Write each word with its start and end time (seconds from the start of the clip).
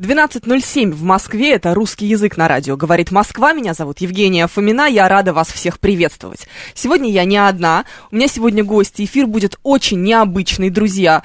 12.07 0.00 0.92
в 0.92 1.02
Москве, 1.02 1.52
это 1.52 1.74
русский 1.74 2.06
язык 2.06 2.38
на 2.38 2.48
радио. 2.48 2.74
Говорит 2.74 3.10
Москва, 3.10 3.52
меня 3.52 3.74
зовут 3.74 4.00
Евгения 4.00 4.46
Фомина, 4.46 4.88
я 4.88 5.06
рада 5.10 5.34
вас 5.34 5.52
всех 5.52 5.78
приветствовать. 5.78 6.48
Сегодня 6.72 7.10
я 7.10 7.26
не 7.26 7.36
одна, 7.36 7.84
у 8.10 8.16
меня 8.16 8.26
сегодня 8.26 8.64
гости, 8.64 9.04
эфир 9.04 9.26
будет 9.26 9.58
очень 9.62 10.02
необычный, 10.02 10.70
друзья. 10.70 11.22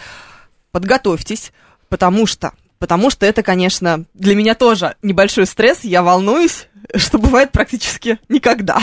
Подготовьтесь, 0.74 1.54
потому 1.88 2.26
что, 2.26 2.52
потому 2.86 3.10
что 3.10 3.26
это, 3.26 3.42
конечно, 3.42 4.06
для 4.14 4.36
меня 4.36 4.54
тоже 4.54 4.96
небольшой 5.02 5.48
стресс, 5.48 5.80
я 5.84 6.04
волнуюсь, 6.04 6.68
что 6.96 7.18
бывает 7.18 7.52
практически 7.52 8.20
никогда. 8.30 8.80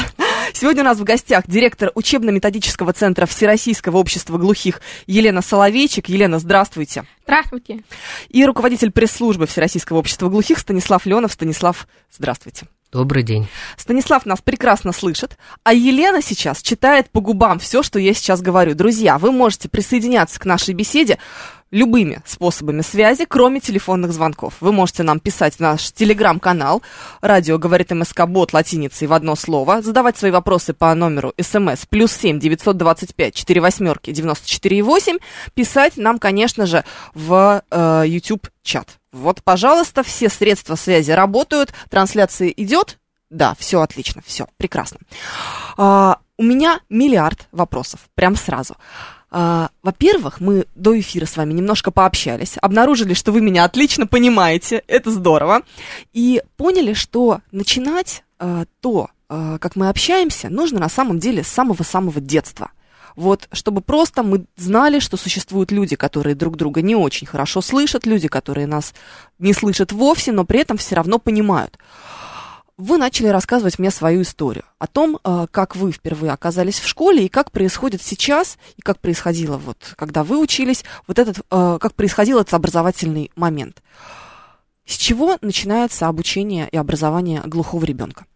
Сегодня 0.53 0.83
у 0.83 0.87
нас 0.87 0.99
в 0.99 1.05
гостях 1.05 1.45
директор 1.47 1.93
учебно-методического 1.95 2.93
центра 2.95 3.27
Всероссийского 3.27 3.99
общества 3.99 4.39
глухих 4.39 4.81
Елена 5.07 5.41
Соловейчик. 5.41 6.09
Елена, 6.09 6.41
здравствуйте. 6.41 7.05
Здравствуйте. 7.23 7.85
И 8.29 8.45
руководитель 8.45 8.91
пресс-службы 8.91 9.47
Всероссийского 9.47 9.99
общества 9.99 10.29
глухих 10.29 10.59
Станислав 10.59 11.07
Леонов. 11.07 11.33
Станислав, 11.33 11.87
здравствуйте. 12.11 12.67
Добрый 12.91 13.23
день. 13.23 13.47
Станислав 13.77 14.27
нас 14.27 14.41
прекрасно 14.43 14.91
слышит, 14.91 15.39
а 15.63 15.73
Елена 15.73 16.21
сейчас 16.21 16.61
читает 16.61 17.09
по 17.09 17.21
губам 17.21 17.61
все, 17.61 17.85
что 17.85 18.01
я 18.01 18.15
сейчас 18.15 18.43
говорю. 18.43 18.75
Друзья, 18.75 19.17
вы 19.17 19.31
можете 19.31 19.69
присоединяться 19.69 20.41
к 20.41 20.45
нашей 20.45 20.75
беседе 20.75 21.19
любыми 21.73 22.23
способами 22.25 22.83
связи, 22.83 23.25
кроме 23.25 23.59
телефонных 23.59 24.13
звонков. 24.13 24.55
Вы 24.61 24.73
можете 24.73 25.03
нам 25.03 25.19
писать 25.19 25.57
в 25.57 25.61
наш 25.61 25.91
телеграм-канал 25.91 26.83
«Радио 27.21 27.59
говорит 27.59 27.91
МСК 27.91 28.27
Бот» 28.27 28.53
латиницей 28.53 29.09
в 29.09 29.13
одно 29.13 29.35
слово, 29.35 29.83
задавать 29.83 30.17
свои 30.17 30.31
вопросы 30.31 30.75
по 30.75 30.95
номеру 30.95 31.33
смс 31.41 31.87
плюс 31.87 32.13
семь 32.13 32.39
девятьсот 32.39 32.77
двадцать 32.77 33.15
пять 33.17 33.35
четыре 33.35 33.61
восьмерки 33.61 34.13
девяносто 34.13 34.49
четыре 34.49 34.83
восемь, 34.83 35.19
писать 35.55 35.97
нам, 35.97 36.19
конечно 36.21 36.67
же, 36.67 36.85
в 37.15 37.63
э, 37.71 38.05
YouTube 38.07 38.49
чат. 38.63 38.99
Вот, 39.11 39.43
пожалуйста, 39.43 40.03
все 40.03 40.29
средства 40.29 40.75
связи 40.75 41.11
работают, 41.11 41.73
трансляция 41.91 42.49
идет. 42.49 42.99
Да, 43.31 43.55
все 43.59 43.81
отлично, 43.81 44.23
все 44.27 44.47
прекрасно. 44.59 44.99
А, 45.79 46.19
у 46.37 46.43
меня 46.43 46.81
миллиард 46.91 47.49
вопросов, 47.51 48.01
прям 48.15 48.37
сразу. 48.37 48.77
А, 49.35 49.71
во-первых, 49.83 50.41
мы 50.41 50.67
до 50.75 50.99
эфира 51.01 51.25
с 51.25 51.39
вами 51.39 51.55
немножко 51.55 51.91
пообщались, 51.91 52.59
обнаружили, 52.61 53.15
что 53.15 53.33
вы 53.33 53.41
меня 53.41 53.65
отлично 53.65 54.07
понимаете, 54.07 54.83
это 54.87 55.11
здорово, 55.11 55.63
и 56.13 56.43
поняли, 56.59 56.93
что 56.93 57.41
начинать 57.51 58.25
а, 58.39 58.65
то, 58.81 59.09
а, 59.31 59.57
как 59.57 59.75
мы 59.75 59.89
общаемся, 59.89 60.51
нужно 60.51 60.81
на 60.81 60.91
самом 60.91 61.19
деле 61.19 61.43
с 61.43 61.49
самого-самого 61.49 62.21
детства. 62.21 62.73
Вот, 63.17 63.49
чтобы 63.53 63.81
просто 63.81 64.23
мы 64.23 64.45
знали, 64.57 64.99
что 64.99 65.17
существуют 65.17 65.73
люди, 65.73 65.97
которые 65.97 66.35
друг 66.35 66.57
друга 66.57 66.83
не 66.83 66.95
очень 66.95 67.27
хорошо 67.27 67.63
слышат, 67.63 68.05
люди, 68.05 68.29
которые 68.29 68.67
нас 68.67 68.93
не 69.39 69.55
слышат 69.55 69.93
вовсе, 69.93 70.33
но 70.33 70.45
при 70.45 70.61
этом 70.61 70.77
все 70.77 70.95
равно 70.95 71.19
понимают. 71.19 71.79
Вы 72.79 72.97
начали 72.97 73.27
рассказывать 73.27 73.79
мне 73.79 73.91
свою 73.91 74.23
историю 74.23 74.65
о 74.79 74.87
том, 74.87 75.19
э, 75.23 75.47
как 75.51 75.77
вы 75.77 75.93
впервые 75.93 76.33
оказались 76.33 76.81
в 76.81 76.89
школе 76.89 77.27
и 77.27 77.29
как 77.29 77.51
происходит 77.51 78.03
сейчас, 78.03 78.59
и 78.77 78.83
как 78.83 78.99
происходило 78.99 79.59
вот, 79.59 79.95
когда 79.97 80.25
вы 80.25 80.39
учились, 80.39 80.85
вот 81.07 81.19
этот, 81.19 81.41
э, 81.51 81.79
как 81.81 81.95
происходил 81.95 82.39
этот 82.39 82.55
образовательный 82.55 83.31
момент. 83.37 83.83
С 84.87 84.97
чего 84.97 85.37
начинается 85.43 86.09
обучение 86.09 86.69
и 86.71 86.77
образование 86.77 87.43
глухого 87.45 87.85
ребенка? 87.85 88.27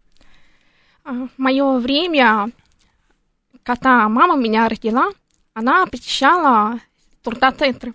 А, 1.04 1.28
мое 1.38 1.78
время, 1.78 2.50
когда 3.62 4.08
мама 4.08 4.36
меня 4.36 4.68
родила, 4.68 5.08
она 5.54 5.86
посещала 5.86 6.78
трудоцентры, 7.22 7.94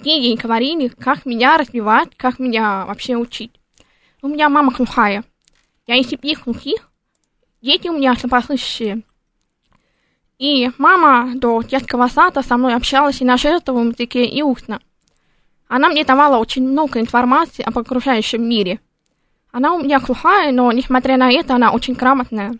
где 0.00 0.20
ей 0.20 0.36
говорили, 0.36 0.88
как 0.88 1.24
меня 1.24 1.56
развивать, 1.56 2.16
как 2.16 2.40
меня 2.40 2.84
вообще 2.84 3.16
учить. 3.16 3.52
У 4.22 4.28
меня 4.28 4.48
мама 4.48 4.72
глухая. 4.72 5.24
Я 5.88 5.96
из 5.96 6.06
семьи 6.10 6.36
глухих, 6.36 6.90
дети 7.62 7.88
у 7.88 7.96
меня 7.96 8.14
слабослышащие. 8.14 9.04
И 10.38 10.70
мама 10.76 11.32
до 11.34 11.62
детского 11.62 12.08
сада 12.08 12.42
со 12.42 12.58
мной 12.58 12.74
общалась 12.74 13.22
и 13.22 13.24
на 13.24 13.38
жестовом 13.38 13.88
языке, 13.92 14.26
и 14.26 14.42
устно. 14.42 14.82
Она 15.66 15.88
мне 15.88 16.04
давала 16.04 16.36
очень 16.36 16.68
много 16.68 17.00
информации 17.00 17.62
об 17.62 17.78
окружающем 17.78 18.46
мире. 18.46 18.80
Она 19.50 19.72
у 19.72 19.82
меня 19.82 19.98
глухая, 19.98 20.52
но 20.52 20.70
несмотря 20.72 21.16
на 21.16 21.32
это, 21.32 21.54
она 21.54 21.72
очень 21.72 21.94
грамотная. 21.94 22.58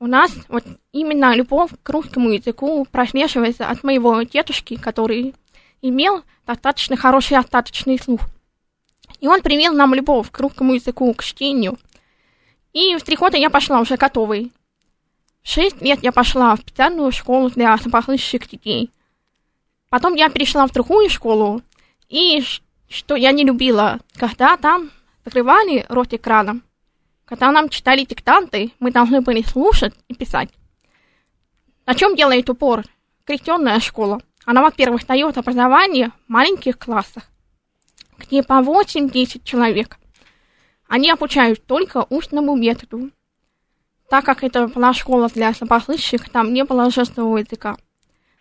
У 0.00 0.06
нас 0.06 0.34
вот 0.48 0.64
именно 0.92 1.36
любовь 1.36 1.72
к 1.82 1.90
русскому 1.90 2.30
языку 2.30 2.86
прослеживается 2.90 3.68
от 3.68 3.84
моего 3.84 4.22
дедушки, 4.22 4.76
который 4.76 5.34
имел 5.82 6.22
достаточно 6.46 6.96
хороший 6.96 7.36
остаточный 7.36 7.98
слух. 7.98 8.22
И 9.20 9.28
он 9.28 9.42
привил 9.42 9.74
нам 9.74 9.92
любовь 9.92 10.30
к 10.30 10.40
русскому 10.40 10.72
языку, 10.72 11.12
к 11.12 11.22
чтению. 11.22 11.76
И 12.76 12.94
в 12.94 13.02
три 13.02 13.16
года 13.16 13.38
я 13.38 13.48
пошла 13.48 13.80
уже 13.80 13.96
готовой. 13.96 14.52
В 15.42 15.48
шесть 15.48 15.80
лет 15.80 16.00
я 16.02 16.12
пошла 16.12 16.54
в 16.54 16.60
специальную 16.60 17.10
школу 17.10 17.48
для 17.48 17.74
слабослышащих 17.78 18.46
детей. 18.46 18.90
Потом 19.88 20.12
я 20.12 20.28
перешла 20.28 20.66
в 20.66 20.72
другую 20.72 21.08
школу, 21.08 21.62
и 22.10 22.44
что 22.90 23.16
я 23.16 23.32
не 23.32 23.44
любила, 23.44 23.98
когда 24.16 24.58
там 24.58 24.90
закрывали 25.24 25.86
рот 25.88 26.12
экраном. 26.12 26.64
Когда 27.24 27.50
нам 27.50 27.70
читали 27.70 28.04
диктанты, 28.04 28.72
мы 28.78 28.90
должны 28.90 29.22
были 29.22 29.40
слушать 29.40 29.94
и 30.08 30.14
писать. 30.14 30.50
На 31.86 31.94
чем 31.94 32.14
делает 32.14 32.50
упор 32.50 32.84
крещенная 33.24 33.80
школа? 33.80 34.20
Она, 34.44 34.60
во-первых, 34.60 35.06
дает 35.06 35.38
образование 35.38 36.10
в 36.10 36.30
маленьких 36.30 36.78
классах, 36.78 37.22
где 38.18 38.42
по 38.42 38.60
8-10 38.60 39.44
человек. 39.44 39.96
Они 40.88 41.10
обучают 41.10 41.64
только 41.66 42.06
устному 42.10 42.54
методу. 42.56 43.10
Так 44.08 44.24
как 44.24 44.44
это 44.44 44.68
была 44.68 44.92
школа 44.92 45.28
для 45.28 45.52
слабослышащих, 45.52 46.28
там 46.28 46.52
не 46.52 46.64
было 46.64 46.90
жестового 46.90 47.38
языка. 47.38 47.76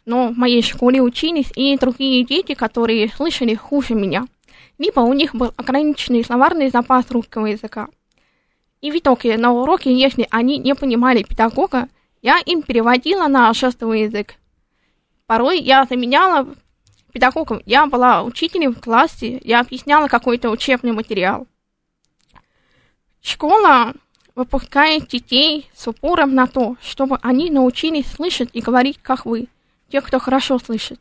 Но 0.05 0.27
в 0.27 0.37
моей 0.37 0.61
школе 0.61 1.01
учились 1.01 1.51
и 1.55 1.75
другие 1.77 2.23
дети, 2.23 2.53
которые 2.53 3.09
слышали 3.09 3.55
хуже 3.55 3.95
меня. 3.95 4.27
Либо 4.77 4.99
у 4.99 5.13
них 5.13 5.33
был 5.33 5.53
ограниченный 5.55 6.23
словарный 6.23 6.69
запас 6.69 7.09
русского 7.09 7.47
языка. 7.47 7.87
И 8.81 8.91
в 8.91 8.95
итоге 8.95 9.37
на 9.37 9.51
уроке, 9.51 9.91
если 9.91 10.27
они 10.29 10.59
не 10.59 10.75
понимали 10.75 11.23
педагога, 11.23 11.89
я 12.21 12.39
им 12.45 12.61
переводила 12.61 13.27
на 13.27 13.51
жестовый 13.53 14.03
язык. 14.03 14.35
Порой 15.25 15.59
я 15.59 15.85
заменяла 15.85 16.47
педагогом. 17.11 17.61
Я 17.65 17.87
была 17.87 18.21
учителем 18.21 18.75
в 18.75 18.81
классе, 18.81 19.41
я 19.43 19.61
объясняла 19.61 20.07
какой-то 20.07 20.51
учебный 20.51 20.91
материал. 20.91 21.47
Школа 23.25 23.93
выпускает 24.35 25.07
детей 25.07 25.67
с 25.75 25.87
упором 25.87 26.35
на 26.35 26.45
то, 26.45 26.75
чтобы 26.79 27.17
они 27.23 27.49
научились 27.49 28.05
слышать 28.05 28.49
и 28.53 28.61
говорить, 28.61 28.99
как 29.01 29.25
вы, 29.25 29.47
те, 29.89 30.01
кто 30.01 30.19
хорошо 30.19 30.59
слышит. 30.59 30.99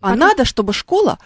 А 0.00 0.10
Потом- 0.10 0.18
надо, 0.20 0.44
чтобы 0.44 0.72
школа, 0.72 1.18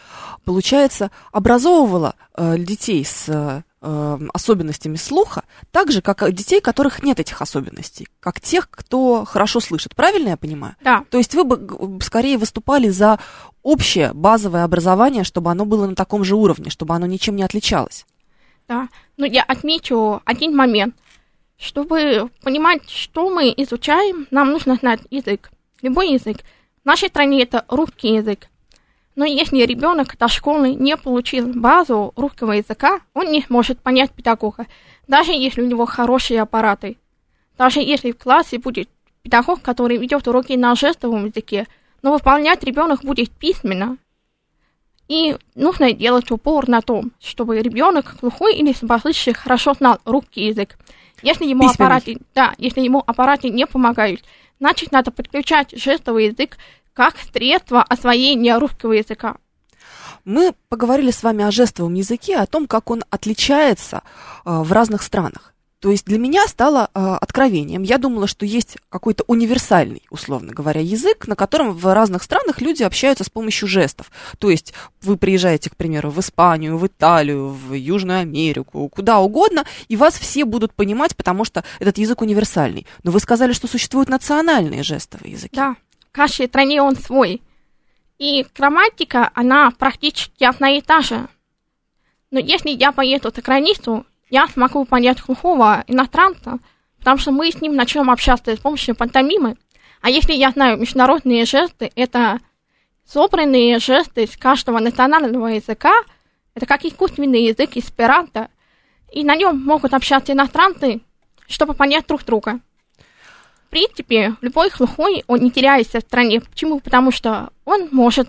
получается, 0.45 1.11
образовывала 1.33 2.15
э, 2.35 2.57
детей 2.57 3.05
с 3.05 3.29
э, 3.29 3.63
э, 3.83 4.19
особенностями 4.33 4.97
слуха, 4.97 5.43
так 5.71 5.93
же, 5.93 6.01
как 6.01 6.33
детей, 6.33 6.63
которых 6.63 7.03
нет 7.03 7.21
этих 7.21 7.43
особенностей, 7.43 8.09
как 8.21 8.41
тех, 8.41 8.71
кто 8.71 9.27
хорошо 9.27 9.61
слышит. 9.61 9.95
Правильно 9.95 10.31
я 10.31 10.37
понимаю? 10.39 10.77
Да, 10.81 11.05
То 11.11 11.19
есть 11.19 11.35
вы 11.35 11.45
бы 11.45 12.01
скорее 12.03 12.39
выступали 12.39 12.89
за 12.89 13.19
общее 13.63 14.15
базовое 14.15 14.65
образование, 14.65 15.25
чтобы 15.25 15.51
оно 15.51 15.67
было 15.67 15.87
на 15.87 15.95
таком 15.95 16.25
же 16.25 16.37
уровне, 16.37 16.71
чтобы 16.71 16.95
оно 16.95 17.05
ничем 17.05 17.37
не 17.37 17.43
отличалось. 17.43 18.07
Да. 18.69 18.89
Но 19.17 19.27
я 19.27 19.43
отмечу 19.43 20.21
один 20.25 20.55
момент. 20.55 20.95
Чтобы 21.57 22.31
понимать, 22.43 22.89
что 22.89 23.31
мы 23.31 23.53
изучаем, 23.57 24.29
нам 24.31 24.53
нужно 24.53 24.77
знать 24.77 25.01
язык. 25.11 25.51
Любой 25.83 26.13
язык. 26.13 26.39
В 26.83 26.87
нашей 26.87 27.09
стране 27.09 27.43
это 27.43 27.65
русский 27.69 28.15
язык. 28.15 28.47
Но 29.17 29.25
если 29.25 29.63
ребенок 29.63 30.17
до 30.17 30.29
школы 30.29 30.75
не 30.75 30.97
получил 30.97 31.49
базу 31.53 32.13
русского 32.15 32.53
языка, 32.53 33.01
он 33.15 33.33
не 33.33 33.45
может 33.49 33.81
понять 33.81 34.13
педагога, 34.13 34.67
даже 35.09 35.33
если 35.33 35.63
у 35.63 35.67
него 35.67 35.87
хорошие 35.87 36.41
аппараты. 36.41 36.97
Даже 37.57 37.81
если 37.81 38.13
в 38.13 38.19
классе 38.19 38.59
будет 38.59 38.89
педагог, 39.23 39.61
который 39.61 39.97
ведет 39.97 40.29
уроки 40.29 40.53
на 40.53 40.77
жестовом 40.77 41.27
языке, 41.27 41.67
но 42.03 42.13
выполнять 42.13 42.63
ребенок 42.63 43.03
будет 43.03 43.31
письменно. 43.33 43.99
И 45.09 45.37
нужно 45.55 45.93
делать 45.93 46.31
упор 46.31 46.69
на 46.69 46.83
том, 46.83 47.13
чтобы 47.19 47.61
ребенок 47.61 48.17
глухой 48.21 48.55
или 48.55 48.73
слабослышащий 48.75 49.33
хорошо 49.33 49.73
знал 49.73 49.99
русский 50.05 50.47
язык. 50.47 50.79
Если 51.23 51.47
ему 51.47 51.63
Письменный. 51.63 51.75
аппараты, 51.75 52.19
да, 52.35 52.55
если 52.59 52.83
ему 52.83 53.03
аппараты 53.05 53.49
не 53.49 53.67
помогают, 53.67 54.21
значит 54.61 54.93
надо 54.93 55.11
подключать 55.11 55.71
жестовый 55.73 56.27
язык 56.27 56.59
как 56.93 57.15
средство 57.33 57.83
освоения 57.83 58.59
русского 58.59 58.93
языка. 58.93 59.37
Мы 60.25 60.53
поговорили 60.69 61.11
с 61.11 61.23
вами 61.23 61.45
о 61.45 61.51
жестовом 61.51 61.95
языке, 61.95 62.37
о 62.37 62.47
том, 62.47 62.67
как 62.67 62.91
он 62.91 63.03
отличается 63.09 64.03
э, 64.45 64.61
в 64.63 64.71
разных 64.73 65.03
странах. 65.03 65.55
То 65.81 65.93
есть 65.93 66.07
для 66.07 66.19
меня 66.19 66.47
стало 66.49 66.91
э, 66.93 67.01
откровением. 67.21 67.85
Я 67.85 67.99
думала, 67.99 68.27
что 68.27 68.45
есть 68.45 68.79
какой-то 68.89 69.23
универсальный, 69.29 70.03
условно 70.11 70.53
говоря, 70.53 70.81
язык, 70.81 71.29
на 71.29 71.37
котором 71.37 71.73
в 71.73 71.95
разных 71.95 72.25
странах 72.25 72.61
люди 72.61 72.83
общаются 72.83 73.23
с 73.23 73.31
помощью 73.31 73.69
жестов. 73.69 74.11
То 74.39 74.51
есть 74.51 74.75
вы 75.03 75.17
приезжаете, 75.17 75.71
к 75.71 75.77
примеру, 75.77 76.11
в 76.11 76.19
Испанию, 76.19 76.79
в 76.79 76.87
Италию, 76.87 77.51
в 77.51 77.75
Южную 77.75 78.21
Америку, 78.21 78.89
куда 78.89 79.21
угодно, 79.21 79.65
и 79.87 79.95
вас 79.95 80.19
все 80.19 80.45
будут 80.45 80.75
понимать, 80.75 81.17
потому 81.17 81.45
что 81.45 81.63
этот 81.79 81.99
язык 81.99 82.23
универсальный. 82.23 82.85
Но 83.05 83.13
вы 83.13 83.21
сказали, 83.21 83.53
что 83.53 83.69
существуют 83.69 84.09
национальные 84.09 84.83
жестовые 84.83 85.35
языки. 85.35 85.55
Да, 85.55 85.77
в 86.09 86.13
каждой 86.13 86.49
стране 86.49 86.83
он 86.83 86.97
свой. 86.97 87.41
И 88.19 88.45
грамматика, 88.57 89.31
она 89.33 89.71
практически 89.71 90.43
одна 90.43 90.71
и 90.71 90.81
та 90.81 91.03
же. 91.03 91.29
Но 92.33 92.41
если 92.41 92.71
я 92.71 92.91
поеду 92.91 93.33
за 93.35 93.43
границу, 93.43 94.05
я 94.31 94.47
смогу 94.49 94.85
понять 94.85 95.23
глухого 95.23 95.85
иностранца, 95.87 96.59
потому 96.99 97.19
что 97.19 97.33
мы 97.33 97.51
с 97.51 97.61
ним 97.61 97.75
начнем 97.75 98.11
общаться 98.11 98.55
с 98.55 98.59
помощью 98.59 98.95
пантомимы. 98.95 99.57
А 100.01 100.11
если 100.11 100.33
я 100.33 100.51
знаю 100.51 100.79
международные 100.79 101.45
жесты, 101.45 101.91
это 101.95 102.41
собранные 103.05 103.79
жесты 103.79 104.25
из 104.25 104.37
каждого 104.37 104.79
национального 104.79 105.47
языка, 105.49 105.93
это 106.55 106.67
как 106.67 106.85
искусственный 106.85 107.45
язык 107.45 107.77
эсперанто, 107.77 108.49
и 109.13 109.25
на 109.25 109.35
нем 109.35 109.63
могут 109.65 109.95
общаться 109.95 110.33
иностранцы, 110.33 111.01
чтобы 111.47 111.75
понять 111.75 112.07
друг 112.07 112.25
друга. 112.25 112.61
В 113.67 113.71
принципе, 113.71 114.35
любой 114.41 114.71
глухой, 114.71 115.25
он 115.27 115.41
не 115.41 115.51
теряется 115.51 115.99
в 116.01 116.03
стране. 116.03 116.41
Почему? 116.41 116.81
Потому 116.81 117.11
что 117.11 117.51
он 117.65 117.89
может 117.93 118.29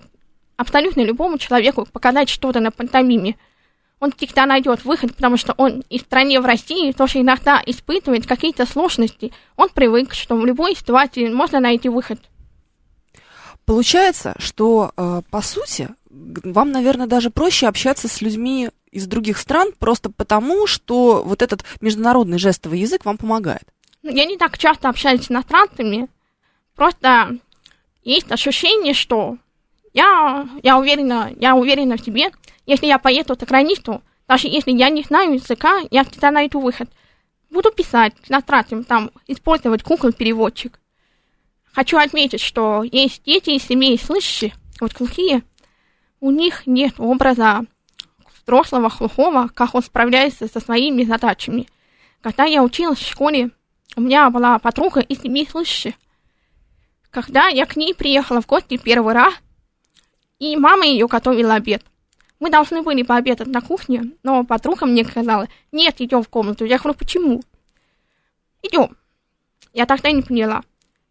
абсолютно 0.56 1.00
любому 1.00 1.38
человеку 1.38 1.86
показать 1.90 2.28
что-то 2.28 2.60
на 2.60 2.70
пантомиме. 2.70 3.36
Он 4.00 4.12
всегда 4.12 4.46
найдет 4.46 4.84
выход, 4.84 5.14
потому 5.14 5.36
что 5.36 5.54
он 5.58 5.84
и 5.90 5.98
в 5.98 6.02
стране 6.02 6.40
в 6.40 6.46
России 6.46 6.92
тоже 6.92 7.20
иногда 7.20 7.62
испытывает 7.64 8.26
какие-то 8.26 8.66
сложности. 8.66 9.30
Он 9.56 9.68
привык, 9.68 10.14
что 10.14 10.36
в 10.36 10.46
любой 10.46 10.74
ситуации 10.74 11.28
можно 11.28 11.60
найти 11.60 11.90
выход. 11.90 12.18
Получается, 13.66 14.34
что, 14.38 14.92
э, 14.96 15.20
по 15.30 15.42
сути, 15.42 15.90
вам, 16.08 16.72
наверное, 16.72 17.06
даже 17.06 17.30
проще 17.30 17.68
общаться 17.68 18.08
с 18.08 18.20
людьми 18.20 18.70
из 18.90 19.06
других 19.06 19.38
стран, 19.38 19.70
просто 19.78 20.10
потому, 20.10 20.66
что 20.66 21.22
вот 21.24 21.42
этот 21.42 21.64
международный 21.80 22.38
жестовый 22.38 22.80
язык 22.80 23.04
вам 23.04 23.18
помогает. 23.18 23.62
Ну, 24.02 24.10
Я 24.10 24.24
не 24.24 24.36
так 24.36 24.58
часто 24.58 24.88
общаюсь 24.88 25.26
с 25.26 25.30
иностранцами, 25.30 26.08
просто 26.74 27.38
есть 28.02 28.32
ощущение, 28.32 28.94
что 28.94 29.36
я, 29.92 30.48
я, 30.62 30.78
уверена, 30.78 31.30
я 31.38 31.54
уверена 31.54 31.96
в 31.96 32.00
себе, 32.00 32.30
если 32.70 32.86
я 32.86 32.98
поеду 32.98 33.34
за 33.34 33.46
границу, 33.46 34.00
даже 34.28 34.46
если 34.46 34.70
я 34.70 34.90
не 34.90 35.02
знаю 35.02 35.34
языка, 35.34 35.80
я 35.90 36.04
всегда 36.04 36.30
найду 36.30 36.60
выход. 36.60 36.88
Буду 37.50 37.72
писать 37.72 38.14
иностранцам, 38.28 38.84
там, 38.84 39.10
использовать 39.26 39.82
Google-переводчик. 39.82 40.78
Хочу 41.72 41.98
отметить, 41.98 42.40
что 42.40 42.84
есть 42.84 43.24
дети 43.24 43.50
из 43.50 43.64
семей 43.64 43.98
слышащих, 43.98 44.52
вот 44.80 44.92
глухие, 44.92 45.42
у 46.20 46.30
них 46.30 46.64
нет 46.68 46.94
образа 46.98 47.62
взрослого 48.44 48.88
глухого, 48.88 49.48
как 49.52 49.74
он 49.74 49.82
справляется 49.82 50.46
со 50.46 50.60
своими 50.60 51.02
задачами. 51.02 51.66
Когда 52.20 52.44
я 52.44 52.62
училась 52.62 53.00
в 53.00 53.10
школе, 53.10 53.50
у 53.96 54.00
меня 54.00 54.30
была 54.30 54.60
подруга 54.60 55.00
из 55.00 55.20
семьи 55.22 55.44
слышащих. 55.44 55.94
Когда 57.10 57.48
я 57.48 57.66
к 57.66 57.74
ней 57.74 57.96
приехала 57.96 58.40
в 58.40 58.46
гости 58.46 58.76
первый 58.76 59.14
раз, 59.14 59.34
и 60.38 60.56
мама 60.56 60.86
ее 60.86 61.08
готовила 61.08 61.54
обед. 61.54 61.82
Мы 62.40 62.50
должны 62.50 62.82
были 62.82 63.02
пообедать 63.02 63.48
на 63.48 63.60
кухне, 63.60 64.12
но 64.22 64.44
подруга 64.44 64.86
мне 64.86 65.04
сказала, 65.04 65.46
нет, 65.72 66.00
идем 66.00 66.22
в 66.22 66.28
комнату. 66.28 66.64
Я 66.64 66.78
говорю, 66.78 66.98
почему? 66.98 67.42
Идем. 68.62 68.96
Я 69.74 69.84
тогда 69.84 70.10
не 70.10 70.22
поняла. 70.22 70.62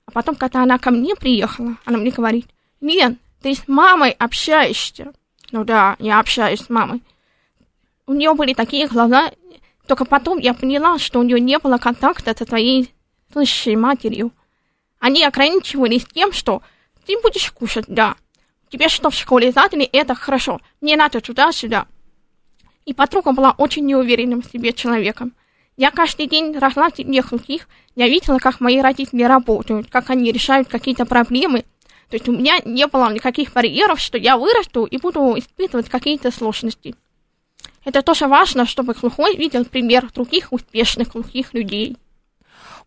А 0.08 0.12
потом, 0.12 0.36
когда 0.36 0.64
она 0.64 0.80
ко 0.80 0.90
мне 0.90 1.16
приехала, 1.16 1.78
она 1.86 2.00
мне 2.00 2.10
говорит, 2.10 2.48
Лен, 2.81 3.20
ты 3.42 3.54
с 3.54 3.68
мамой 3.68 4.10
общаешься. 4.12 5.14
Ну 5.52 5.64
да, 5.64 5.96
я 6.00 6.20
общаюсь 6.20 6.62
с 6.62 6.70
мамой. 6.70 7.04
У 8.08 8.14
нее 8.14 8.34
были 8.34 8.56
такие 8.56 8.88
глаза, 8.88 9.31
только 9.86 10.06
потом 10.06 10.40
я 10.40 10.56
поняла, 10.56 10.98
что 10.98 11.20
у 11.20 11.24
нее 11.24 11.40
не 11.40 11.60
было 11.60 11.78
контакта 11.78 12.36
со 12.36 12.46
своей 12.46 12.92
слышащей 13.31 13.76
матерью. 13.76 14.31
Они 14.98 15.24
ограничивались 15.24 16.06
тем, 16.06 16.31
что 16.31 16.64
ты 17.06 17.20
будешь 17.22 17.52
кушать, 17.52 17.86
да. 17.88 18.16
Тебе 18.69 18.88
что, 18.88 19.10
в 19.10 19.16
школе 19.16 19.51
задали, 19.51 19.83
это 19.83 20.16
хорошо. 20.16 20.62
Мне 20.81 20.95
надо 20.95 21.21
туда-сюда. 21.21 21.88
И 22.86 22.94
подруга 22.94 23.31
была 23.31 23.51
очень 23.51 23.86
неуверенным 23.86 24.42
в 24.42 24.51
себе 24.51 24.74
человеком. 24.74 25.33
Я 25.77 25.92
каждый 25.92 26.27
день 26.27 26.57
росла 26.57 26.89
в 26.89 27.30
глухих, 27.30 27.68
я 27.95 28.07
видела, 28.07 28.38
как 28.38 28.60
мои 28.60 28.81
родители 28.81 29.24
работают, 29.24 29.89
как 29.89 30.10
они 30.10 30.31
решают 30.31 30.68
какие-то 30.68 31.06
проблемы. 31.06 31.63
То 32.10 32.16
есть 32.16 32.27
у 32.27 32.31
меня 32.31 32.60
не 32.66 32.86
было 32.88 33.12
никаких 33.13 33.54
барьеров, 33.54 34.00
что 34.00 34.18
я 34.18 34.38
вырасту 34.38 34.86
и 34.86 34.98
буду 34.98 35.38
испытывать 35.38 35.89
какие-то 35.89 36.31
сложности. 36.31 36.95
Это 37.86 38.01
тоже 38.01 38.27
важно, 38.27 38.66
чтобы 38.66 38.94
глухой 38.94 39.36
видел 39.36 39.63
пример 39.66 40.12
других 40.12 40.51
успешных 40.51 41.10
глухих 41.10 41.54
людей. 41.54 41.98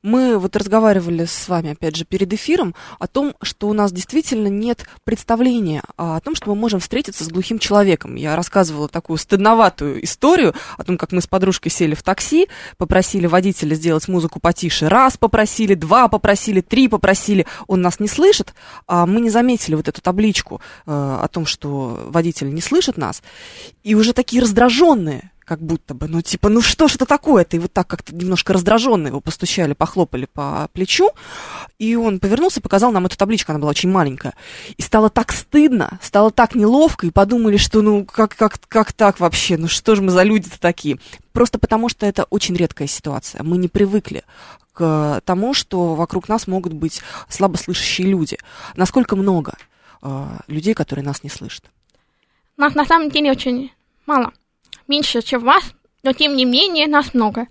Мы 0.02 0.36
вот 0.36 0.56
разговаривали 0.56 1.26
с 1.26 1.48
вами, 1.48 1.70
опять 1.70 1.94
же, 1.94 2.04
перед 2.04 2.32
эфиром 2.32 2.74
о 2.98 3.06
том, 3.06 3.34
что 3.40 3.68
у 3.68 3.72
нас 3.72 3.92
действительно 3.92 4.48
нет 4.48 4.84
представления 5.04 5.82
о 5.96 6.18
том, 6.18 6.34
что 6.34 6.50
мы 6.50 6.56
можем 6.56 6.80
встретиться 6.80 7.22
с 7.24 7.28
глухим 7.28 7.60
человеком. 7.60 8.16
Я 8.16 8.34
рассказывала 8.34 8.88
такую 8.88 9.18
стыдноватую 9.18 10.02
историю 10.04 10.54
о 10.76 10.82
том, 10.82 10.98
как 10.98 11.12
мы 11.12 11.20
с 11.20 11.28
подружкой 11.28 11.70
сели 11.70 11.94
в 11.94 12.02
такси, 12.02 12.48
попросили 12.78 13.26
водителя 13.28 13.76
сделать 13.76 14.08
музыку 14.08 14.40
потише. 14.40 14.88
Раз 14.88 15.16
попросили, 15.16 15.74
два 15.74 16.08
попросили, 16.08 16.62
три 16.62 16.88
попросили. 16.88 17.46
Он 17.68 17.80
нас 17.80 18.00
не 18.00 18.08
слышит, 18.08 18.54
а 18.88 19.06
мы 19.06 19.20
не 19.20 19.30
заметили 19.30 19.76
вот 19.76 19.86
эту 19.86 20.00
табличку 20.00 20.60
э, 20.84 20.90
о 20.90 21.28
том, 21.28 21.46
что 21.46 22.06
водитель 22.08 22.52
не 22.52 22.60
слышит 22.60 22.96
нас. 22.96 23.22
И 23.84 23.94
уже 23.94 24.14
такие 24.14 24.42
раздраженные, 24.42 25.31
как 25.44 25.60
будто 25.60 25.94
бы, 25.94 26.08
ну 26.08 26.22
типа, 26.22 26.48
ну 26.48 26.60
что 26.60 26.88
ж 26.88 26.94
это 26.96 27.06
такое-то? 27.06 27.56
И 27.56 27.60
вот 27.60 27.72
так 27.72 27.86
как-то 27.86 28.14
немножко 28.14 28.52
раздраженно 28.52 29.08
его 29.08 29.20
постучали, 29.20 29.72
похлопали 29.74 30.26
по 30.26 30.68
плечу, 30.72 31.10
и 31.78 31.96
он 31.96 32.20
повернулся 32.20 32.60
показал 32.60 32.92
нам 32.92 33.06
эту 33.06 33.16
табличку, 33.16 33.52
она 33.52 33.58
была 33.58 33.70
очень 33.70 33.90
маленькая. 33.90 34.34
И 34.76 34.82
стало 34.82 35.10
так 35.10 35.32
стыдно, 35.32 35.98
стало 36.02 36.30
так 36.30 36.54
неловко, 36.54 37.06
и 37.06 37.10
подумали, 37.10 37.56
что 37.56 37.82
ну 37.82 38.04
как, 38.04 38.36
как, 38.36 38.58
как 38.68 38.92
так 38.92 39.20
вообще, 39.20 39.56
ну 39.56 39.68
что 39.68 39.94
же 39.94 40.02
мы 40.02 40.10
за 40.10 40.22
люди-то 40.22 40.60
такие? 40.60 40.98
Просто 41.32 41.58
потому, 41.58 41.88
что 41.88 42.06
это 42.06 42.24
очень 42.24 42.54
редкая 42.54 42.88
ситуация. 42.88 43.42
Мы 43.42 43.56
не 43.56 43.68
привыкли 43.68 44.24
к 44.72 45.20
тому, 45.24 45.54
что 45.54 45.94
вокруг 45.94 46.28
нас 46.28 46.46
могут 46.46 46.72
быть 46.72 47.02
слабослышащие 47.28 48.06
люди. 48.06 48.38
Насколько 48.76 49.16
много 49.16 49.54
э, 50.02 50.26
людей, 50.46 50.74
которые 50.74 51.04
нас 51.04 51.22
не 51.22 51.30
слышат? 51.30 51.64
Нас 52.56 52.74
на 52.74 52.84
самом 52.84 53.10
деле 53.10 53.30
очень 53.30 53.72
мало. 54.06 54.32
Меньше, 54.88 55.22
чем 55.22 55.44
вас, 55.44 55.74
но 56.02 56.12
тем 56.12 56.36
не 56.36 56.44
менее 56.44 56.86
нас 56.86 57.14
много. 57.14 57.46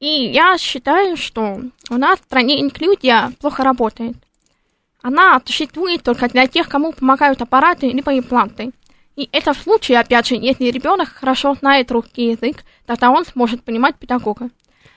И 0.00 0.06
я 0.06 0.56
считаю, 0.58 1.16
что 1.16 1.60
у 1.90 1.94
нас 1.94 2.18
в 2.20 2.24
стране 2.24 2.60
инклюзия 2.60 3.32
плохо 3.40 3.62
работает. 3.62 4.16
Она 5.02 5.40
существует 5.44 6.02
только 6.02 6.28
для 6.28 6.46
тех, 6.46 6.68
кому 6.68 6.92
помогают 6.92 7.40
аппараты 7.42 7.90
либо 7.90 8.16
импланты. 8.18 8.72
И 9.16 9.28
это 9.32 9.52
в 9.52 9.58
случае, 9.58 9.98
опять 9.98 10.26
же, 10.26 10.34
если 10.34 10.70
ребенок 10.70 11.08
хорошо 11.08 11.54
знает 11.54 11.90
русский 11.90 12.30
язык, 12.30 12.64
тогда 12.86 13.10
он 13.10 13.24
сможет 13.26 13.62
понимать 13.62 13.96
педагога. 13.96 14.50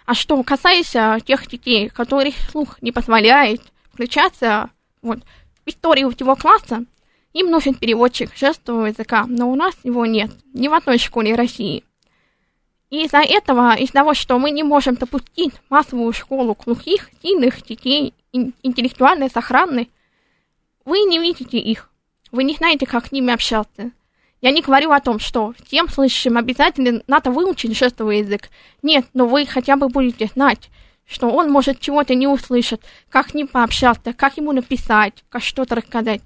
А 0.06 0.14
что 0.14 0.42
касается 0.44 1.18
тех 1.26 1.48
детей, 1.48 1.90
которых 1.90 2.36
слух 2.52 2.82
не 2.82 2.92
позволяет 2.92 3.62
включаться 3.94 4.70
вот, 5.02 5.20
в 5.66 5.70
историю 5.70 6.14
его 6.18 6.36
класса, 6.36 6.86
им 7.34 7.50
нужен 7.50 7.74
переводчик 7.74 8.36
жестового 8.36 8.86
языка, 8.86 9.26
но 9.28 9.52
у 9.52 9.56
нас 9.56 9.76
его 9.84 10.06
нет, 10.06 10.32
ни 10.54 10.68
в 10.68 10.74
одной 10.74 10.98
школе 10.98 11.36
России. 11.36 11.84
И 12.90 13.06
из-за 13.06 13.22
этого, 13.22 13.76
из-за 13.76 13.94
того, 13.94 14.14
что 14.14 14.38
мы 14.38 14.52
не 14.52 14.62
можем 14.62 14.96
допустить 14.96 15.54
массовую 15.70 16.14
школу 16.14 16.56
глухих, 16.56 17.10
сильных 17.24 17.64
детей, 17.64 18.14
ин- 18.32 18.54
интеллектуально 18.62 19.30
сохранных, 19.30 19.88
вы 20.86 21.00
не 21.00 21.18
видите 21.18 21.58
их. 21.58 21.90
Вы 22.32 22.44
не 22.44 22.54
знаете, 22.54 22.86
как 22.86 23.08
с 23.08 23.12
ними 23.12 23.34
общаться. 23.34 23.92
Я 24.42 24.52
не 24.52 24.62
говорю 24.62 24.92
о 24.92 25.00
том, 25.00 25.20
что 25.20 25.54
всем 25.66 25.88
слышащим 25.90 26.38
обязательно 26.38 27.02
надо 27.08 27.32
выучить 27.32 27.76
жестовый 27.76 28.20
язык. 28.20 28.50
Нет, 28.82 29.06
но 29.14 29.26
вы 29.26 29.46
хотя 29.46 29.76
бы 29.76 29.88
будете 29.88 30.28
знать, 30.28 30.70
что 31.06 31.30
он 31.30 31.50
может 31.50 31.80
чего-то 31.80 32.14
не 32.14 32.28
услышать, 32.28 32.82
как 33.10 33.30
с 33.30 33.34
ним 33.34 33.48
пообщаться, 33.48 34.14
как 34.14 34.38
ему 34.38 34.52
написать, 34.52 35.24
как 35.30 35.42
что-то 35.42 35.76
рассказать. 35.76 36.22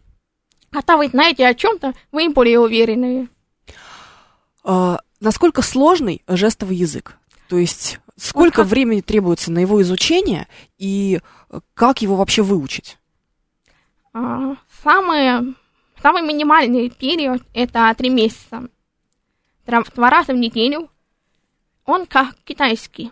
Когда 0.71 0.97
вы 0.97 1.07
знаете 1.07 1.47
о 1.47 1.53
чем-то, 1.53 1.93
вы 2.11 2.29
более 2.29 2.59
уверенные. 2.59 3.29
А, 4.63 4.99
насколько 5.19 5.61
сложный 5.61 6.21
жестовый 6.27 6.75
язык? 6.75 7.17
То 7.49 7.57
есть 7.57 7.99
сколько 8.17 8.63
как- 8.63 8.67
времени 8.67 9.01
требуется 9.01 9.51
на 9.51 9.59
его 9.59 9.81
изучение 9.81 10.47
и 10.77 11.21
э, 11.49 11.59
как 11.73 12.01
его 12.01 12.15
вообще 12.15 12.41
выучить? 12.41 12.97
А, 14.13 14.55
самый, 14.83 15.55
самый 16.01 16.21
минимальный 16.23 16.89
период 16.89 17.41
это 17.53 17.93
три 17.97 18.09
месяца. 18.09 18.67
Два 19.65 20.09
раза 20.09 20.33
в 20.33 20.37
неделю. 20.37 20.89
Он 21.85 22.05
как 22.05 22.35
китайский. 22.43 23.11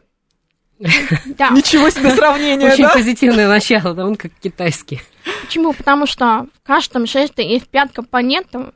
Да. 0.80 1.50
Ничего 1.52 1.90
себе 1.90 2.12
сравнение, 2.16 2.72
Очень 2.72 2.84
да? 2.84 2.94
позитивное 2.94 3.48
начало, 3.48 3.94
да, 3.94 4.06
он 4.06 4.16
как 4.16 4.32
китайский. 4.42 5.02
Почему? 5.42 5.74
Потому 5.74 6.06
что 6.06 6.48
в 6.54 6.68
каждом 6.68 7.08
жесте 7.08 7.48
есть 7.48 7.68
пять 7.68 7.94
компонентов. 7.94 8.74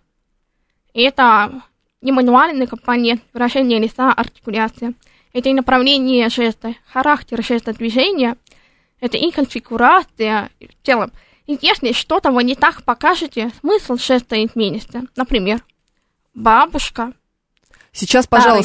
И 0.93 1.01
это 1.01 1.61
не 2.01 2.11
мануальный 2.11 2.67
компонент, 2.67 3.21
выражение 3.33 3.79
лица, 3.79 4.11
артикуляция. 4.11 4.93
Это 5.33 5.49
и 5.49 5.53
направление 5.53 6.29
жеста, 6.29 6.73
характер 6.91 7.43
жеста 7.43 7.73
движения, 7.73 8.35
это 8.99 9.17
и 9.17 9.29
конфигурация 9.31 10.49
в 10.59 10.85
целом. 10.85 11.11
И 11.45 11.57
если 11.61 11.93
что-то 11.93 12.31
вы 12.31 12.43
не 12.43 12.55
так 12.55 12.83
покажете, 12.83 13.51
смысл 13.59 13.97
жеста 13.97 14.43
изменится. 14.43 15.03
Например, 15.15 15.61
бабушка. 16.33 17.13
Сейчас, 17.91 18.25
Старый. 18.25 18.63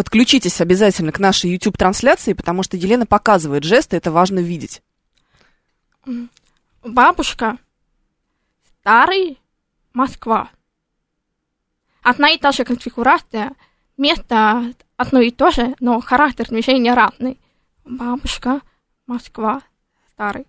Подключитесь 0.00 0.62
обязательно 0.62 1.12
к 1.12 1.18
нашей 1.18 1.50
YouTube-трансляции, 1.50 2.32
потому 2.32 2.62
что 2.62 2.78
Елена 2.78 3.04
показывает 3.04 3.64
жесты, 3.64 3.98
это 3.98 4.10
важно 4.10 4.38
видеть. 4.38 4.80
Бабушка. 6.82 7.58
Старый. 8.80 9.38
Москва. 9.92 10.48
Одна 12.00 12.30
и 12.30 12.38
та 12.38 12.50
же 12.50 12.64
конфигурация. 12.64 13.52
Место 13.98 14.72
одно 14.96 15.20
и 15.20 15.30
то 15.30 15.50
же, 15.50 15.74
но 15.80 16.00
характер 16.00 16.48
движения 16.48 16.94
разный. 16.94 17.38
Бабушка. 17.84 18.62
Москва. 19.06 19.60
Старый. 20.14 20.46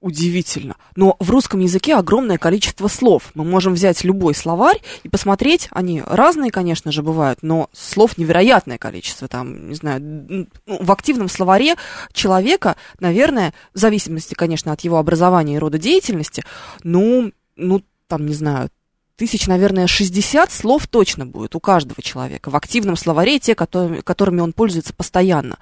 Удивительно. 0.00 0.76
Но 0.96 1.16
в 1.18 1.30
русском 1.30 1.60
языке 1.60 1.94
огромное 1.94 2.38
количество 2.38 2.88
слов. 2.88 3.32
Мы 3.34 3.44
можем 3.44 3.74
взять 3.74 4.02
любой 4.02 4.34
словарь 4.34 4.80
и 5.02 5.10
посмотреть. 5.10 5.68
Они 5.72 6.02
разные, 6.06 6.50
конечно 6.50 6.90
же, 6.90 7.02
бывают, 7.02 7.40
но 7.42 7.68
слов 7.72 8.16
невероятное 8.16 8.78
количество. 8.78 9.28
Там, 9.28 9.68
не 9.68 9.74
знаю, 9.74 10.00
ну, 10.00 10.48
в 10.66 10.90
активном 10.90 11.28
словаре 11.28 11.74
человека, 12.14 12.76
наверное, 12.98 13.52
в 13.74 13.78
зависимости, 13.78 14.32
конечно, 14.32 14.72
от 14.72 14.80
его 14.80 14.96
образования 14.96 15.56
и 15.56 15.58
рода 15.58 15.76
деятельности, 15.76 16.44
ну, 16.82 17.30
ну, 17.56 17.84
там, 18.08 18.24
не 18.24 18.34
знаю, 18.34 18.70
тысяч, 19.16 19.46
наверное, 19.46 19.86
60 19.86 20.50
слов 20.50 20.86
точно 20.86 21.26
будет 21.26 21.54
у 21.54 21.60
каждого 21.60 22.00
человека. 22.00 22.48
В 22.48 22.56
активном 22.56 22.96
словаре 22.96 23.38
те, 23.38 23.54
которыми, 23.54 24.00
которыми 24.00 24.40
он 24.40 24.54
пользуется 24.54 24.94
постоянно. 24.94 25.58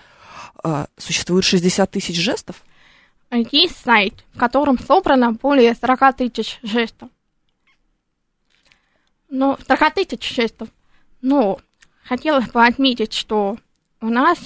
А, 0.62 0.86
Существует 0.96 1.44
60 1.44 1.90
тысяч 1.90 2.16
жестов? 2.16 2.62
Есть 3.30 3.76
сайт, 3.76 4.14
в 4.32 4.38
котором 4.38 4.78
собрано 4.78 5.32
более 5.32 5.74
40 5.74 6.16
тысяч 6.16 6.58
жестов. 6.62 7.10
Ну, 9.28 9.58
40 9.66 9.94
тысяч 9.94 10.34
жестов. 10.34 10.68
Но 11.20 11.58
хотелось 12.04 12.48
бы 12.48 12.64
отметить, 12.64 13.12
что 13.12 13.58
у 14.00 14.06
нас 14.06 14.38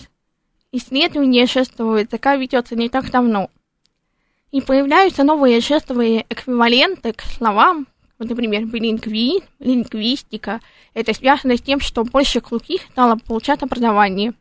исследование 0.72 1.46
жестового 1.46 1.98
языка 1.98 2.36
ведется 2.36 2.74
не 2.74 2.88
так 2.88 3.10
давно. 3.10 3.50
И 4.50 4.60
появляются 4.60 5.22
новые 5.22 5.60
жестовые 5.60 6.26
эквиваленты 6.28 7.12
к 7.12 7.22
словам, 7.22 7.86
вот, 8.18 8.28
например, 8.28 8.64
билингвизм, 8.66 9.44
лингвистика. 9.60 10.60
Это 10.94 11.14
связано 11.14 11.56
с 11.56 11.62
тем, 11.62 11.80
что 11.80 12.04
больше 12.04 12.40
глухих 12.40 12.82
стало 12.90 13.16
получать 13.16 13.62
образование. 13.62 14.34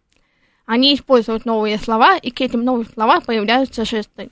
Они 0.66 0.96
используют 0.96 1.46
новые 1.46 1.78
слова, 1.78 2.18
и 2.18 2.32
к 2.32 2.42
этим 2.42 2.64
новым 2.64 2.86
словам 2.94 3.22
появляются 3.22 3.84
жесты. 3.86 4.30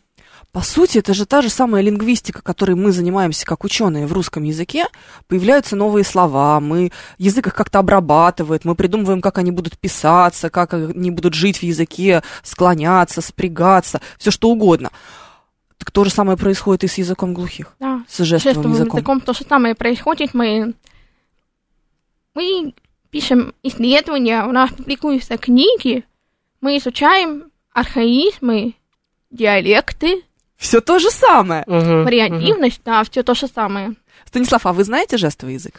По 0.52 0.62
сути, 0.62 0.98
это 0.98 1.14
же 1.14 1.26
та 1.28 1.42
же 1.44 1.50
самая 1.50 1.84
лингвистика, 1.84 2.42
которой 2.42 2.74
мы 2.76 2.92
занимаемся 2.92 3.46
как 3.46 3.64
ученые 3.64 4.08
в 4.08 4.14
русском 4.14 4.44
языке. 4.44 4.88
Появляются 5.28 5.76
новые 5.76 6.04
слова, 6.04 6.60
мы 6.60 6.92
язык 7.20 7.48
их 7.48 7.54
как-то 7.54 7.80
обрабатывает, 7.80 8.66
мы 8.66 8.74
придумываем, 8.74 9.22
как 9.22 9.38
они 9.38 9.52
будут 9.52 9.78
писаться, 9.78 10.50
как 10.50 10.74
они 10.74 11.12
будут 11.12 11.36
жить 11.36 11.58
в 11.58 11.64
языке, 11.64 12.24
склоняться, 12.42 13.22
спрягаться, 13.22 14.02
все 14.18 14.32
что 14.32 14.50
угодно. 14.50 14.90
Так 15.78 15.92
то 15.92 16.04
же 16.04 16.10
самое 16.10 16.38
происходит 16.38 16.84
и 16.84 16.88
с 16.88 16.98
языком 16.98 17.34
глухих, 17.34 17.76
Да. 17.80 18.04
с 18.08 18.18
жестовым, 18.24 18.56
жестовым 18.56 18.72
языком. 18.72 18.98
языком 18.98 19.22
то 19.22 19.34
же 19.34 19.46
самое 19.48 19.76
происходит. 19.76 20.34
Мы, 20.34 20.74
мы 22.34 22.74
пишем 23.12 23.54
исследования, 23.62 24.44
у 24.46 24.52
нас 24.52 24.72
публикуются 24.72 25.38
книги, 25.38 26.04
мы 26.62 26.78
изучаем 26.78 27.52
архаизмы, 27.74 28.74
диалекты, 29.32 30.24
Все 30.58 30.82
то 30.82 31.00
же 31.00 31.10
самое. 31.10 31.64
Мгм. 31.68 32.04
вариативность, 32.04 32.82
да, 32.84 33.04
все 33.04 33.24
то 33.24 33.34
же 33.34 33.48
самое. 33.48 33.94
Станислав, 34.26 34.66
а 34.66 34.74
вы 34.74 34.84
знаете 34.84 35.18
жестовый 35.18 35.54
язык? 35.56 35.74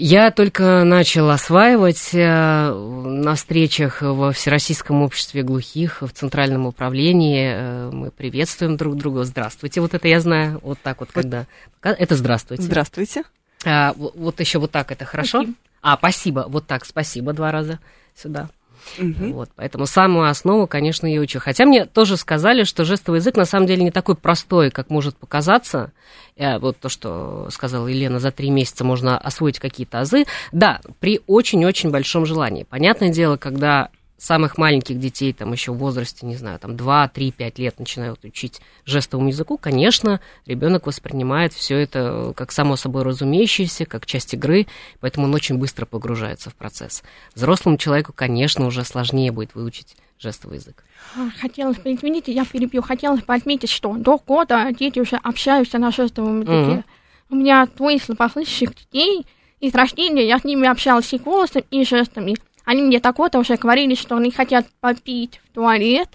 Я 0.00 0.30
только 0.30 0.84
начал 0.84 1.28
осваивать 1.28 2.10
э, 2.14 2.72
на 2.72 3.34
встречах 3.34 4.00
во 4.00 4.30
Всероссийском 4.30 5.02
обществе 5.02 5.42
глухих, 5.42 6.02
в 6.02 6.10
Центральном 6.12 6.66
управлении. 6.66 7.50
э, 7.52 7.90
Мы 7.90 8.12
приветствуем 8.12 8.76
друг 8.76 8.94
друга. 8.96 9.24
Здравствуйте. 9.24 9.80
Вот 9.80 9.94
это 9.94 10.06
я 10.06 10.20
знаю. 10.20 10.60
Вот 10.62 10.78
так 10.80 11.00
вот, 11.00 11.10
когда... 11.10 11.46
Это 11.82 12.14
здравствуйте. 12.14 12.62
Здравствуйте. 12.62 13.24
А, 13.64 13.92
вот 13.96 14.38
еще 14.38 14.60
вот 14.60 14.70
так 14.70 14.92
это 14.92 15.04
хорошо? 15.04 15.38
Спасибо. 15.42 15.54
А, 15.82 15.96
спасибо. 15.96 16.44
Вот 16.48 16.66
так, 16.68 16.84
спасибо 16.84 17.32
два 17.32 17.50
раза 17.50 17.80
сюда. 18.14 18.50
Мгм. 18.96 19.32
Вот, 19.32 19.50
поэтому 19.56 19.86
самую 19.86 20.28
основу, 20.30 20.66
конечно, 20.66 21.06
я 21.06 21.20
учу. 21.20 21.38
Хотя 21.40 21.64
мне 21.66 21.84
тоже 21.84 22.16
сказали, 22.16 22.64
что 22.64 22.84
жестовый 22.84 23.18
язык 23.18 23.36
на 23.36 23.44
самом 23.44 23.66
деле 23.66 23.82
не 23.84 23.90
такой 23.90 24.14
простой, 24.14 24.70
как 24.70 24.90
может 24.90 25.16
показаться. 25.16 25.92
Э, 26.36 26.58
Вот 26.58 26.78
то, 26.78 26.88
что 26.88 27.48
сказала 27.50 27.86
Елена, 27.88 28.18
за 28.20 28.30
три 28.30 28.50
месяца 28.50 28.84
можно 28.84 29.18
освоить 29.18 29.58
какие-то 29.58 30.00
азы. 30.00 30.24
Да, 30.52 30.80
при 31.00 31.20
очень-очень 31.26 31.90
большом 31.90 32.26
желании. 32.26 32.64
Понятное 32.64 33.10
дело, 33.10 33.36
когда 33.36 33.90
самых 34.18 34.58
маленьких 34.58 34.98
детей, 34.98 35.32
там 35.32 35.52
еще 35.52 35.72
в 35.72 35.78
возрасте, 35.78 36.26
не 36.26 36.36
знаю, 36.36 36.58
там 36.58 36.76
2, 36.76 37.08
3, 37.08 37.32
5 37.32 37.58
лет 37.58 37.78
начинают 37.78 38.24
учить 38.24 38.60
жестовому 38.84 39.28
языку, 39.28 39.56
конечно, 39.56 40.20
ребенок 40.44 40.86
воспринимает 40.86 41.52
все 41.52 41.78
это 41.78 42.32
как 42.36 42.50
само 42.52 42.76
собой 42.76 43.04
разумеющееся, 43.04 43.86
как 43.86 44.06
часть 44.06 44.34
игры, 44.34 44.66
поэтому 45.00 45.26
он 45.26 45.34
очень 45.34 45.56
быстро 45.56 45.86
погружается 45.86 46.50
в 46.50 46.56
процесс. 46.56 47.02
Взрослому 47.34 47.78
человеку, 47.78 48.12
конечно, 48.12 48.66
уже 48.66 48.84
сложнее 48.84 49.30
будет 49.30 49.54
выучить 49.54 49.96
жестовый 50.18 50.58
язык. 50.58 50.82
А, 51.16 51.28
Хотелось 51.40 51.78
бы, 51.78 51.94
извините, 51.94 52.32
я 52.32 52.44
перебью, 52.44 52.82
хотелось 52.82 53.22
бы 53.22 53.34
отметить, 53.34 53.70
что 53.70 53.94
до 53.96 54.18
года 54.18 54.68
дети 54.76 54.98
уже 54.98 55.16
общаются 55.16 55.78
на 55.78 55.92
жестовом 55.92 56.40
языке. 56.40 56.54
Мгм. 56.56 56.84
У 57.30 57.36
меня 57.36 57.68
двое 57.76 58.00
слабослышащих 58.00 58.74
детей, 58.74 59.26
и 59.60 59.70
с 59.70 59.74
рождения 59.74 60.26
я 60.26 60.38
с 60.38 60.44
ними 60.44 60.66
общалась 60.66 61.12
и 61.12 61.18
голосом, 61.18 61.62
и 61.70 61.84
жестами. 61.84 62.36
Они 62.68 62.82
мне 62.82 63.00
так-то 63.00 63.38
уже 63.38 63.56
говорили, 63.56 63.94
что 63.94 64.18
они 64.18 64.30
хотят 64.30 64.66
попить 64.80 65.40
в 65.42 65.54
туалет, 65.54 66.10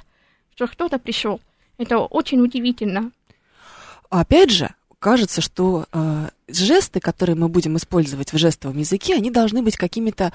что 0.54 0.68
кто-то 0.68 1.00
пришел. 1.00 1.42
Это 1.80 1.98
очень 1.98 2.40
удивительно. 2.42 3.10
Опять 4.12 4.52
же, 4.52 4.70
кажется, 5.00 5.42
что 5.42 5.88
э, 5.92 6.30
жесты, 6.48 7.00
которые 7.00 7.36
мы 7.36 7.50
будем 7.50 7.76
использовать 7.78 8.34
в 8.34 8.38
жестовом 8.38 8.78
языке, 8.78 9.16
они 9.16 9.32
должны 9.32 9.64
быть 9.64 9.78
какими-то 9.78 10.32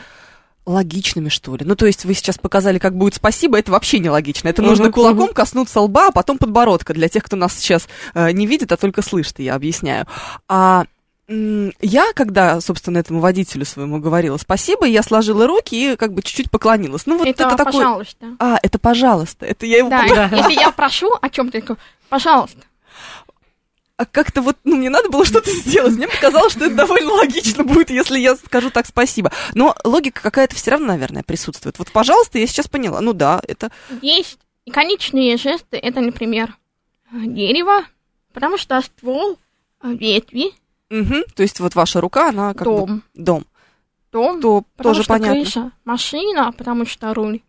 логичными, 0.66 1.28
что 1.28 1.54
ли. 1.54 1.64
Ну, 1.64 1.76
то 1.76 1.86
есть 1.86 2.04
вы 2.04 2.14
сейчас 2.14 2.36
показали, 2.36 2.80
как 2.80 2.96
будет 2.96 3.14
спасибо, 3.14 3.56
это 3.56 3.70
вообще 3.70 4.00
не 4.00 4.10
логично. 4.10 4.48
Это 4.48 4.60
нужно 4.60 4.90
кулаком 4.90 5.32
коснуться 5.32 5.80
лба, 5.82 6.08
а 6.08 6.10
потом 6.10 6.36
подбородка. 6.36 6.94
Для 6.94 7.08
тех, 7.08 7.22
кто 7.22 7.36
нас 7.36 7.54
сейчас 7.56 7.86
э, 8.14 8.32
не 8.32 8.48
видит, 8.48 8.72
а 8.72 8.76
только 8.76 9.02
слышит, 9.02 9.38
я 9.38 9.54
объясняю. 9.54 10.08
А 10.48 10.86
я, 11.28 12.12
когда, 12.14 12.58
собственно, 12.60 12.98
этому 12.98 13.20
водителю 13.20 13.66
своему 13.66 13.98
говорила 14.00 14.38
спасибо, 14.38 14.86
я 14.86 15.02
сложила 15.02 15.46
руки 15.46 15.92
и 15.92 15.96
как 15.96 16.14
бы 16.14 16.22
чуть-чуть 16.22 16.50
поклонилась. 16.50 17.04
Ну, 17.04 17.18
вот 17.18 17.28
это, 17.28 17.44
это, 17.44 17.56
такой... 17.56 17.72
пожалуйста. 17.72 18.26
А, 18.38 18.58
это 18.62 18.78
пожалуйста. 18.78 19.44
Это 19.44 19.66
я 19.66 19.78
его 19.78 19.90
Да, 19.90 20.06
Да. 20.08 20.36
если 20.36 20.54
я 20.60 20.70
прошу 20.70 21.10
о 21.20 21.28
чем-то, 21.28 21.76
пожалуйста. 22.08 22.60
а 23.98 24.06
как-то 24.06 24.40
вот, 24.40 24.56
ну, 24.64 24.76
мне 24.76 24.88
надо 24.88 25.10
было 25.10 25.26
что-то 25.26 25.50
сделать. 25.50 25.94
Мне 25.94 26.08
показалось, 26.08 26.52
что 26.52 26.64
это 26.64 26.74
довольно 26.74 27.12
логично 27.12 27.62
будет, 27.62 27.90
если 27.90 28.18
я 28.18 28.34
скажу 28.36 28.70
так 28.70 28.86
спасибо. 28.86 29.30
Но 29.52 29.76
логика 29.84 30.22
какая-то 30.22 30.54
все 30.56 30.70
равно, 30.70 30.86
наверное, 30.86 31.24
присутствует. 31.24 31.78
Вот, 31.78 31.92
пожалуйста, 31.92 32.38
я 32.38 32.46
сейчас 32.46 32.68
поняла. 32.68 33.02
Ну 33.02 33.12
да, 33.12 33.42
это... 33.46 33.70
Есть 34.00 34.38
иконичные 34.64 35.36
жесты, 35.36 35.76
это, 35.76 36.00
например, 36.00 36.56
дерево, 37.12 37.84
потому 38.32 38.56
что 38.56 38.80
ствол, 38.80 39.38
ветви, 39.82 40.52
Мгм. 40.90 41.24
То 41.34 41.42
есть 41.42 41.60
вот 41.60 41.74
ваша 41.74 42.00
рука, 42.00 42.30
она 42.30 42.54
как 42.54 42.66
бы... 42.66 42.74
дом, 42.86 43.02
Дом. 43.14 43.46
дом, 44.12 44.40
То 44.40 44.64
потому 44.76 44.94
тоже 44.94 45.02
что 45.04 45.12
понятно. 45.14 45.34
крыша, 45.42 45.72
машина, 45.84 46.52
потому 46.52 46.86
что 46.86 47.12
руль. 47.12 47.42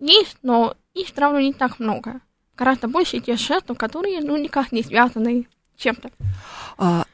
Есть, 0.00 0.36
но 0.42 0.76
их 0.94 1.08
равно 1.16 1.40
не 1.40 1.52
так 1.52 1.78
много. 1.78 2.20
Гораздо 2.56 2.88
больше 2.88 3.20
тех 3.20 3.38
жестов, 3.38 3.78
которые 3.78 4.20
ну 4.20 4.36
никак 4.36 4.72
не 4.72 4.82
связаны 4.82 5.46
чем-то. 5.76 6.10
А, 6.76 7.04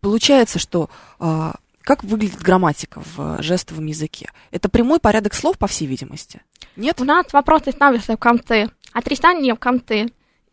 получается, 0.00 0.58
что 0.58 0.88
а, 1.18 1.56
как 1.82 2.02
выглядит 2.02 2.40
грамматика 2.40 3.02
в 3.14 3.42
жестовом 3.42 3.86
языке? 3.86 4.30
Это 4.50 4.70
прямой 4.70 4.98
порядок 5.00 5.34
слов, 5.34 5.58
по 5.58 5.66
всей 5.66 5.86
видимости? 5.86 6.40
Нет? 6.76 7.00
У 7.00 7.04
нас 7.04 7.26
вопросы 7.32 7.72
ставятся 7.72 8.14
в 8.16 8.18
конце, 8.18 8.70
отрицание 8.92 9.54
в 9.54 9.58
конце. 9.58 10.08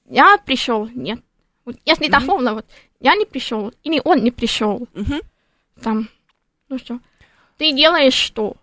Я 0.09 0.37
пришел, 0.45 0.89
нет. 0.93 1.21
Вот 1.65 1.77
если 1.85 2.05
Мгм. 2.07 2.11
дословно, 2.19 2.53
вот, 2.55 2.65
я 2.99 3.15
не 3.15 3.25
пришел, 3.25 3.71
или 3.83 4.01
он 4.03 4.23
не 4.23 4.31
пришел, 4.31 4.87
Мгм. 4.93 5.21
там, 5.81 6.09
ну 6.69 6.77
что, 6.79 6.99
ты 7.57 7.71
делаешь 7.71 8.13
что? 8.13 8.55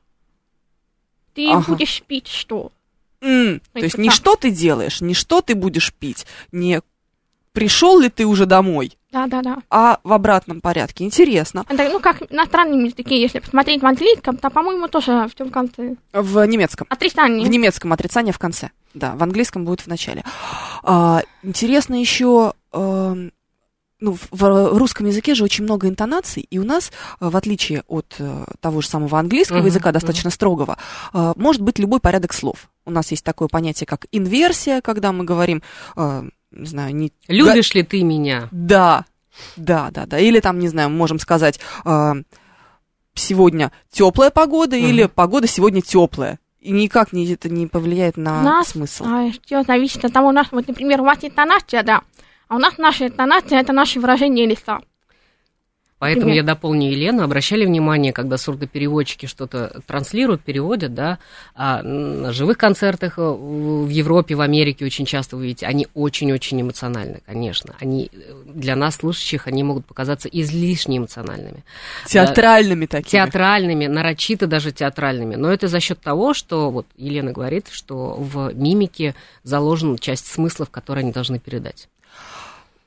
Ты 1.35 1.53
Ага. 1.53 1.73
будешь 1.73 2.03
пить 2.03 2.27
что? 2.27 2.73
М, 3.21 3.61
То 3.61 3.65
Это 3.75 3.87
есть 3.87 3.99
не 3.99 4.09
так. 4.09 4.17
что 4.17 4.37
ты 4.37 4.51
делаешь, 4.51 5.01
не 5.01 5.15
что 5.15 5.41
ты 5.41 5.55
будешь 5.55 5.93
пить, 5.93 6.27
не 6.53 6.83
пришел 7.53 7.99
ли 8.01 8.09
ты 8.09 8.27
уже 8.27 8.47
домой, 8.47 8.98
Да-да-да. 9.11 9.59
а 9.71 10.01
в 10.05 10.13
обратном 10.13 10.61
порядке. 10.61 11.05
Интересно. 11.05 11.65
Это, 11.69 11.89
ну, 11.91 11.99
как 12.01 12.31
на 12.31 12.45
странном 12.45 12.85
языке, 12.85 13.21
если 13.21 13.39
посмотреть 13.39 13.83
в 13.83 13.87
английском, 13.87 14.37
то, 14.37 14.51
по-моему, 14.51 14.89
тоже 14.89 15.29
в 15.29 15.35
том 15.35 15.51
конце. 15.51 15.97
В 16.13 16.45
немецком. 16.45 16.87
Отрицание. 16.91 17.47
В 17.47 17.49
немецком 17.49 17.93
отрицание 17.93 18.35
в 18.35 18.39
конце. 18.39 18.71
Да, 18.93 19.15
в 19.15 19.23
английском 19.23 19.65
будет 19.65 19.81
в 19.81 19.87
начале. 19.87 20.25
А, 20.83 21.23
интересно 21.43 21.99
еще, 21.99 22.53
эм, 22.73 23.33
ну, 24.01 24.17
в, 24.31 24.79
русском 24.79 25.07
языке 25.07 25.35
же 25.35 25.45
очень 25.45 25.65
много 25.65 25.89
интонаций, 25.89 26.47
и 26.49 26.59
у 26.59 26.65
нас, 26.65 26.93
э, 27.21 27.29
в 27.29 27.37
отличие 27.37 27.83
от 27.89 28.15
э, 28.19 28.45
того 28.61 28.81
же 28.81 28.89
самого 28.89 29.19
английского 29.19 29.59
Мгм, 29.59 29.67
языка, 29.67 29.91
достаточно 29.93 30.31
строгого, 30.31 30.79
э, 31.13 31.33
может 31.37 31.63
быть 31.63 31.79
любой 31.79 32.01
порядок 32.01 32.33
слов. 32.33 32.69
У 32.85 32.91
нас 32.91 33.11
есть 33.11 33.25
такое 33.25 33.49
понятие, 33.49 33.87
как 33.87 34.07
инверсия, 34.13 34.81
когда 34.81 35.13
мы 35.13 35.25
говорим, 35.25 35.63
не 36.51 36.67
знаю, 36.67 36.95
не 36.95 37.13
Любишь 37.29 37.75
ли 37.75 37.83
ты 37.83 38.03
меня? 38.03 38.49
да, 38.53 39.05
да, 39.57 39.91
да, 39.93 40.07
да. 40.07 40.19
Или 40.19 40.41
там, 40.41 40.59
не 40.59 40.69
знаю, 40.69 40.91
мы 40.91 40.97
можем 40.97 41.19
сказать, 41.19 41.61
э, 41.85 42.13
сегодня 43.15 43.73
теплая 43.91 44.31
погода 44.31 44.77
Мгм. 44.77 44.87
или 44.87 45.07
погода 45.07 45.47
сегодня 45.47 45.81
теплая. 45.81 46.39
И 46.61 46.73
никак 46.73 47.13
не, 47.13 47.31
это 47.33 47.49
не 47.49 47.67
повлияет 47.67 48.17
на 48.17 48.41
У 48.41 48.43
нас 48.43 48.69
смысл. 48.71 49.05
а, 49.07 49.31
все 49.45 49.63
зависит 49.63 50.05
от 50.05 50.13
того, 50.13 50.29
у 50.29 50.33
нас, 50.33 50.49
вот, 50.51 50.67
например, 50.67 51.01
у 51.01 51.05
вас 51.05 51.19
интонация, 51.23 51.83
да, 51.85 52.03
а 52.49 52.57
у 52.57 52.59
нас 52.59 52.79
наша 52.79 53.07
интонация, 53.07 53.61
это 53.61 53.73
наше 53.73 54.01
выражение 54.01 54.47
лица. 54.47 54.81
Поэтому 55.99 56.27
Например? 56.27 56.45
я 56.45 56.55
дополню 56.55 56.91
Елену. 56.91 57.23
Обращали 57.25 57.67
внимание, 57.67 58.13
когда 58.13 58.39
сурдопереводчики 58.39 59.27
что-то 59.27 59.81
транслируют, 59.87 60.43
переводят, 60.43 60.95
да, 60.95 61.19
а 61.55 61.83
на 61.83 62.33
живых 62.33 62.57
концертах 62.57 63.19
э, 63.19 63.23
в 63.23 63.89
Европе, 63.89 64.37
в 64.37 64.41
Америке 64.41 64.85
очень 64.85 65.07
часто 65.07 65.37
вы 65.37 65.47
видите, 65.47 65.67
они 65.67 65.89
очень-очень 65.95 66.61
эмоциональны, 66.61 67.21
конечно. 67.27 67.75
Они 67.81 68.11
э, 68.13 68.33
для 68.47 68.77
нас, 68.77 68.97
слушающих, 68.97 69.49
они 69.49 69.65
могут 69.65 69.87
показаться 69.87 70.29
излишне 70.29 70.99
эмоциональными. 70.99 71.65
Театральными 72.07 72.87
такими. 72.87 73.11
Театральными, 73.11 73.87
нарочито 73.87 74.47
даже 74.47 74.71
театральными. 74.71 75.35
Но 75.35 75.51
это 75.53 75.67
за 75.67 75.81
счет 75.81 76.01
того, 76.01 76.33
что, 76.33 76.71
вот 76.71 76.87
Елена 76.97 77.33
говорит, 77.33 77.67
что 77.71 78.15
в 78.15 78.55
мимике 78.55 79.17
заложена 79.43 79.99
часть 79.99 80.29
смыслов, 80.29 80.71
которые 80.71 81.03
они 81.03 81.13
должны 81.13 81.41
передать. 81.41 81.89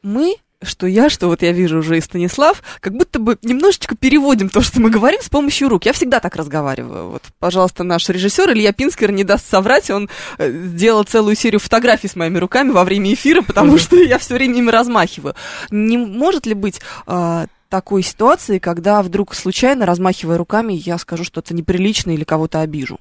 Мы, 0.01 0.37
что 0.61 0.87
я, 0.87 1.09
что 1.09 1.27
вот 1.27 1.41
я 1.41 1.51
вижу 1.51 1.79
уже 1.79 1.97
и 1.97 2.01
Станислав, 2.01 2.61
как 2.79 2.93
будто 2.93 3.19
бы 3.19 3.37
немножечко 3.41 3.95
переводим 3.95 4.49
то, 4.49 4.61
что 4.61 4.79
мы 4.79 4.89
говорим 4.89 5.21
с 5.21 5.29
помощью 5.29 5.69
рук. 5.69 5.85
Я 5.85 5.93
всегда 5.93 6.19
так 6.19 6.35
разговариваю. 6.35 7.09
Вот, 7.09 7.23
пожалуйста, 7.39 7.83
наш 7.83 8.07
режиссер 8.09 8.51
Илья 8.51 8.71
Пинскер 8.73 9.11
не 9.11 9.23
даст 9.23 9.49
соврать. 9.49 9.89
Он 9.89 10.09
э, 10.37 10.51
сделал 10.51 11.03
целую 11.03 11.35
серию 11.35 11.59
фотографий 11.59 12.07
с 12.07 12.15
моими 12.15 12.37
руками 12.37 12.71
во 12.71 12.83
время 12.83 13.13
эфира, 13.13 13.41
потому 13.41 13.77
что 13.77 13.95
я 13.95 14.17
все 14.17 14.35
время 14.35 14.57
ими 14.57 14.69
размахиваю. 14.69 15.35
Не 15.71 15.97
может 15.97 16.45
ли 16.45 16.53
быть 16.53 16.79
э, 17.07 17.47
такой 17.69 18.03
ситуации, 18.03 18.59
когда 18.59 19.01
вдруг 19.01 19.33
случайно, 19.33 19.85
размахивая 19.85 20.37
руками, 20.37 20.73
я 20.73 20.97
скажу 20.97 21.23
что-то 21.23 21.55
неприличное 21.55 22.15
или 22.15 22.23
кого-то 22.23 22.61
обижу? 22.61 22.99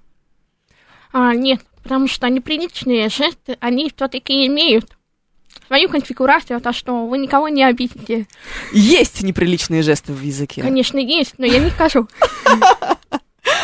А, 1.13 1.35
нет, 1.35 1.61
потому 1.83 2.07
что 2.07 2.29
неприличные 2.29 3.09
жесты, 3.09 3.57
они 3.61 3.93
все-таки 3.95 4.47
имеют 4.47 4.97
свою 5.67 5.89
конфигурацию, 5.89 6.61
то 6.61 6.73
что 6.73 7.07
вы 7.07 7.19
никого 7.19 7.49
не 7.49 7.65
обидите. 7.65 8.27
Есть 8.73 9.23
неприличные 9.23 9.83
жесты 9.83 10.13
в 10.13 10.21
языке. 10.21 10.63
Конечно, 10.63 10.99
есть, 10.99 11.35
но 11.39 11.47
я 11.47 11.59
не 11.59 11.71
скажу. 11.71 12.09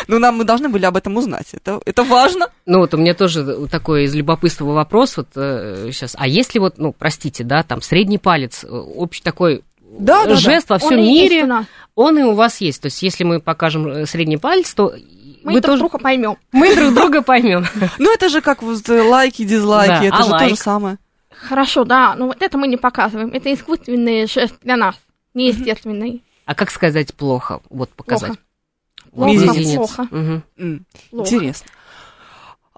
Но 0.07 0.19
нам 0.19 0.37
мы 0.37 0.43
должны 0.43 0.69
были 0.69 0.85
об 0.85 0.95
этом 0.97 1.17
узнать. 1.17 1.47
Это, 1.53 1.81
это 1.85 2.03
важно. 2.03 2.49
Ну 2.65 2.79
вот 2.79 2.93
у 2.93 2.97
меня 2.97 3.13
тоже 3.13 3.67
такой 3.67 4.05
из 4.05 4.15
любопытства 4.15 4.65
вопрос 4.65 5.17
вот 5.17 5.27
сейчас. 5.33 6.15
А 6.17 6.27
если 6.27 6.59
вот, 6.59 6.77
ну 6.77 6.93
простите, 6.97 7.43
да, 7.43 7.63
там 7.63 7.81
средний 7.81 8.17
палец, 8.17 8.63
э, 8.63 8.67
общий 8.67 9.21
такой 9.21 9.63
Да, 9.81 10.23
да, 10.23 10.29
да. 10.29 10.35
жест 10.35 10.69
во 10.69 10.75
Он 10.75 10.79
всем 10.79 10.99
мире, 10.99 11.65
он 11.95 12.19
и 12.19 12.23
у 12.23 12.33
вас 12.33 12.61
есть. 12.61 12.81
То 12.81 12.87
есть 12.87 13.01
если 13.01 13.23
мы 13.23 13.39
покажем 13.39 13.87
э, 13.87 14.05
средний 14.05 14.37
палец, 14.37 14.73
то 14.73 14.93
Мы 15.43 15.53
вы 15.53 15.61
друг 15.61 15.63
тоже 15.63 15.79
друга 15.79 15.97
поймем. 15.99 16.37
мы 16.51 16.75
друг 16.75 16.93
друга 16.93 17.21
поймем. 17.21 17.65
Ну, 17.97 18.13
это 18.13 18.29
же 18.29 18.41
как 18.41 18.61
вот 18.61 18.87
э, 18.89 19.01
лайки, 19.01 19.43
дизлайки, 19.43 19.89
Да, 19.89 20.03
это 20.05 20.17
а 20.17 20.23
же 20.23 20.29
то 20.31 20.49
же 20.49 20.55
самое. 20.55 20.97
Хорошо, 21.41 21.83
да, 21.85 22.15
но 22.15 22.27
вот 22.27 22.41
это 22.41 22.57
мы 22.57 22.67
не 22.67 22.77
показываем. 22.77 23.29
Это 23.33 23.53
искусственный 23.53 24.27
жест 24.27 24.55
для 24.61 24.75
нас, 24.75 24.95
неестественный. 25.33 26.23
А 26.45 26.55
как 26.55 26.71
сказать 26.71 27.13
плохо? 27.13 27.61
Вот 27.69 27.89
показать. 27.91 28.31
Плохо. 29.11 29.43
Плохо, 29.43 29.63
плохо. 29.75 30.07
М, 30.11 30.85
плохо. 31.11 31.35
Интересно. 31.35 31.67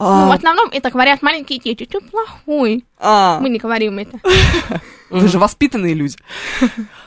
Ну, 0.01 0.05
в 0.05 0.31
А, 0.31 0.33
основном 0.33 0.69
это 0.71 0.91
говорят 0.91 1.21
маленькие 1.21 1.59
дети. 1.59 1.85
Ты 1.85 1.99
плохой. 1.99 2.85
а, 2.97 3.39
Мы 3.41 3.49
не 3.49 3.59
говорим 3.59 3.97
это. 3.99 4.17
вы 5.09 5.27
же 5.27 5.37
воспитанные 5.39 5.93
люди. 5.93 6.15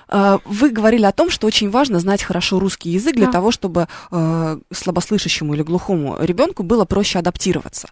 А, 0.09 0.41
Вы 0.45 0.69
говорили 0.69 1.07
о 1.07 1.13
том, 1.13 1.31
что 1.31 1.47
очень 1.47 1.71
важно 1.71 2.01
знать 2.01 2.23
хорошо 2.23 2.59
русский 2.59 2.91
язык 2.91 3.15
для 3.17 3.29
того, 3.31 3.51
чтобы 3.51 3.89
э, 4.11 4.59
слабослышащему 4.71 5.55
или 5.55 5.63
глухому 5.63 6.19
ребенку 6.21 6.63
было 6.65 6.85
проще 6.85 7.19
адаптироваться. 7.19 7.89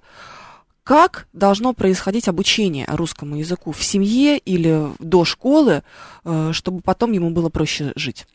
Как 0.84 1.28
должно 1.32 1.72
происходить 1.72 2.28
обучение 2.28 2.86
русскому 2.88 3.36
языку 3.36 3.72
в 3.72 3.82
семье 3.84 4.38
или 4.38 4.88
до 4.98 5.24
школы, 5.24 5.82
э, 6.24 6.52
чтобы 6.52 6.80
потом 6.80 7.12
ему 7.12 7.30
было 7.30 7.48
проще 7.48 7.92
жить? 7.96 8.26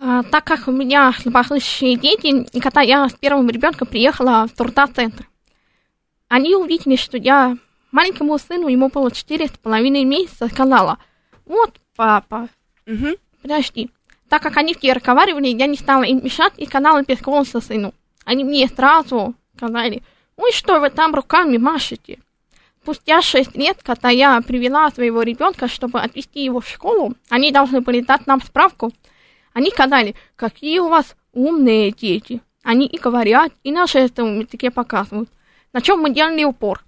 А, 0.00 0.22
так 0.24 0.44
как 0.44 0.66
у 0.66 0.72
меня 0.72 1.12
слабослышащие 1.12 1.96
дети, 1.96 2.48
и 2.52 2.60
когда 2.60 2.80
я 2.80 3.08
с 3.08 3.12
первым 3.12 3.48
ребенком 3.48 3.86
приехала 3.86 4.48
в 4.48 4.56
труда-центр, 4.56 5.28
они 6.28 6.56
увидели, 6.56 6.96
что 6.96 7.16
я 7.18 7.56
маленькому 7.92 8.36
сыну, 8.38 8.68
ему 8.68 8.88
было 8.88 9.12
четыре 9.12 9.46
с 9.46 9.52
половиной 9.52 10.04
месяца, 10.04 10.48
сказала, 10.48 10.98
вот, 11.46 11.78
папа, 11.94 12.48
Мгм. 12.86 13.14
подожди. 13.42 13.90
Так 14.28 14.42
как 14.42 14.56
они 14.56 14.74
все 14.74 14.94
разговаривали, 14.94 15.48
я 15.48 15.66
не 15.66 15.76
стала 15.76 16.02
им 16.02 16.24
мешать 16.24 16.54
и 16.56 16.66
сказала 16.66 17.02
без 17.02 17.20
голоса 17.20 17.60
сыну. 17.60 17.92
Они 18.24 18.42
мне 18.42 18.66
сразу 18.66 19.34
сказали, 19.56 20.02
ой, 20.36 20.52
что 20.52 20.80
вы 20.80 20.90
там 20.90 21.14
руками 21.14 21.56
машете? 21.56 22.18
Спустя 22.82 23.22
шесть 23.22 23.56
лет, 23.56 23.78
когда 23.82 24.10
я 24.10 24.40
привела 24.40 24.90
своего 24.90 25.22
ребенка, 25.22 25.68
чтобы 25.68 26.00
отвезти 26.00 26.44
его 26.44 26.60
в 26.60 26.68
школу, 26.68 27.14
они 27.28 27.52
должны 27.52 27.80
были 27.80 28.00
дать 28.00 28.26
нам 28.26 28.42
справку. 28.42 28.92
Они 29.52 29.70
сказали, 29.70 30.16
какие 30.34 30.80
у 30.80 30.88
вас 30.88 31.14
умные 31.32 31.92
дети. 31.92 32.40
Они 32.64 32.86
и 32.86 32.98
говорят, 32.98 33.52
и 33.62 33.70
на 33.70 33.86
жестовом 33.86 34.40
языке 34.40 34.70
показывают. 34.70 35.30
На 35.72 35.80
чем 35.80 36.00
мы 36.00 36.10
делали 36.10 36.44
упор. 36.44 36.84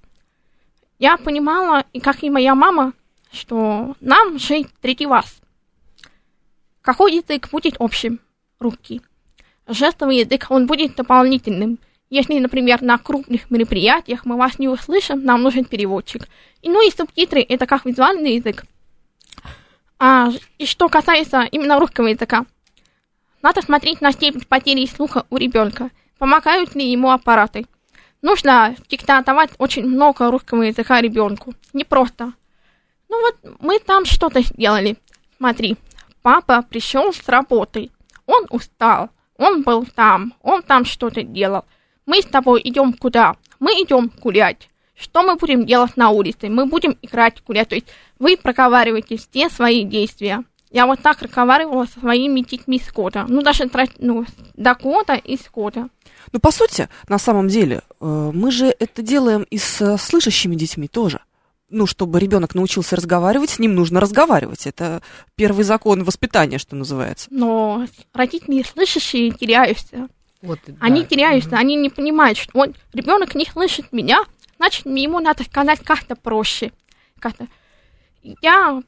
Я 0.98 1.16
понимала, 1.16 1.85
и 1.92 2.00
как 2.00 2.22
и 2.22 2.30
моя 2.30 2.54
мама, 2.54 2.92
что 3.33 3.94
нам 4.00 4.38
жить 4.38 4.68
третий 4.80 5.07
раз. 5.07 5.40
Какой 6.80 7.14
язык 7.14 7.50
будет 7.50 7.76
общим? 7.78 8.20
Русский. 8.59 9.00
Жестовый 9.66 10.18
язык, 10.18 10.46
он 10.50 10.66
будет 10.66 10.94
дополнительным. 10.96 11.78
Если, 12.10 12.38
например, 12.38 12.82
на 12.82 12.98
крупных 12.98 13.50
мероприятиях 13.50 14.24
мы 14.24 14.36
вас 14.36 14.58
не 14.58 14.68
услышим, 14.68 15.24
нам 15.24 15.42
нужен 15.42 15.64
переводчик. 15.64 16.28
И, 16.62 16.68
ну 16.68 16.86
и 16.86 16.90
субтитры, 16.90 17.40
это 17.40 17.66
как 17.66 17.84
визуальный 17.84 18.36
язык. 18.36 18.64
А, 19.98 20.30
и 20.58 20.66
что 20.66 20.88
касается 20.88 21.42
именно 21.50 21.78
русского 21.78 22.08
языка, 22.08 22.44
надо 23.42 23.62
смотреть 23.62 24.00
на 24.00 24.12
степень 24.12 24.44
потери 24.48 24.86
слуха 24.86 25.26
у 25.30 25.36
ребенка. 25.36 25.90
Помогают 26.18 26.74
ли 26.74 26.90
ему 26.90 27.10
аппараты? 27.10 27.66
Нужно 28.22 28.74
давать 29.26 29.50
очень 29.58 29.86
много 29.86 30.30
русского 30.30 30.62
языка 30.62 31.00
ребенку. 31.02 31.54
Не 31.74 31.84
просто. 31.84 32.32
Ну 33.10 33.20
вот 33.20 33.36
мы 33.60 33.78
там 33.78 34.06
что-то 34.06 34.40
сделали. 34.40 34.96
Смотри, 35.36 35.76
папа 36.22 36.62
пришел 36.62 37.12
с 37.12 37.28
работы. 37.28 37.90
Он 38.24 38.46
устал. 38.48 39.10
Он 39.36 39.62
был 39.62 39.84
там. 39.84 40.32
Он 40.40 40.62
там 40.62 40.86
что-то 40.86 41.22
делал. 41.22 41.66
Мы 42.06 42.20
с 42.20 42.26
тобой 42.26 42.60
идем 42.64 42.92
куда? 42.92 43.36
Мы 43.60 43.72
идем 43.72 44.10
гулять. 44.20 44.68
Что 44.94 45.22
мы 45.22 45.36
будем 45.36 45.66
делать 45.66 45.96
на 45.96 46.10
улице? 46.10 46.48
Мы 46.48 46.66
будем 46.66 46.96
играть, 47.02 47.42
гулять. 47.46 47.68
То 47.68 47.74
есть 47.74 47.88
вы 48.18 48.36
проговариваете 48.36 49.16
все 49.16 49.48
свои 49.48 49.84
действия. 49.84 50.44
Я 50.70 50.86
вот 50.86 51.00
так 51.00 51.22
разговаривала 51.22 51.86
со 51.86 52.00
своими 52.00 52.40
детьми 52.40 52.80
с 52.80 52.92
года. 52.92 53.26
Ну, 53.28 53.42
даже 53.42 53.70
ну, 53.98 54.24
до 54.54 54.74
года 54.74 55.14
и 55.14 55.36
с 55.36 55.48
года. 55.50 55.88
Ну, 56.32 56.40
по 56.40 56.50
сути, 56.50 56.88
на 57.08 57.18
самом 57.18 57.48
деле, 57.48 57.82
э, 58.00 58.30
мы 58.34 58.50
же 58.50 58.74
это 58.78 59.02
делаем 59.02 59.46
и 59.50 59.58
с 59.58 59.80
э, 59.80 59.96
слышащими 59.98 60.56
детьми 60.56 60.88
тоже. 60.88 61.20
ну, 61.70 61.86
чтобы 61.86 62.20
ребенок 62.20 62.54
научился 62.54 62.96
разговаривать, 62.96 63.50
с 63.50 63.58
ним 63.58 63.74
нужно 63.74 64.00
разговаривать. 64.00 64.66
Это 64.66 65.00
первый 65.34 65.64
закон 65.64 66.04
воспитания, 66.04 66.58
что 66.58 66.76
называется. 66.76 67.28
Но 67.30 67.86
родители 68.12 68.62
слышащие 68.62 69.30
теряются. 69.32 70.08
Вот, 70.44 70.61
Они 70.78 71.00
да. 71.02 71.07
теряются, 71.07 71.57
они 71.57 71.74
не 71.74 71.88
понимают, 71.88 72.37
что 72.37 72.50
вот 72.52 72.76
ребенок 72.92 73.35
не 73.35 73.46
слышит 73.46 73.92
меня, 73.92 74.24
значит, 74.59 74.85
ему 74.85 75.18
надо 75.18 75.42
сказать 75.44 75.80
как-то 75.80 76.16
проще. 76.16 76.70
Как-то. 77.18 77.46
Я 78.42 78.83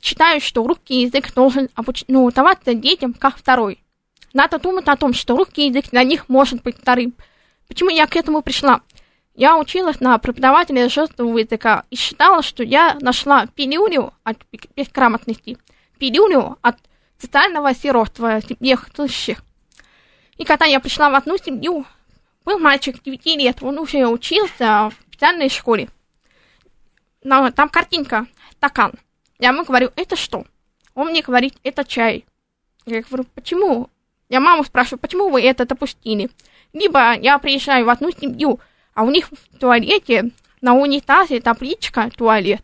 считаю, 0.00 0.40
что 0.40 0.66
русский 0.66 1.02
язык 1.02 1.32
должен 1.34 1.68
обуч... 1.76 2.04
ну, 2.08 2.28
даваться 2.32 2.74
детям 2.74 3.14
как 3.14 3.36
второй. 3.36 3.78
Надо 4.32 4.58
думать 4.58 4.88
о 4.88 4.96
том, 4.96 5.14
что 5.14 5.36
русский 5.36 5.68
язык 5.68 5.90
для 5.90 6.02
них 6.02 6.28
может 6.28 6.62
быть 6.64 6.76
вторым. 6.76 7.14
Почему 7.68 7.90
я 7.90 8.08
к 8.08 8.16
этому 8.16 8.42
пришла? 8.42 8.80
Я 9.36 9.58
училась 9.58 10.00
на 10.00 10.18
преподавателя 10.18 10.88
жестового 10.88 11.38
языка 11.38 11.84
и 11.90 11.96
считала, 11.96 12.42
что 12.42 12.64
я 12.64 12.96
нашла 13.00 13.46
пилюлю 13.46 14.12
от 14.24 14.38
бе- 14.50 14.58
безграмотности, 14.74 15.58
пилюлю 15.98 16.58
от 16.60 16.76
социального 17.18 17.72
сиротства 17.72 18.40
тех 18.40 18.88
слышащих. 18.94 19.42
И 20.36 20.44
когда 20.44 20.66
я 20.66 20.80
пришла 20.80 21.10
в 21.10 21.14
одну 21.14 21.38
семью, 21.38 21.86
был 22.44 22.58
мальчик 22.58 23.02
9 23.02 23.26
лет, 23.36 23.62
он 23.62 23.78
уже 23.78 24.06
учился 24.06 24.90
в 24.90 24.94
специальной 25.08 25.48
школе. 25.48 25.88
Но 27.22 27.50
там 27.50 27.68
картинка, 27.68 28.26
стакан. 28.52 28.92
Я 29.38 29.48
ему 29.48 29.64
говорю, 29.64 29.90
это 29.96 30.16
что? 30.16 30.44
Он 30.94 31.08
мне 31.08 31.22
говорит, 31.22 31.54
это 31.62 31.84
чай. 31.84 32.24
Я 32.84 33.02
говорю, 33.02 33.24
почему? 33.34 33.90
Я 34.28 34.40
маму 34.40 34.64
спрашиваю, 34.64 35.00
почему 35.00 35.30
вы 35.30 35.42
это 35.42 35.66
допустили? 35.66 36.30
Либо 36.72 37.14
я 37.14 37.38
приезжаю 37.38 37.86
в 37.86 37.90
одну 37.90 38.10
семью, 38.10 38.60
а 38.94 39.02
у 39.02 39.10
них 39.10 39.28
в 39.30 39.58
туалете 39.58 40.30
на 40.60 40.74
унитазе 40.74 41.40
табличка 41.40 42.10
туалет. 42.10 42.62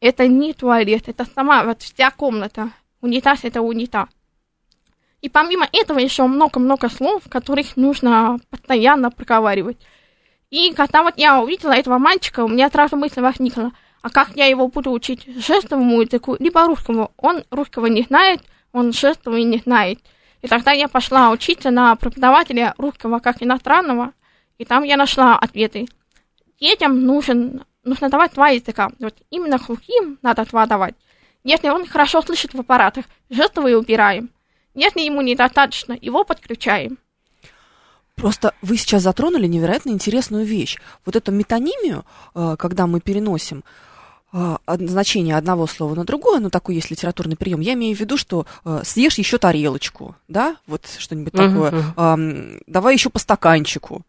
Это 0.00 0.26
не 0.26 0.52
туалет, 0.52 1.08
это 1.08 1.24
сама 1.24 1.64
вот 1.64 1.82
вся 1.82 2.10
комната. 2.10 2.70
Унитаз 3.00 3.44
это 3.44 3.62
унитаз. 3.62 4.08
И 5.20 5.28
помимо 5.28 5.68
этого 5.72 5.98
еще 5.98 6.26
много-много 6.26 6.88
слов, 6.88 7.22
которых 7.28 7.76
нужно 7.76 8.38
постоянно 8.50 9.10
проговаривать. 9.10 9.78
И 10.50 10.72
когда 10.74 11.02
вот 11.02 11.14
я 11.16 11.40
увидела 11.40 11.72
этого 11.72 11.98
мальчика, 11.98 12.44
у 12.44 12.48
меня 12.48 12.70
сразу 12.70 12.96
мысль 12.96 13.20
возникла, 13.20 13.72
а 14.00 14.10
как 14.10 14.30
я 14.36 14.46
его 14.46 14.68
буду 14.68 14.92
учить 14.92 15.26
жестовому 15.26 16.00
языку, 16.00 16.36
либо 16.38 16.64
русскому? 16.64 17.10
Он 17.16 17.42
русского 17.50 17.86
не 17.86 18.02
знает, 18.02 18.42
он 18.72 18.92
жестовый 18.92 19.42
не 19.42 19.58
знает. 19.58 19.98
И 20.40 20.46
тогда 20.46 20.70
я 20.70 20.86
пошла 20.88 21.30
учиться 21.30 21.70
на 21.70 21.96
преподавателя 21.96 22.74
русского 22.78 23.18
как 23.18 23.42
иностранного, 23.42 24.12
и 24.56 24.64
там 24.64 24.84
я 24.84 24.96
нашла 24.96 25.36
ответы. 25.36 25.86
Детям 26.60 27.04
нужен, 27.04 27.64
нужно 27.82 28.08
давать 28.08 28.34
два 28.34 28.50
языка. 28.50 28.90
Вот 29.00 29.14
именно 29.30 29.58
глухим 29.58 30.18
надо 30.22 30.44
два 30.44 30.66
давать. 30.66 30.94
Если 31.42 31.68
он 31.68 31.86
хорошо 31.86 32.22
слышит 32.22 32.54
в 32.54 32.60
аппаратах, 32.60 33.04
жестовые 33.30 33.78
убираем. 33.78 34.30
Если 34.78 35.00
ему 35.00 35.22
недостаточно, 35.22 35.98
его 36.00 36.22
подключаем. 36.22 36.98
Просто 38.14 38.54
вы 38.62 38.76
сейчас 38.76 39.02
затронули 39.02 39.48
невероятно 39.48 39.90
интересную 39.90 40.44
вещь. 40.44 40.78
Вот 41.04 41.16
эту 41.16 41.32
метонимию, 41.32 42.04
э, 42.36 42.54
когда 42.56 42.86
мы 42.86 43.00
переносим 43.00 43.64
э, 44.32 44.56
значение 44.68 45.36
одного 45.36 45.66
слова 45.66 45.96
на 45.96 46.04
другое, 46.04 46.38
ну 46.38 46.48
такой 46.48 46.76
есть 46.76 46.92
литературный 46.92 47.36
прием. 47.36 47.58
Я 47.58 47.72
имею 47.72 47.96
в 47.96 48.00
виду, 48.00 48.16
что 48.16 48.46
э, 48.64 48.82
съешь 48.84 49.18
еще 49.18 49.38
тарелочку, 49.38 50.14
да, 50.28 50.56
вот 50.68 50.86
что-нибудь 50.96 51.32
такое. 51.32 51.72
давай 52.68 52.94
еще 52.94 53.10
по 53.10 53.18
стаканчику. 53.18 54.02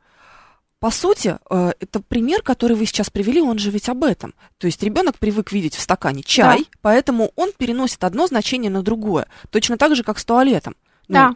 По 0.79 0.91
сути, 0.91 1.37
э, 1.49 1.71
это 1.81 1.99
пример, 1.99 2.41
который 2.41 2.75
вы 2.77 2.85
сейчас 2.85 3.09
привели, 3.09 3.41
он 3.41 3.57
же 3.59 3.69
ведь 3.69 3.89
об 3.89 4.03
этом. 4.03 4.33
То 4.57 4.67
есть 4.67 4.81
ребенок 4.81 5.17
привык 5.19 5.51
видеть 5.51 5.75
в 5.75 5.81
стакане 5.81 6.23
чай, 6.23 6.65
поэтому 6.81 7.31
он 7.35 7.51
переносит 7.57 8.03
одно 8.05 8.27
значение 8.27 8.71
на 8.71 8.81
другое. 8.81 9.27
Точно 9.49 9.77
так 9.77 9.95
же, 9.95 10.03
как 10.03 10.19
с 10.19 10.23
туалетом. 10.25 10.75
Ну, 11.09 11.13
Да. 11.15 11.35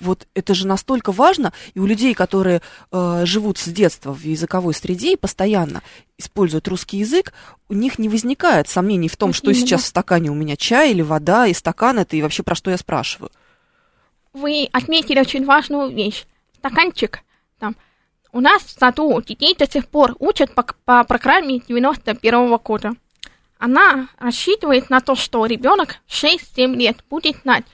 вот 0.00 0.28
это 0.34 0.54
же 0.54 0.68
настолько 0.68 1.10
важно, 1.10 1.52
и 1.74 1.80
у 1.80 1.86
людей, 1.86 2.14
которые 2.14 2.62
э, 2.92 3.22
живут 3.26 3.58
с 3.58 3.66
детства 3.66 4.12
в 4.14 4.22
языковой 4.22 4.72
среде 4.72 5.14
и 5.14 5.16
постоянно 5.16 5.82
используют 6.16 6.68
русский 6.68 6.98
язык, 6.98 7.32
у 7.68 7.74
них 7.74 7.98
не 7.98 8.08
возникает 8.08 8.68
сомнений 8.68 9.08
в 9.08 9.16
том, 9.16 9.30
Вот 9.30 9.36
что 9.36 9.50
именно. 9.50 9.66
сейчас 9.66 9.82
в 9.82 9.86
стакане 9.86 10.30
у 10.30 10.34
меня 10.34 10.56
чай 10.56 10.92
или 10.92 11.02
вода, 11.02 11.46
и 11.48 11.54
стакан 11.54 11.98
это, 11.98 12.14
и 12.16 12.22
вообще 12.22 12.42
про 12.44 12.54
что 12.54 12.70
я 12.70 12.78
спрашиваю. 12.78 13.30
Вы 14.32 14.68
отметили 14.72 15.18
очень 15.18 15.44
важную 15.44 15.90
вещь. 15.92 16.24
Стаканчик. 16.58 17.20
Там. 17.58 17.74
У 18.32 18.40
нас 18.40 18.62
в 18.62 18.70
саду 18.70 19.20
детей 19.22 19.54
до 19.58 19.68
сих 19.70 19.88
пор 19.88 20.14
учат 20.20 20.54
по, 20.54 20.62
по 20.84 21.02
программе 21.04 21.60
91 21.60 22.56
года. 22.58 22.92
Она 23.58 24.08
рассчитывает 24.18 24.88
на 24.88 25.00
то, 25.00 25.16
что 25.16 25.44
ребенок 25.46 25.96
в 26.06 26.12
6-7 26.12 26.74
лет 26.76 27.04
будет 27.10 27.36
знать 27.42 27.64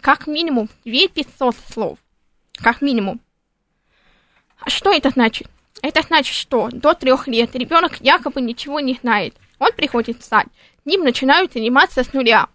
как 0.00 0.26
минимум 0.26 0.68
2500 0.84 1.54
слов. 1.72 1.98
Как 2.54 2.82
минимум. 2.82 3.20
А 4.58 4.68
что 4.68 4.92
это 4.92 5.10
значит? 5.10 5.48
Это 5.82 6.02
значит, 6.02 6.34
что 6.34 6.68
до 6.72 6.94
трех 6.94 7.26
лет 7.28 7.54
ребенок 7.54 8.00
якобы 8.00 8.40
ничего 8.40 8.80
не 8.80 8.94
знает. 8.94 9.34
Он 9.58 9.70
приходит 9.72 10.20
в 10.20 10.24
сад, 10.24 10.46
ним 10.84 11.04
начинают 11.04 11.52
заниматься 11.52 12.02
с 12.02 12.12
нуля. 12.12 12.48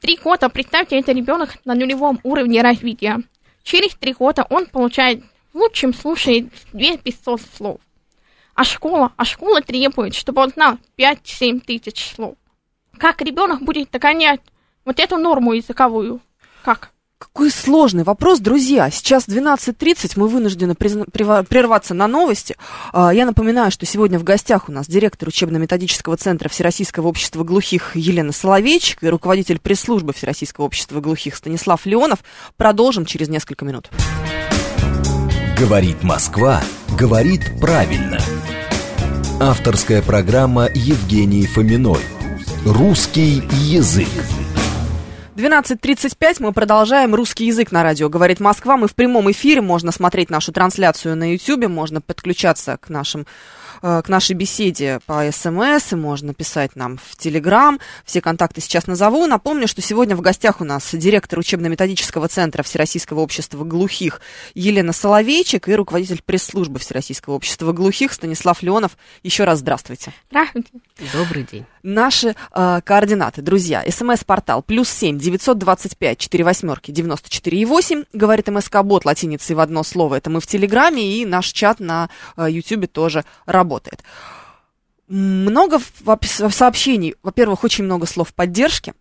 Три 0.00 0.16
года, 0.16 0.48
представьте, 0.48 0.98
это 0.98 1.12
ребенок 1.12 1.56
на 1.64 1.74
нулевом 1.74 2.20
уровне 2.22 2.62
развития. 2.62 3.20
Через 3.62 3.94
три 3.94 4.12
года 4.12 4.46
он 4.48 4.66
получает 4.66 5.24
в 5.58 5.60
лучшем 5.60 5.92
случае 5.92 6.48
2500 6.72 7.40
слов. 7.56 7.80
А 8.54 8.62
школа, 8.64 9.12
а 9.16 9.24
школа 9.24 9.60
требует, 9.60 10.14
чтобы 10.14 10.42
он 10.42 10.50
знал 10.50 10.78
5-7 10.96 11.60
тысяч 11.60 12.12
слов. 12.14 12.36
Как 12.96 13.20
ребенок 13.22 13.62
будет 13.62 13.90
догонять 13.90 14.40
вот 14.84 15.00
эту 15.00 15.16
норму 15.16 15.52
языковую? 15.54 16.20
Как? 16.64 16.90
Какой 17.18 17.50
сложный 17.50 18.04
вопрос, 18.04 18.38
друзья. 18.38 18.88
Сейчас 18.90 19.26
12.30, 19.28 20.12
мы 20.14 20.28
вынуждены 20.28 20.74
призна- 20.74 21.04
прерваться 21.44 21.92
на 21.94 22.06
новости. 22.06 22.56
А, 22.92 23.12
Я 23.12 23.26
напоминаю, 23.26 23.72
что 23.72 23.84
сегодня 23.86 24.20
в 24.20 24.24
гостях 24.24 24.68
у 24.68 24.72
нас 24.72 24.86
директор 24.86 25.28
учебно-методического 25.28 26.16
центра 26.16 26.48
Всероссийского 26.48 27.08
общества 27.08 27.42
глухих 27.42 27.96
Елена 27.96 28.30
Соловейчик 28.30 29.02
и 29.02 29.08
руководитель 29.08 29.58
пресс-службы 29.58 30.12
Всероссийского 30.12 30.66
общества 30.66 31.00
глухих 31.00 31.34
Станислав 31.34 31.84
Леонов. 31.86 32.20
Продолжим 32.56 33.04
через 33.04 33.28
несколько 33.28 33.64
минут. 33.64 33.90
Говорит 35.58 36.04
Москва, 36.04 36.62
говорит 36.96 37.40
правильно. 37.60 38.20
Авторская 39.40 40.02
программа 40.02 40.68
Евгении 40.72 41.46
Фоминой. 41.46 41.98
Русский 42.64 43.42
язык. 43.66 44.06
12.35 45.34 46.36
мы 46.38 46.52
продолжаем 46.52 47.12
русский 47.12 47.46
язык 47.46 47.72
на 47.72 47.82
радио. 47.82 48.08
Говорит 48.08 48.38
Москва. 48.38 48.76
Мы 48.76 48.86
в 48.86 48.94
прямом 48.94 49.32
эфире. 49.32 49.60
Можно 49.60 49.90
смотреть 49.90 50.30
нашу 50.30 50.52
трансляцию 50.52 51.16
на 51.16 51.32
YouTube, 51.32 51.66
можно 51.66 52.00
подключаться 52.00 52.76
к 52.76 52.88
нашим 52.88 53.26
к 53.80 54.04
нашей 54.08 54.34
беседе 54.34 55.00
по 55.06 55.30
СМС, 55.30 55.92
и 55.92 55.96
можно 55.96 56.34
писать 56.34 56.76
нам 56.76 56.98
в 56.98 57.16
Телеграм. 57.16 57.78
Все 58.04 58.20
контакты 58.20 58.60
сейчас 58.60 58.86
назову. 58.86 59.26
Напомню, 59.26 59.68
что 59.68 59.82
сегодня 59.82 60.16
в 60.16 60.20
гостях 60.20 60.60
у 60.60 60.64
нас 60.64 60.88
директор 60.92 61.38
учебно-методического 61.38 62.28
центра 62.28 62.62
Всероссийского 62.62 63.20
общества 63.20 63.64
глухих 63.64 64.20
Елена 64.54 64.92
Соловейчик 64.92 65.68
и 65.68 65.74
руководитель 65.74 66.22
пресс-службы 66.24 66.78
Всероссийского 66.78 67.34
общества 67.34 67.72
глухих 67.72 68.12
Станислав 68.12 68.62
Леонов. 68.62 68.96
Еще 69.22 69.44
раз 69.44 69.60
здравствуйте. 69.60 70.12
Здравствуйте. 70.30 70.70
Добрый 71.12 71.44
день. 71.50 71.66
Наши 71.82 72.34
э, 72.52 72.80
координаты, 72.84 73.42
друзья. 73.42 73.84
СМС-портал 73.88 74.62
плюс 74.62 74.88
семь 74.88 75.18
девятьсот 75.18 75.58
двадцать 75.58 75.96
пять 75.96 76.18
четыре 76.18 76.44
восьмерки 76.44 76.90
девяносто 76.90 77.30
четыре 77.30 77.60
и 77.60 77.64
восемь. 77.64 78.04
Говорит 78.12 78.48
МСК-бот 78.48 79.04
латиницей 79.04 79.54
в 79.54 79.60
одно 79.60 79.82
слово. 79.84 80.16
Это 80.16 80.30
мы 80.30 80.40
в 80.40 80.46
Телеграме, 80.46 81.18
и 81.18 81.24
наш 81.24 81.46
чат 81.52 81.80
на 81.80 82.10
э, 82.36 82.48
Ютубе 82.50 82.86
тоже 82.86 83.24
работает. 83.46 83.67
Много 85.08 85.78
в- 85.78 86.04
в- 86.04 86.50
сообщений. 86.50 87.14
Во-первых, 87.22 87.64
очень 87.64 87.84
много 87.84 88.06
слов 88.06 88.34
поддержки. 88.34 88.92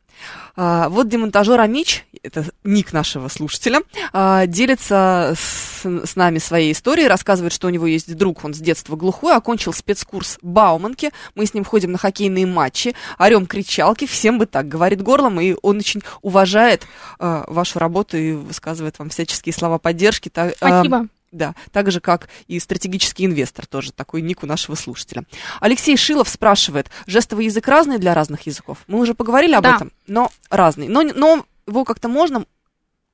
А, 0.55 0.89
вот 0.89 1.09
демонтажер 1.09 1.59
Амич, 1.59 2.05
это 2.23 2.45
ник 2.63 2.91
нашего 2.93 3.27
слушателя, 3.27 3.81
а, 4.13 4.47
делится 4.47 5.35
с, 5.37 5.85
с 5.85 6.15
нами 6.15 6.39
своей 6.39 6.71
историей, 6.71 7.07
рассказывает, 7.07 7.53
что 7.53 7.67
у 7.67 7.69
него 7.69 7.85
есть 7.85 8.15
друг, 8.15 8.43
он 8.43 8.55
с 8.55 8.57
детства 8.57 8.95
глухой, 8.95 9.35
окончил 9.35 9.73
спецкурс 9.73 10.39
Бауманки, 10.41 11.11
мы 11.35 11.45
с 11.45 11.53
ним 11.53 11.63
ходим 11.63 11.91
на 11.91 11.97
хоккейные 11.99 12.47
матчи, 12.47 12.95
орем 13.19 13.45
кричалки, 13.45 14.07
всем 14.07 14.39
бы 14.39 14.47
так, 14.47 14.67
говорит 14.67 15.03
горлом, 15.03 15.39
и 15.39 15.55
он 15.61 15.77
очень 15.77 16.01
уважает 16.23 16.87
а, 17.19 17.43
вашу 17.47 17.77
работу 17.77 18.17
и 18.17 18.31
высказывает 18.31 18.97
вам 18.97 19.09
всяческие 19.09 19.53
слова 19.53 19.77
поддержки. 19.77 20.29
Спасибо. 20.57 21.07
Да, 21.37 21.55
так 21.71 21.91
же, 21.91 22.01
как 22.01 22.27
и 22.47 22.59
стратегический 22.59 23.25
инвестор, 23.25 23.65
тоже 23.65 23.91
такой 23.93 24.21
ник 24.21 24.43
у 24.43 24.45
нашего 24.47 24.75
слушателя. 24.75 25.23
Алексей 25.61 25.95
Шилов 25.95 26.27
спрашивает, 26.27 26.89
жестовый 27.05 27.45
язык 27.45 27.67
разный 27.67 27.97
для 27.99 28.13
разных 28.13 28.41
языков? 28.47 28.79
Мы 28.87 28.99
уже 28.99 29.13
поговорили 29.13 29.53
об 29.53 29.63
Да. 29.63 29.75
этом, 29.75 29.91
но 30.07 30.29
разный. 30.49 30.87
Но, 30.87 31.03
но 31.03 31.45
его 31.65 31.85
как-то 31.85 32.07
можно 32.09 32.45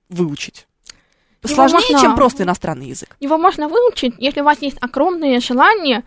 выучить? 0.09 0.67
Его 1.43 1.53
Сложнее, 1.55 1.81
можно- 1.91 1.99
чем 1.99 2.15
просто 2.15 2.43
иностранный 2.43 2.88
язык. 2.88 3.15
Его 3.19 3.38
можно 3.38 3.67
выучить, 3.67 4.13
если 4.17 4.41
у 4.41 4.45
вас 4.45 4.62
есть 4.62 4.77
огромное 4.81 5.39
желание 5.39 6.03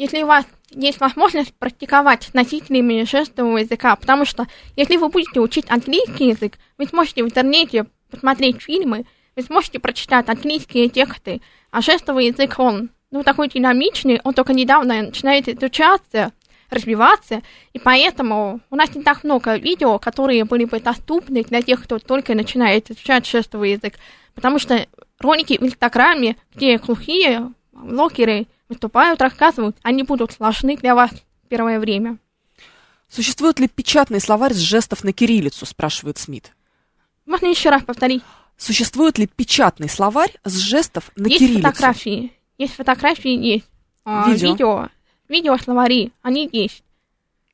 если 0.00 0.22
у 0.22 0.26
вас 0.26 0.46
есть 0.70 1.00
возможность 1.00 1.52
практиковать 1.54 2.30
носителями 2.32 3.02
жестового 3.02 3.58
языка, 3.58 3.96
потому 3.96 4.24
что 4.24 4.46
если 4.76 4.96
вы 4.96 5.08
будете 5.08 5.40
учить 5.40 5.68
английский 5.68 6.28
язык, 6.28 6.56
вы 6.78 6.86
сможете 6.86 7.24
в 7.24 7.26
интернете 7.26 7.86
посмотреть 8.08 8.62
фильмы, 8.62 9.06
вы 9.34 9.42
сможете 9.42 9.80
прочитать 9.80 10.28
английские 10.28 10.88
тексты, 10.88 11.40
а 11.70 11.80
жестовый 11.80 12.26
язык, 12.26 12.58
он 12.58 12.90
ну, 13.10 13.22
такой 13.22 13.48
динамичный, 13.48 14.20
он 14.24 14.34
только 14.34 14.52
недавно 14.52 15.02
начинает 15.02 15.48
изучаться, 15.48 16.32
развиваться, 16.70 17.42
и 17.72 17.78
поэтому 17.78 18.60
у 18.70 18.76
нас 18.76 18.94
не 18.94 19.02
так 19.02 19.24
много 19.24 19.56
видео, 19.56 19.98
которые 19.98 20.44
были 20.44 20.64
бы 20.64 20.80
доступны 20.80 21.42
для 21.42 21.62
тех, 21.62 21.82
кто 21.82 21.98
только 21.98 22.34
начинает 22.34 22.90
изучать 22.90 23.26
жестовый 23.26 23.72
язык, 23.72 23.94
потому 24.34 24.58
что 24.58 24.86
ролики 25.18 25.58
в 25.58 25.62
Инстаграме, 25.62 26.36
где 26.54 26.78
глухие 26.78 27.52
блогеры 27.72 28.46
выступают, 28.68 29.22
рассказывают, 29.22 29.76
они 29.82 30.02
будут 30.02 30.32
сложны 30.32 30.76
для 30.76 30.94
вас 30.94 31.10
в 31.10 31.48
первое 31.48 31.80
время. 31.80 32.18
Существует 33.08 33.58
ли 33.58 33.68
печатный 33.68 34.20
словарь 34.20 34.52
с 34.52 34.58
жестов 34.58 35.02
на 35.02 35.14
кириллицу, 35.14 35.64
спрашивает 35.64 36.18
Смит. 36.18 36.52
Можно 37.24 37.46
еще 37.46 37.70
раз 37.70 37.82
повторить? 37.82 38.22
Существует 38.58 39.18
ли 39.18 39.28
печатный 39.28 39.88
словарь 39.88 40.34
с 40.44 40.56
жестов 40.56 41.10
на 41.16 41.28
есть 41.28 41.38
кириллицу? 41.38 41.62
фотографии. 41.68 42.32
Есть 42.58 42.74
фотографии, 42.74 43.30
есть 43.30 43.66
а, 44.04 44.28
Видео. 44.28 44.50
видео. 44.50 44.88
Видео 45.28 45.56
словари, 45.58 46.12
они 46.22 46.48
есть. 46.50 46.82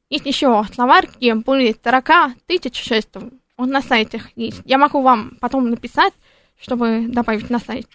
Есть 0.09 0.25
еще 0.25 0.64
словарь, 0.73 1.09
где 1.14 1.35
более 1.35 1.75
40 1.75 2.37
тысяч 2.47 2.83
жестов. 2.85 3.25
Он 3.57 3.69
на 3.69 3.83
сайтах 3.83 4.31
есть. 4.35 4.62
Я 4.64 4.79
могу 4.79 5.03
вам 5.03 5.37
потом 5.40 5.69
написать, 5.69 6.14
чтобы 6.59 7.07
добавить 7.09 7.51
на 7.51 7.59
сайт. 7.59 7.87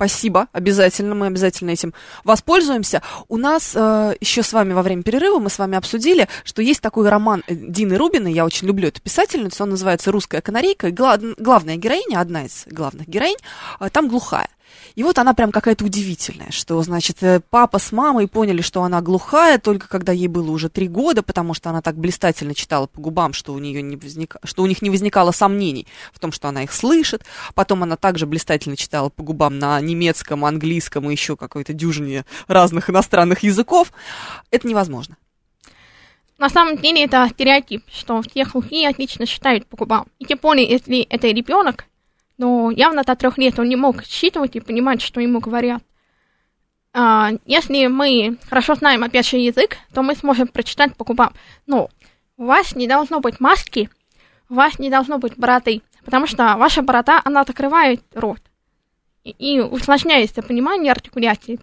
Спасибо, 0.00 0.48
обязательно, 0.52 1.14
мы 1.14 1.26
обязательно 1.26 1.68
этим 1.72 1.92
воспользуемся. 2.24 3.02
У 3.28 3.36
нас 3.36 3.72
э, 3.76 4.14
еще 4.18 4.42
с 4.42 4.54
вами 4.54 4.72
во 4.72 4.80
время 4.80 5.02
перерыва 5.02 5.38
мы 5.38 5.50
с 5.50 5.58
вами 5.58 5.76
обсудили, 5.76 6.26
что 6.42 6.62
есть 6.62 6.80
такой 6.80 7.10
роман 7.10 7.42
э, 7.46 7.54
Дины 7.54 7.98
Рубиной, 7.98 8.32
я 8.32 8.46
очень 8.46 8.66
люблю 8.66 8.88
эту 8.88 9.02
писательницу, 9.02 9.62
он 9.62 9.68
называется 9.68 10.10
«Русская 10.10 10.40
канарейка», 10.40 10.88
и 10.88 10.90
гла- 10.90 11.18
главная 11.36 11.76
героиня, 11.76 12.20
одна 12.20 12.46
из 12.46 12.64
главных 12.70 13.08
героинь, 13.08 13.36
э, 13.78 13.90
там 13.92 14.08
глухая. 14.08 14.48
И 14.94 15.02
вот 15.02 15.18
она 15.18 15.34
прям 15.34 15.52
какая-то 15.52 15.84
удивительная, 15.84 16.50
что, 16.50 16.82
значит, 16.82 17.22
э, 17.22 17.40
папа 17.50 17.78
с 17.78 17.92
мамой 17.92 18.28
поняли, 18.28 18.60
что 18.60 18.82
она 18.82 19.00
глухая 19.00 19.58
только 19.58 19.88
когда 19.88 20.12
ей 20.12 20.28
было 20.28 20.50
уже 20.50 20.68
три 20.68 20.88
года, 20.88 21.22
потому 21.22 21.54
что 21.54 21.70
она 21.70 21.80
так 21.82 21.96
блистательно 21.96 22.54
читала 22.54 22.86
по 22.86 23.00
губам, 23.00 23.32
что 23.32 23.52
у, 23.52 23.58
нее 23.58 23.82
не 23.82 23.96
возника... 23.96 24.40
что 24.44 24.62
у 24.62 24.66
них 24.66 24.82
не 24.82 24.90
возникало 24.90 25.30
сомнений 25.32 25.86
в 26.12 26.18
том, 26.18 26.32
что 26.32 26.48
она 26.48 26.64
их 26.64 26.72
слышит. 26.72 27.24
Потом 27.54 27.82
она 27.82 27.96
также 27.96 28.26
блистательно 28.26 28.76
читала 28.76 29.08
по 29.08 29.22
губам 29.22 29.58
на 29.58 29.80
немецком, 29.80 30.44
английском 30.44 31.08
и 31.08 31.12
еще 31.12 31.36
какой-то 31.36 31.72
дюжине 31.72 32.24
разных 32.48 32.90
иностранных 32.90 33.42
языков. 33.42 33.92
Это 34.50 34.66
невозможно. 34.66 35.16
На 36.40 36.48
самом 36.48 36.78
деле 36.78 37.04
это 37.04 37.28
стереотип, 37.30 37.84
что 37.92 38.22
все 38.22 38.44
глухие 38.46 38.88
отлично 38.88 39.26
считают 39.26 39.66
по 39.66 39.76
губам. 39.76 40.06
И 40.18 40.24
тем 40.24 40.38
более, 40.40 40.66
если 40.66 41.02
это 41.02 41.28
ребенок, 41.28 41.84
но 42.40 42.70
явно 42.70 43.02
до 43.02 43.14
трех 43.16 43.36
лет 43.36 43.58
он 43.58 43.68
не 43.68 43.76
мог 43.76 44.02
считывать 44.02 44.56
и 44.56 44.60
понимать, 44.60 45.02
что 45.02 45.20
ему 45.20 45.40
говорят. 45.40 45.82
А, 46.94 47.32
если 47.44 47.86
мы 47.86 48.38
хорошо 48.48 48.74
знаем, 48.76 49.04
опять 49.04 49.28
же, 49.28 49.36
язык, 49.36 49.76
то 49.92 50.02
мы 50.02 50.14
сможем 50.14 50.48
прочитать 50.48 50.96
по 50.96 51.04
губам. 51.04 51.34
Но 51.66 51.90
у 52.38 52.46
вас 52.46 52.74
не 52.74 52.88
должно 52.88 53.20
быть 53.20 53.40
маски, 53.40 53.90
у 54.48 54.54
вас 54.54 54.78
не 54.78 54.88
должно 54.88 55.18
быть 55.18 55.36
бороды, 55.36 55.82
потому 56.02 56.26
что 56.26 56.56
ваша 56.56 56.80
борода, 56.80 57.20
она 57.26 57.44
закрывает 57.44 58.02
рот. 58.14 58.40
И, 59.22 59.32
и 59.32 59.60
усложняется 59.60 60.40
понимание 60.40 60.92
артикуляции. 60.92 61.60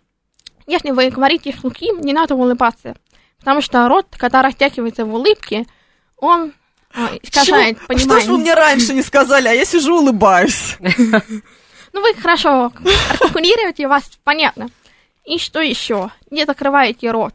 Если 0.68 0.92
вы 0.92 1.10
говорите 1.10 1.54
с 1.54 1.60
глухим, 1.60 2.02
не 2.02 2.14
надо 2.14 2.36
улыбаться, 2.36 2.96
потому 3.40 3.62
что 3.62 3.90
рот, 3.90 4.06
когда 4.16 4.44
растягивается 4.44 5.06
в 5.06 5.14
улыбке, 5.16 5.66
он 6.18 6.54
искажает 7.22 7.78
Чего? 7.78 7.88
понимание. 7.88 8.20
Что 8.20 8.20
ж 8.20 8.26
вы 8.26 8.38
мне 8.38 8.54
раньше 8.54 8.94
не 8.94 9.02
сказали, 9.02 9.48
а 9.48 9.54
я 9.54 9.66
сижу 9.66 10.00
улыбаюсь. 10.00 10.78
Ну, 11.94 12.02
вы 12.04 12.14
хорошо 12.14 12.72
артикулируете, 13.10 13.88
вас 13.88 14.04
понятно. 14.24 14.70
И 15.26 15.40
что 15.40 15.62
еще? 15.62 16.12
Не 16.30 16.46
закрываете 16.46 17.10
рот. 17.10 17.34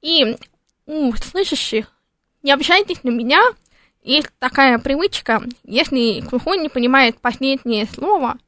И 0.00 0.38
у 0.86 1.12
слышащих, 1.14 1.92
не 2.42 2.50
обижайтесь 2.50 3.02
на 3.02 3.10
меня, 3.10 3.42
есть 4.02 4.28
такая 4.38 4.78
привычка, 4.78 5.42
если 5.64 6.20
глухой 6.20 6.58
не 6.58 6.68
понимает 6.68 7.20
последнее 7.20 7.86
слово, 7.86 8.38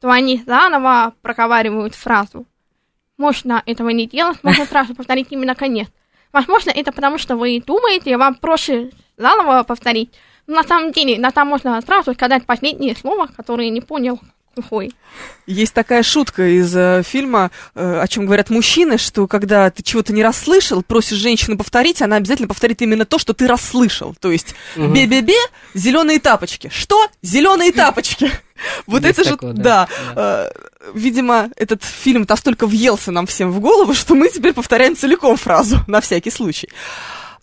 то 0.00 0.10
они 0.10 0.42
заново 0.44 1.14
проговаривают 1.22 1.94
фразу. 1.94 2.46
Можно 3.16 3.62
этого 3.64 3.88
не 3.88 4.06
делать, 4.06 4.42
можно 4.42 4.66
сразу 4.66 4.94
повторить 4.94 5.28
именно 5.30 5.54
конец. 5.54 5.88
Возможно, 6.32 6.70
это 6.70 6.92
потому, 6.92 7.18
что 7.18 7.36
вы 7.36 7.62
думаете, 7.64 8.16
вам 8.16 8.34
проще 8.34 8.90
заново 9.16 9.62
повторить. 9.62 10.10
Но 10.46 10.56
на 10.56 10.62
самом 10.62 10.92
деле, 10.92 11.18
на 11.18 11.30
там 11.30 11.48
можно 11.48 11.80
сразу 11.82 12.14
сказать 12.14 12.46
последнее 12.46 12.96
слово, 12.96 13.28
которое 13.36 13.68
не 13.70 13.80
понял 13.80 14.18
глухой. 14.58 14.92
Есть 15.46 15.72
такая 15.72 16.02
шутка 16.02 16.58
из 16.58 16.74
э, 16.76 17.02
фильма, 17.04 17.50
э, 17.74 18.00
о 18.00 18.08
чем 18.08 18.26
говорят 18.26 18.50
мужчины, 18.50 18.98
что 18.98 19.26
когда 19.26 19.70
ты 19.70 19.82
чего-то 19.82 20.12
не 20.12 20.22
расслышал, 20.22 20.82
просишь 20.82 21.18
женщину 21.18 21.56
повторить, 21.56 22.02
она 22.02 22.16
обязательно 22.16 22.48
повторит 22.48 22.82
именно 22.82 23.04
то, 23.04 23.18
что 23.18 23.34
ты 23.34 23.46
расслышал. 23.46 24.14
То 24.18 24.30
есть 24.30 24.54
бе-бе-бе, 24.76 25.38
зеленые 25.74 26.18
тапочки. 26.18 26.70
Что? 26.72 27.08
Зеленые 27.22 27.72
тапочки. 27.72 28.30
Вот 28.88 29.04
это 29.04 29.22
же, 29.22 29.36
да. 29.40 29.88
Видимо, 30.94 31.50
этот 31.56 31.82
фильм 31.82 32.24
настолько 32.28 32.66
въелся 32.66 33.10
нам 33.10 33.26
всем 33.26 33.50
в 33.50 33.60
голову, 33.60 33.94
что 33.94 34.14
мы 34.14 34.28
теперь 34.28 34.52
повторяем 34.52 34.96
целиком 34.96 35.36
фразу, 35.36 35.78
на 35.86 36.00
всякий 36.00 36.30
случай. 36.30 36.68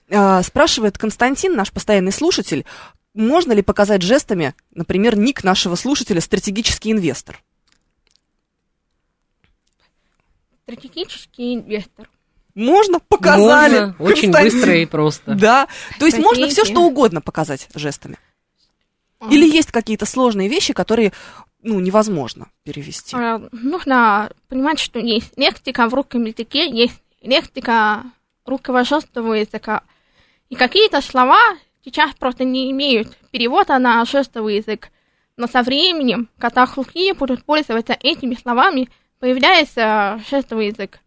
А, 0.10 0.42
Спрашивает 0.44 0.98
Константин, 0.98 1.56
наш 1.56 1.72
постоянный 1.72 2.14
слушатель, 2.14 2.66
можно 3.14 3.54
ли 3.54 3.62
показать 3.62 4.02
жестами, 4.02 4.54
например, 4.72 5.18
ник 5.18 5.44
нашего 5.44 5.76
слушателя 5.76 6.22
«Стратегический 6.22 6.92
инвестор»? 6.92 7.42
Стратегический 10.64 11.56
инвестор. 11.56 12.10
Можно? 12.56 13.00
Показали. 13.00 13.80
Можно, 13.80 13.96
очень 14.00 14.32
быстро 14.32 14.78
и 14.78 14.86
просто. 14.86 15.36
Да. 15.36 15.68
То 16.00 16.06
есть 16.06 16.18
можно 16.18 16.46
все 16.46 16.54
Стратегия. 16.56 16.74
что 16.74 16.84
угодно 16.86 17.22
показать 17.22 17.68
жестами. 17.76 18.18
Или 19.30 19.48
есть 19.50 19.72
какие-то 19.72 20.06
сложные 20.06 20.50
вещи, 20.50 20.74
которые 20.74 21.12
ну, 21.62 21.80
невозможно 21.80 22.50
перевести. 22.64 23.16
А, 23.16 23.42
Нужно 23.52 24.32
понимать, 24.48 24.80
что 24.80 25.00
есть 25.00 25.38
лексика 25.38 25.90
в 25.90 25.94
русском 25.94 26.24
языке, 26.26 26.70
есть 26.70 27.02
лексика 27.22 28.04
языка. 29.42 29.84
И 30.50 30.56
какие-то 30.56 31.02
слова 31.02 31.40
сейчас 31.84 32.14
просто 32.16 32.44
не 32.44 32.72
имеют 32.72 33.18
перевода 33.32 33.80
на 33.80 34.06
жестовый 34.06 34.58
язык. 34.58 34.90
Но 35.38 35.48
со 35.48 35.64
временем, 35.64 36.30
когда 36.38 36.66
глухие 36.66 37.14
будут 37.14 37.44
пользоваться 37.44 37.98
этими 38.00 38.36
словами, 38.36 38.90
появляется 39.20 40.22
жестовый 40.30 40.68
язык. 40.68 41.00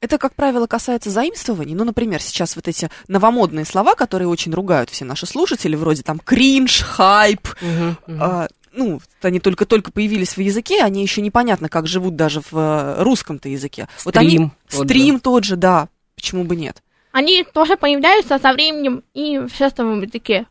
Это, 0.00 0.18
как 0.18 0.34
правило, 0.34 0.66
касается 0.66 1.10
заимствований. 1.10 1.74
Ну, 1.74 1.84
например, 1.84 2.22
сейчас 2.22 2.54
вот 2.54 2.68
эти 2.68 2.88
новомодные 3.08 3.64
слова, 3.64 3.94
которые 3.94 4.28
очень 4.28 4.52
ругают 4.54 4.90
все 4.90 5.04
наши 5.04 5.26
слушатели, 5.26 5.74
вроде 5.74 6.02
там 6.02 6.20
кринж, 6.20 6.82
хайп, 6.82 7.48
Мгм, 7.60 7.96
мгм. 8.06 8.22
а, 8.22 8.48
ну, 8.72 9.00
они 9.22 9.40
только-только 9.40 9.90
появились 9.90 10.36
в 10.36 10.40
языке, 10.40 10.82
они 10.82 11.02
еще 11.02 11.20
непонятно, 11.20 11.68
как 11.68 11.88
живут 11.88 12.14
даже 12.14 12.40
в 12.40 12.52
э, 12.54 13.02
русском-то 13.02 13.48
языке. 13.48 13.88
Вот 14.04 14.16
они, 14.16 14.28
Стрим 14.30 14.50
тот 14.70 14.78
же. 14.78 14.84
стрим 14.84 15.20
тот 15.20 15.44
же, 15.44 15.56
да, 15.56 15.88
почему 16.14 16.44
бы 16.44 16.54
нет. 16.54 16.80
Они 17.10 17.42
тоже 17.42 17.76
появляются 17.76 18.38
со 18.38 18.52
временем 18.52 19.02
и 19.14 19.38
в 19.38 19.48
жестовом 19.56 20.02
языке. 20.02 20.46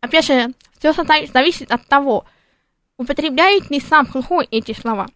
Опять 0.00 0.26
же, 0.26 0.52
все 0.78 0.92
зависит 0.92 1.70
от 1.70 1.86
того, 1.86 2.26
употребляет 2.98 3.70
ли 3.70 3.80
сам 3.80 4.04
глухой 4.06 4.46
эти 4.50 4.72
слова, 4.78 5.06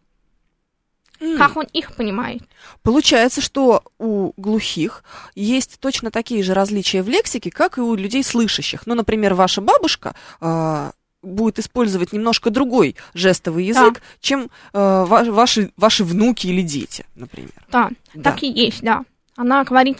М. 1.20 1.38
как 1.38 1.56
он 1.56 1.64
их 1.72 1.94
понимает. 1.94 2.42
Получается, 2.82 3.40
что 3.40 3.82
у 3.98 4.32
глухих 4.36 5.04
есть 5.34 5.78
точно 5.80 6.10
такие 6.10 6.42
же 6.42 6.54
различия 6.54 7.02
в 7.02 7.08
лексике, 7.08 7.50
как 7.50 7.78
и 7.78 7.80
у 7.80 7.94
людей 7.94 8.22
слышащих. 8.24 8.86
Ну, 8.86 8.94
например, 8.94 9.34
ваша 9.34 9.60
бабушка 9.60 10.14
а, 10.40 10.92
будет 11.22 11.58
использовать 11.58 12.12
немножко 12.12 12.50
другой 12.50 12.96
жестовый 13.14 13.64
язык, 13.64 14.02
чем 14.20 14.50
а, 14.72 15.04
ва- 15.06 15.24
ваши, 15.30 15.70
ваши 15.76 16.04
внуки 16.04 16.48
или 16.48 16.62
дети, 16.62 17.06
например. 17.14 17.52
Да, 17.70 17.90
Да. 18.14 18.30
так 18.32 18.42
и 18.42 18.48
есть, 18.48 18.82
да. 18.82 19.04
Она 19.36 19.64
говорит, 19.64 19.98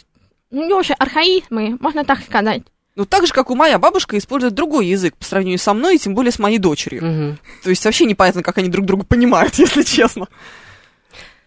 ну, 0.51 0.65
нее 0.67 0.75
уже 0.77 0.93
архаизмы, 0.95 1.77
можно 1.81 2.05
так 2.05 2.23
сказать. 2.23 2.63
Ну, 2.97 3.07
так 3.07 3.27
же, 3.27 3.33
как 3.33 3.51
у 3.51 3.57
моя 3.57 3.79
бабушка 3.81 4.17
использует 4.19 4.55
другой 4.55 4.87
язык 4.87 5.17
по 5.17 5.25
сравнению 5.25 5.59
со 5.59 5.75
мной, 5.75 5.97
и 5.97 5.99
тем 5.99 6.15
более 6.15 6.31
с 6.31 6.39
моей 6.39 6.59
дочерью. 6.59 7.05
Мгм. 7.05 7.39
То 7.65 7.71
есть 7.71 7.85
вообще 7.85 8.05
непонятно, 8.05 8.43
как 8.45 8.59
они 8.59 8.69
друг 8.69 8.87
друга 8.87 9.05
понимают, 9.05 9.55
если 9.59 9.83
честно. 9.83 10.29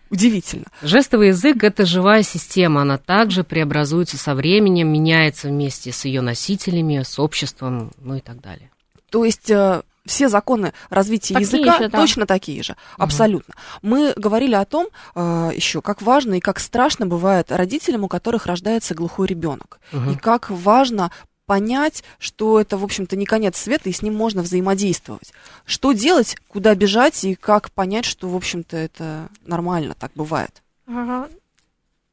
Удивительно. 0.10 0.65
Жестовый 0.82 1.30
язык– 1.30 1.63
это 1.65 1.86
живая 1.86 2.24
система, 2.24 2.82
она 2.82 2.98
также 2.98 3.43
преобразуется 3.43 4.17
со 4.17 4.36
временем, 4.36 4.91
меняется 4.91 5.48
вместе 5.48 5.91
с 5.91 6.06
ее 6.06 6.22
носителями, 6.22 7.04
с 7.04 7.20
обществом, 7.20 7.91
ну 8.00 8.15
и 8.15 8.20
так 8.22 8.41
далее. 8.41 8.70
То 9.10 9.24
есть 9.26 9.50
э, 9.50 9.82
все 10.06 10.30
законы 10.30 10.74
развития 10.89 11.34
Такие 11.36 11.60
языка 11.60 11.78
же, 11.78 11.89
да. 11.89 11.98
точно 11.98 12.26
такие 12.26 12.63
же, 12.63 12.76
абсолютно. 12.98 13.54
Мы 13.82 14.13
говорили 14.15 14.56
о 14.56 14.65
том 14.65 14.88
э, 15.15 15.52
еще, 15.56 15.82
как 15.82 16.02
важно 16.02 16.36
и 16.36 16.39
как 16.39 16.60
страшно 16.60 17.06
бывает 17.06 17.52
родителям, 17.52 18.04
у 18.04 18.08
которых 18.08 18.46
рождается 18.46 18.96
глухой 18.96 19.28
ребенок, 19.28 19.80
Мгм. 19.91 20.12
и 20.12 20.15
как 20.15 20.50
важно 20.50 21.12
понять, 21.47 22.03
что 22.19 22.60
это, 22.60 22.77
в 22.77 22.83
общем-то, 22.83 23.15
не 23.15 23.25
конец 23.25 23.57
света, 23.57 23.89
и 23.89 23.93
с 23.93 24.03
ним 24.03 24.13
можно 24.13 24.43
взаимодействовать. 24.43 25.33
Что 25.65 25.93
делать, 25.93 26.36
куда 26.47 26.75
бежать, 26.75 27.23
и 27.23 27.33
как 27.33 27.71
понять, 27.71 28.05
что, 28.05 28.27
в 28.27 28.36
общем-то, 28.36 28.77
это 28.77 29.29
нормально, 29.43 29.95
так 29.97 30.12
бывает. 30.13 30.62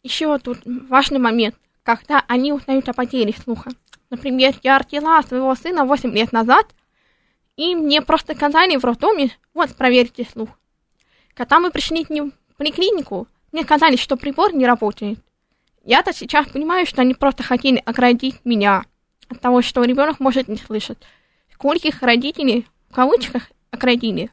Еще 0.02 0.38
тут 0.38 0.60
важный 0.64 1.18
момент, 1.18 1.56
когда 1.82 2.24
они 2.28 2.52
узнают 2.52 2.88
о 2.88 2.94
потере 2.94 3.34
слуха. 3.34 3.70
Например, 4.08 4.54
я 4.62 4.78
родила 4.78 5.22
своего 5.22 5.54
сына 5.54 5.84
8 5.84 6.10
лет 6.12 6.32
назад, 6.32 6.66
и 7.56 7.74
мне 7.74 8.02
просто 8.02 8.34
сказали 8.34 8.76
в 8.76 8.84
роддоме, 8.84 9.30
вот, 9.52 9.74
проверьте 9.76 10.24
слух. 10.24 10.48
Когда 11.34 11.58
мы 11.58 11.70
пришли 11.70 12.04
к 12.04 12.10
ним 12.10 12.32
в 12.52 12.56
поликлинику, 12.56 13.26
мне 13.50 13.64
сказали, 13.64 13.96
что 13.96 14.16
прибор 14.16 14.54
не 14.54 14.66
работает. 14.66 15.18
Я-то 15.84 16.12
сейчас 16.12 16.48
понимаю, 16.48 16.86
что 16.86 17.02
они 17.02 17.14
просто 17.14 17.42
хотели 17.42 17.82
оградить 17.84 18.44
меня 18.44 18.84
от 19.28 19.40
того, 19.40 19.62
что 19.62 19.82
ребенок 19.84 20.20
может 20.20 20.48
не 20.48 20.56
слышать. 20.56 20.98
Скольких 21.52 22.02
родителей, 22.02 22.66
в 22.90 22.94
кавычках, 22.94 23.50
оградили. 23.70 24.30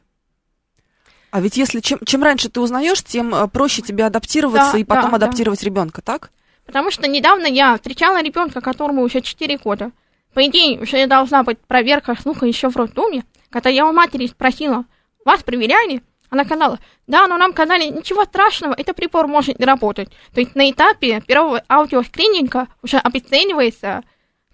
А 1.30 1.40
ведь 1.40 1.56
если 1.56 1.80
чем, 1.80 1.98
чем 2.04 2.22
раньше 2.22 2.50
ты 2.50 2.60
узнаешь, 2.60 3.02
тем 3.02 3.34
э, 3.34 3.48
проще 3.48 3.80
тебе 3.80 4.04
адаптироваться 4.04 4.72
Да, 4.72 4.78
и 4.78 4.84
потом 4.84 5.12
да, 5.12 5.18
да. 5.18 5.26
адаптировать 5.26 5.62
ребенка, 5.62 6.02
так? 6.02 6.30
Потому 6.66 6.90
что 6.90 7.08
недавно 7.08 7.46
я 7.46 7.74
встречала 7.74 8.22
ребенка, 8.22 8.60
которому 8.60 9.02
уже 9.02 9.22
4 9.22 9.58
года. 9.58 9.92
По 10.34 10.44
идее, 10.46 10.80
уже 10.80 11.06
должна 11.06 11.42
быть 11.42 11.58
проверка 11.58 12.14
слуха 12.20 12.46
еще 12.46 12.68
в 12.68 12.76
роддоме. 12.76 13.24
Когда 13.50 13.70
я 13.70 13.86
у 13.86 13.92
матери 13.92 14.26
спросила, 14.26 14.84
вас 15.24 15.42
проверяли? 15.42 16.02
Она 16.30 16.44
сказала, 16.44 16.78
да, 17.06 17.26
но 17.28 17.36
нам 17.36 17.52
сказали, 17.52 17.88
ничего 17.88 18.24
страшного, 18.24 18.74
этот 18.74 18.96
прибор 18.96 19.26
может 19.26 19.58
не 19.58 19.66
работать. 19.66 20.08
То 20.32 20.40
есть 20.40 20.54
на 20.54 20.70
этапе 20.70 21.20
первого 21.20 21.62
аудиоскрининга 21.68 22.68
уже 22.82 22.96
обесценивается 22.96 24.02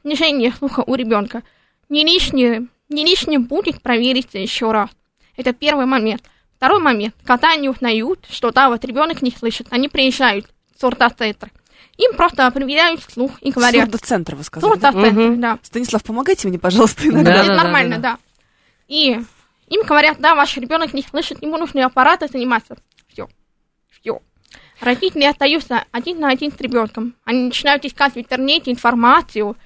снижение 0.08 0.52
слуха 0.52 0.82
у 0.86 0.94
ребенка. 0.94 1.42
Не 1.88 2.04
лишнее, 2.04 2.66
не 2.88 3.04
лишнее 3.04 3.38
будет 3.38 3.82
провериться 3.82 4.38
еще 4.38 4.72
раз. 4.72 4.90
Это 5.36 5.52
первый 5.52 5.86
момент. 5.86 6.22
Второй 6.56 6.80
момент. 6.80 7.14
Когда 7.24 7.52
они 7.52 7.68
узнают, 7.68 8.26
что 8.30 8.50
да, 8.50 8.68
вот 8.68 8.84
ребенок 8.84 9.22
не 9.22 9.30
слышит, 9.30 9.66
они 9.70 9.88
приезжают 9.88 10.46
в 10.74 10.80
сурдоцентр. 10.80 11.50
Им 11.98 12.14
просто 12.14 12.50
проверяют 12.50 13.02
слух 13.02 13.32
и 13.42 13.50
говорят. 13.50 13.84
Сурдоцентр, 13.84 14.34
вы 14.34 14.44
сказали. 14.44 14.78
да? 14.78 14.92
Мгм. 14.92 15.40
да. 15.40 15.58
Станислав, 15.62 16.02
помогайте 16.02 16.48
мне, 16.48 16.58
пожалуйста, 16.58 17.06
иногда. 17.06 17.32
Да, 17.32 17.38
Это 17.40 17.48
да, 17.48 17.56
да, 17.56 17.62
нормально, 17.62 17.96
да, 17.96 18.02
да. 18.02 18.18
И 18.88 19.20
им 19.68 19.82
говорят, 19.82 20.18
да, 20.20 20.34
ваш 20.34 20.56
ребенок 20.56 20.94
не 20.94 21.02
слышит, 21.02 21.42
ему 21.42 21.58
нужны 21.58 21.80
аппараты 21.80 22.28
заниматься. 22.28 22.78
Все. 23.12 23.28
Все. 24.00 24.20
Родители 24.80 25.24
остаются 25.24 25.84
один 25.90 26.20
на 26.20 26.30
один 26.30 26.52
с 26.52 26.60
ребенком. 26.60 27.14
Они 27.24 27.44
начинают 27.44 27.84
искать 27.84 28.14
в 28.14 28.18
интернете 28.18 28.70
информацию, 28.70 29.56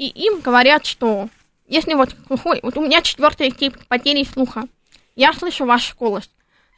и 0.00 0.08
им 0.26 0.40
говорят, 0.40 0.86
что 0.86 1.28
если 1.68 1.92
вот 1.92 2.16
глухой, 2.26 2.60
вот 2.62 2.76
у 2.78 2.80
меня 2.80 3.02
четвертый 3.02 3.50
тип 3.50 3.76
потери 3.86 4.24
слуха, 4.24 4.62
я 5.14 5.34
слышу 5.34 5.66
ваш 5.66 5.94
голос, 5.94 6.30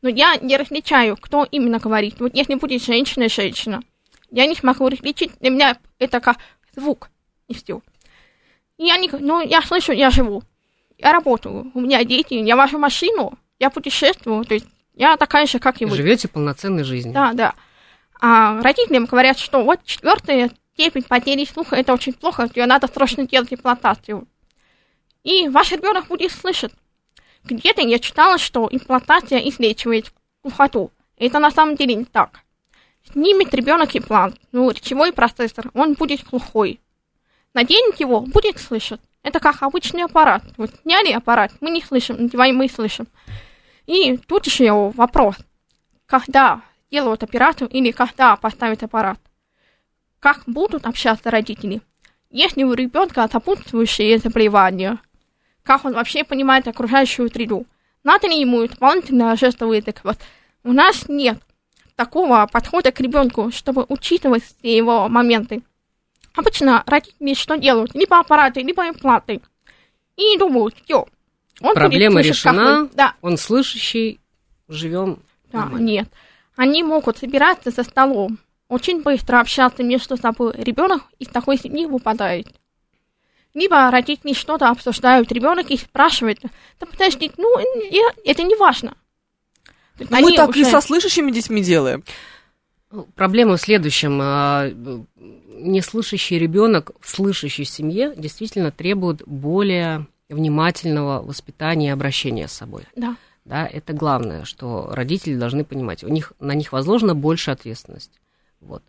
но 0.02 0.08
я 0.08 0.36
не 0.38 0.56
различаю, 0.56 1.16
кто 1.16 1.46
именно 1.48 1.78
говорит. 1.78 2.18
Вот 2.18 2.34
если 2.34 2.56
будет 2.56 2.82
женщина, 2.82 3.28
женщина, 3.28 3.80
я 4.32 4.46
не 4.46 4.56
смогу 4.56 4.88
различить, 4.88 5.38
для 5.38 5.50
меня 5.50 5.78
это 6.00 6.18
как 6.18 6.38
звук, 6.74 7.10
и 7.46 7.54
все. 7.54 7.80
И 8.76 8.86
я 8.86 8.96
не, 8.96 9.08
ну, 9.08 9.40
я 9.40 9.62
слышу, 9.62 9.92
я 9.92 10.10
живу, 10.10 10.42
я 10.98 11.12
работаю, 11.12 11.70
у 11.74 11.80
меня 11.80 12.02
дети, 12.02 12.34
я 12.34 12.56
вожу 12.56 12.78
машину, 12.78 13.38
я 13.60 13.70
путешествую, 13.70 14.44
то 14.44 14.54
есть 14.54 14.66
я 14.94 15.16
такая 15.16 15.46
же, 15.46 15.60
как 15.60 15.80
и 15.80 15.84
вы. 15.84 15.94
Живете 15.94 16.26
полноценной 16.26 16.82
жизнью. 16.82 17.14
Да, 17.14 17.34
да. 17.34 17.54
А 18.20 18.60
родителям 18.62 19.04
говорят, 19.04 19.38
что 19.38 19.62
вот 19.62 19.78
четвертая 19.84 20.50
степень 20.74 21.02
потери 21.02 21.44
слуха 21.44 21.76
это 21.76 21.92
очень 21.92 22.12
плохо, 22.12 22.48
тебе 22.48 22.66
надо 22.66 22.86
срочно 22.86 23.26
делать 23.26 23.52
имплантацию. 23.52 24.26
И 25.22 25.48
ваш 25.48 25.72
ребенок 25.72 26.08
будет 26.08 26.32
слышать. 26.32 26.72
Где-то 27.44 27.82
я 27.82 27.98
читала, 27.98 28.38
что 28.38 28.68
имплантация 28.70 29.38
излечивает 29.40 30.12
глухоту. 30.42 30.90
Это 31.16 31.38
на 31.38 31.50
самом 31.50 31.76
деле 31.76 31.94
не 31.94 32.04
так. 32.04 32.40
Снимет 33.12 33.52
ребенок 33.54 33.94
имплант, 33.96 34.36
ну, 34.52 34.70
речевой 34.70 35.12
процессор, 35.12 35.70
он 35.74 35.94
будет 35.94 36.24
глухой. 36.24 36.80
Наденет 37.54 38.00
его, 38.00 38.20
будет 38.20 38.58
слышать. 38.58 39.00
Это 39.22 39.38
как 39.38 39.62
обычный 39.62 40.04
аппарат. 40.04 40.42
Вот 40.56 40.70
сняли 40.82 41.12
аппарат, 41.12 41.52
мы 41.60 41.70
не 41.70 41.82
слышим, 41.82 42.16
надеваем, 42.16 42.56
мы 42.56 42.68
слышим. 42.68 43.06
И 43.86 44.16
тут 44.16 44.46
еще 44.46 44.90
вопрос. 44.90 45.36
Когда 46.06 46.62
делают 46.90 47.22
операцию 47.22 47.68
или 47.68 47.90
когда 47.90 48.36
поставят 48.36 48.82
аппарат? 48.82 49.18
Как 50.22 50.44
будут 50.46 50.86
общаться 50.86 51.32
родители? 51.32 51.80
Если 52.30 52.62
у 52.62 52.72
ребенка 52.74 53.28
сопутствующие 53.30 54.18
заболевания, 54.18 55.00
как 55.64 55.84
он 55.84 55.94
вообще 55.94 56.22
понимает 56.22 56.68
окружающую 56.68 57.28
среду? 57.28 57.66
Надо 58.04 58.28
ли 58.28 58.40
ему 58.40 58.64
дополнительно 58.68 59.34
жестовый 59.34 59.78
язык? 59.78 60.00
Вот 60.04 60.18
у 60.62 60.72
нас 60.72 61.08
нет 61.08 61.38
такого 61.96 62.48
подхода 62.50 62.92
к 62.92 63.00
ребенку, 63.00 63.50
чтобы 63.50 63.84
учитывать 63.88 64.44
все 64.44 64.76
его 64.76 65.08
моменты. 65.08 65.64
Обычно 66.36 66.84
родители 66.86 67.34
что 67.34 67.56
делают? 67.56 67.92
Либо 67.92 68.20
аппараты, 68.20 68.60
либо 68.62 68.88
импланты. 68.88 69.40
И 70.16 70.38
думают, 70.38 70.76
все. 70.84 71.04
Он 71.60 71.74
Проблема 71.74 72.20
будет 72.20 72.26
слышать, 72.26 72.44
решена. 72.44 72.88
Да, 72.92 73.14
Он 73.22 73.36
слышащий, 73.36 74.20
живем. 74.68 75.18
да, 75.50 75.62
нормально. 75.62 75.84
нет. 75.84 76.08
Они 76.54 76.84
могут 76.84 77.18
собираться 77.18 77.72
за 77.72 77.82
столом, 77.82 78.38
очень 78.72 79.02
быстро 79.02 79.40
общаться 79.40 79.82
между 79.82 80.16
собой. 80.16 80.52
Ребенок 80.56 81.02
из 81.18 81.28
такой 81.28 81.58
семьи 81.58 81.86
выпадает. 81.86 82.48
Либо 83.54 83.90
родители 83.90 84.32
что-то 84.32 84.70
обсуждают, 84.70 85.30
ребенок 85.30 85.70
их 85.70 85.80
спрашивает, 85.82 86.40
да 86.80 86.86
подожди, 86.86 87.30
ну, 87.36 87.58
я- 87.90 88.12
это 88.24 88.42
не 88.42 88.56
важно. 88.56 88.94
Есть 89.98 90.10
Ну, 90.10 90.16
они 90.16 90.30
мы 90.30 90.36
так 90.36 90.56
и 90.56 90.62
уже- 90.62 90.70
со 90.70 90.80
слышащими 90.80 91.30
детьми 91.30 91.62
делаем. 91.62 92.02
Проблема 93.14 93.56
в 93.56 93.60
следующем. 93.60 94.18
а, 94.22 94.70
Неслышащий 95.64 96.38
ребенок 96.38 96.90
в 97.00 97.08
слышащей 97.08 97.64
семье 97.64 98.14
действительно 98.16 98.72
требует 98.72 99.22
более 99.26 100.06
внимательного 100.28 101.22
воспитания 101.22 101.88
и 101.88 101.92
обращения 101.92 102.48
с 102.48 102.52
собой. 102.52 102.82
Да. 102.96 103.16
Да, 103.44 103.66
это 103.66 103.92
главное, 103.92 104.44
что 104.44 104.88
родители 104.92 105.36
должны 105.36 105.64
понимать. 105.64 106.02
У 106.04 106.08
них, 106.08 106.32
на 106.40 106.54
них 106.54 106.72
возложена 106.72 107.14
больше 107.14 107.50
ответственность. 107.52 108.10
Вот. 108.62 108.82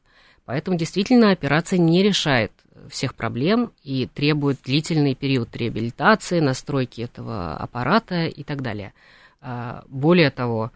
Поэтому 0.45 0.77
действительно 0.77 1.31
операция 1.31 1.79
не 1.79 2.01
решает 2.03 2.51
всех 2.89 3.15
проблем 3.15 3.71
и 3.83 4.07
требует 4.07 4.59
длительный 4.63 5.15
период 5.15 5.55
реабилитации, 5.55 6.39
настройки 6.39 7.01
этого 7.01 7.55
аппарата 7.55 8.25
и 8.25 8.43
так 8.43 8.62
далее. 8.62 8.93
А, 9.41 9.83
Более 9.88 10.31
того, 10.31 10.71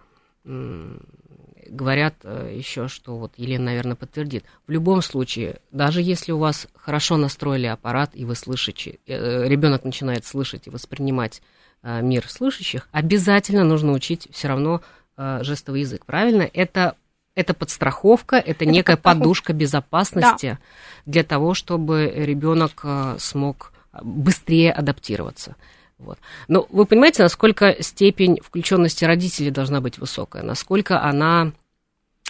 говорят 1.69 2.15
еще, 2.23 2.87
что 2.87 3.17
вот 3.17 3.33
Елена, 3.37 3.65
наверное, 3.65 3.95
подтвердит. 3.95 4.45
В 4.67 4.71
любом 4.71 5.01
случае, 5.01 5.59
даже 5.71 6.01
если 6.01 6.31
у 6.31 6.37
вас 6.37 6.67
хорошо 6.75 7.17
настроили 7.17 7.65
аппарат, 7.65 8.11
и 8.13 8.25
вы 8.25 8.35
слышите, 8.35 8.99
ребенок 9.05 9.83
начинает 9.83 10.25
слышать 10.25 10.67
и 10.67 10.69
воспринимать 10.69 11.41
э, 11.83 12.01
мир 12.01 12.27
слышащих, 12.29 12.87
обязательно 12.91 13.63
нужно 13.63 13.91
учить 13.91 14.27
все 14.31 14.47
равно 14.47 14.81
э, 15.17 15.39
жестовый 15.43 15.81
язык. 15.81 16.05
Правильно? 16.05 16.49
Это, 16.53 16.95
это 17.37 17.53
подстраховка, 17.53 18.37
это, 18.37 18.65
некая 18.65 18.95
подстраховка. 18.95 19.19
подушка 19.19 19.53
безопасности 19.53 20.57
для 21.05 21.23
того, 21.23 21.53
чтобы 21.53 22.11
ребенок 22.13 22.81
э, 22.83 23.15
смог 23.19 23.73
быстрее 24.01 24.71
адаптироваться. 24.71 25.55
Вот. 25.99 26.17
Но 26.47 26.65
вы 26.71 26.85
понимаете, 26.85 27.21
насколько 27.21 27.81
степень 27.81 28.39
включенности 28.41 29.05
родителей 29.05 29.51
должна 29.51 29.81
быть 29.81 29.99
высокая, 29.99 30.41
насколько 30.41 31.01
она, 31.01 31.51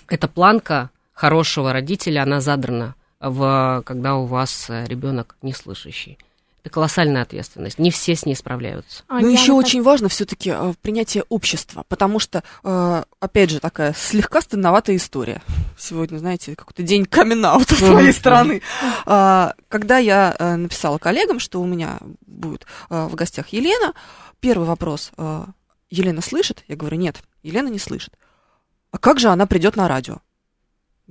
эта 0.10 0.28
планка 0.28 0.90
хорошего 1.14 1.72
родителя, 1.72 2.24
она 2.24 2.42
задрана, 2.42 2.96
в, 3.22 3.84
когда 3.86 4.16
у 4.16 4.26
вас 4.26 4.70
ребенок 4.70 5.38
неслышащий. 5.42 6.18
Это 6.64 6.74
колоссальная 6.74 7.22
ответственность. 7.22 7.80
Не 7.80 7.92
все 7.92 8.16
с 8.16 8.26
ней 8.26 8.36
справляются. 8.36 9.04
А, 9.08 9.20
Но 9.20 9.28
я 9.28 9.40
еще 9.40 9.54
очень 9.54 9.82
важно 9.84 10.10
все-таки 10.10 10.54
принятие 10.82 11.24
общества, 11.30 11.86
потому 11.88 12.20
что, 12.20 12.44
э, 12.64 13.04
опять 13.20 13.52
же, 13.52 13.60
такая 13.60 13.94
слегка 13.94 14.42
стыдноватая 14.42 14.96
история. 14.98 15.42
Сегодня, 15.78 16.18
знаете, 16.18 16.56
какой-то 16.56 16.84
день 16.84 17.06
камин 17.06 17.46
с 17.68 17.82
моей 17.82 18.12
стороны. 18.12 18.62
А, 19.06 19.54
Когда 19.70 19.98
я 19.98 20.36
э, 20.38 20.56
написала 20.56 20.98
коллегам, 20.98 21.40
что 21.40 21.62
у 21.62 21.66
меня 21.66 22.00
будет 22.26 22.66
э, 22.90 23.06
в 23.08 23.16
гостях 23.16 23.50
Елена, 23.50 23.94
первый 24.40 24.68
вопрос. 24.68 25.12
э, 25.18 25.46
Елена 25.90 26.22
слышит? 26.22 26.64
Я 26.68 26.76
говорю, 26.76 26.98
нет, 26.98 27.22
Елена 27.44 27.70
не 27.70 27.80
слышит. 27.80 28.14
А 28.92 28.98
как 28.98 29.20
же 29.20 29.30
она 29.30 29.46
придет 29.46 29.76
на 29.76 29.88
радио? 29.88 30.18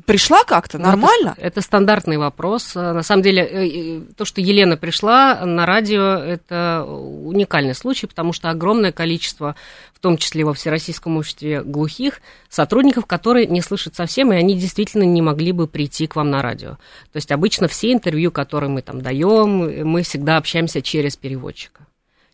Пришла 0.05 0.45
как-то? 0.45 0.77
Ну, 0.77 0.85
Нормально? 0.85 1.35
Это, 1.39 1.47
это 1.47 1.61
стандартный 1.63 2.19
вопрос. 2.19 2.73
А, 2.77 2.93
На 2.93 3.03
самом 3.03 3.23
деле, 3.23 3.43
э, 3.43 3.67
э, 3.67 4.01
то, 4.15 4.27
что 4.27 4.43
Елена 4.43 4.77
пришла 4.77 5.47
на 5.47 5.65
радио, 5.65 6.03
это 6.03 6.85
уникальный 6.85 7.75
случай, 7.75 8.07
потому 8.07 8.35
что 8.35 8.51
огромное 8.51 8.93
количество, 8.93 9.57
в 9.95 10.01
том 10.01 10.19
числе 10.19 10.45
во 10.45 10.53
Всероссийском 10.53 11.17
обществе 11.17 11.63
глухих, 11.63 12.21
сотрудников, 12.51 13.07
которые 13.07 13.47
не 13.47 13.63
слышат 13.63 13.95
совсем, 13.95 14.33
и 14.35 14.37
они 14.37 14.55
действительно 14.55 15.05
не 15.05 15.23
могли 15.23 15.53
бы 15.53 15.67
прийти 15.67 16.07
к 16.07 16.17
вам 16.17 16.31
на 16.31 16.43
радио. 16.43 16.73
То 17.13 17.17
есть 17.17 17.33
обычно 17.33 17.67
все 17.67 17.93
интервью, 17.93 18.31
которые 18.31 18.69
мы 18.69 18.83
там 18.83 19.01
даем, 19.01 19.89
мы 19.89 20.03
всегда 20.03 20.37
общаемся 20.37 20.83
через 20.83 21.17
переводчика 21.17 21.86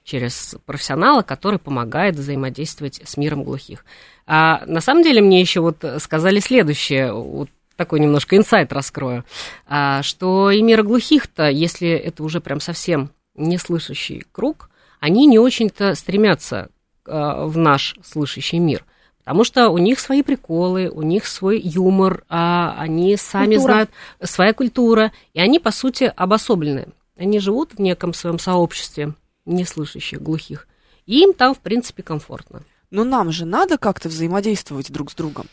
через 0.04 0.56
профессионала, 0.66 1.22
который 1.22 1.58
помогает 1.58 2.16
взаимодействовать 2.16 3.00
с 3.04 3.16
миром 3.16 3.44
глухих. 3.44 3.84
А 4.26 4.62
на 4.66 4.80
самом 4.80 5.02
деле 5.02 5.20
мне 5.20 5.40
еще 5.40 5.60
вот 5.60 5.84
сказали 5.98 6.40
следующее, 6.40 7.12
вот 7.12 7.48
такой 7.76 8.00
немножко 8.00 8.36
инсайт 8.36 8.72
раскрою, 8.72 9.24
а, 9.66 10.02
что 10.02 10.50
и 10.50 10.62
мира 10.62 10.82
глухих-то, 10.82 11.48
если 11.48 11.88
это 11.88 12.22
уже 12.22 12.40
прям 12.40 12.60
совсем 12.60 13.10
неслышащий 13.34 14.24
круг, 14.32 14.70
они 15.00 15.26
не 15.26 15.38
очень-то 15.38 15.94
стремятся 15.94 16.68
а, 17.06 17.46
в 17.46 17.56
наш 17.56 17.96
слышащий 18.04 18.58
мир. 18.58 18.84
Потому 19.18 19.44
что 19.44 19.70
у 19.70 19.78
них 19.78 20.00
свои 20.00 20.22
приколы, 20.22 20.88
у 20.88 21.02
них 21.02 21.26
свой 21.26 21.60
юмор, 21.60 22.24
а 22.28 22.74
они 22.76 23.16
сами 23.16 23.54
Культура. 23.54 23.72
знают 23.72 23.90
своя 24.22 24.52
культура, 24.52 25.12
и 25.32 25.40
они, 25.40 25.60
по 25.60 25.70
сути, 25.70 26.12
обособлены. 26.16 26.88
Они 27.16 27.38
живут 27.38 27.74
в 27.74 27.80
неком 27.80 28.14
своем 28.14 28.40
сообществе 28.40 29.14
неслышащих, 29.44 30.20
глухих. 30.20 30.68
И 31.06 31.22
им 31.22 31.32
там, 31.32 31.54
в 31.54 31.58
принципе, 31.60 32.02
комфортно. 32.02 32.62
Но 32.90 33.04
нам 33.04 33.32
же 33.32 33.44
надо 33.44 33.78
как-то 33.78 34.08
взаимодействовать 34.08 34.90
друг 34.92 35.10
с 35.10 35.14
другом. 35.14 35.46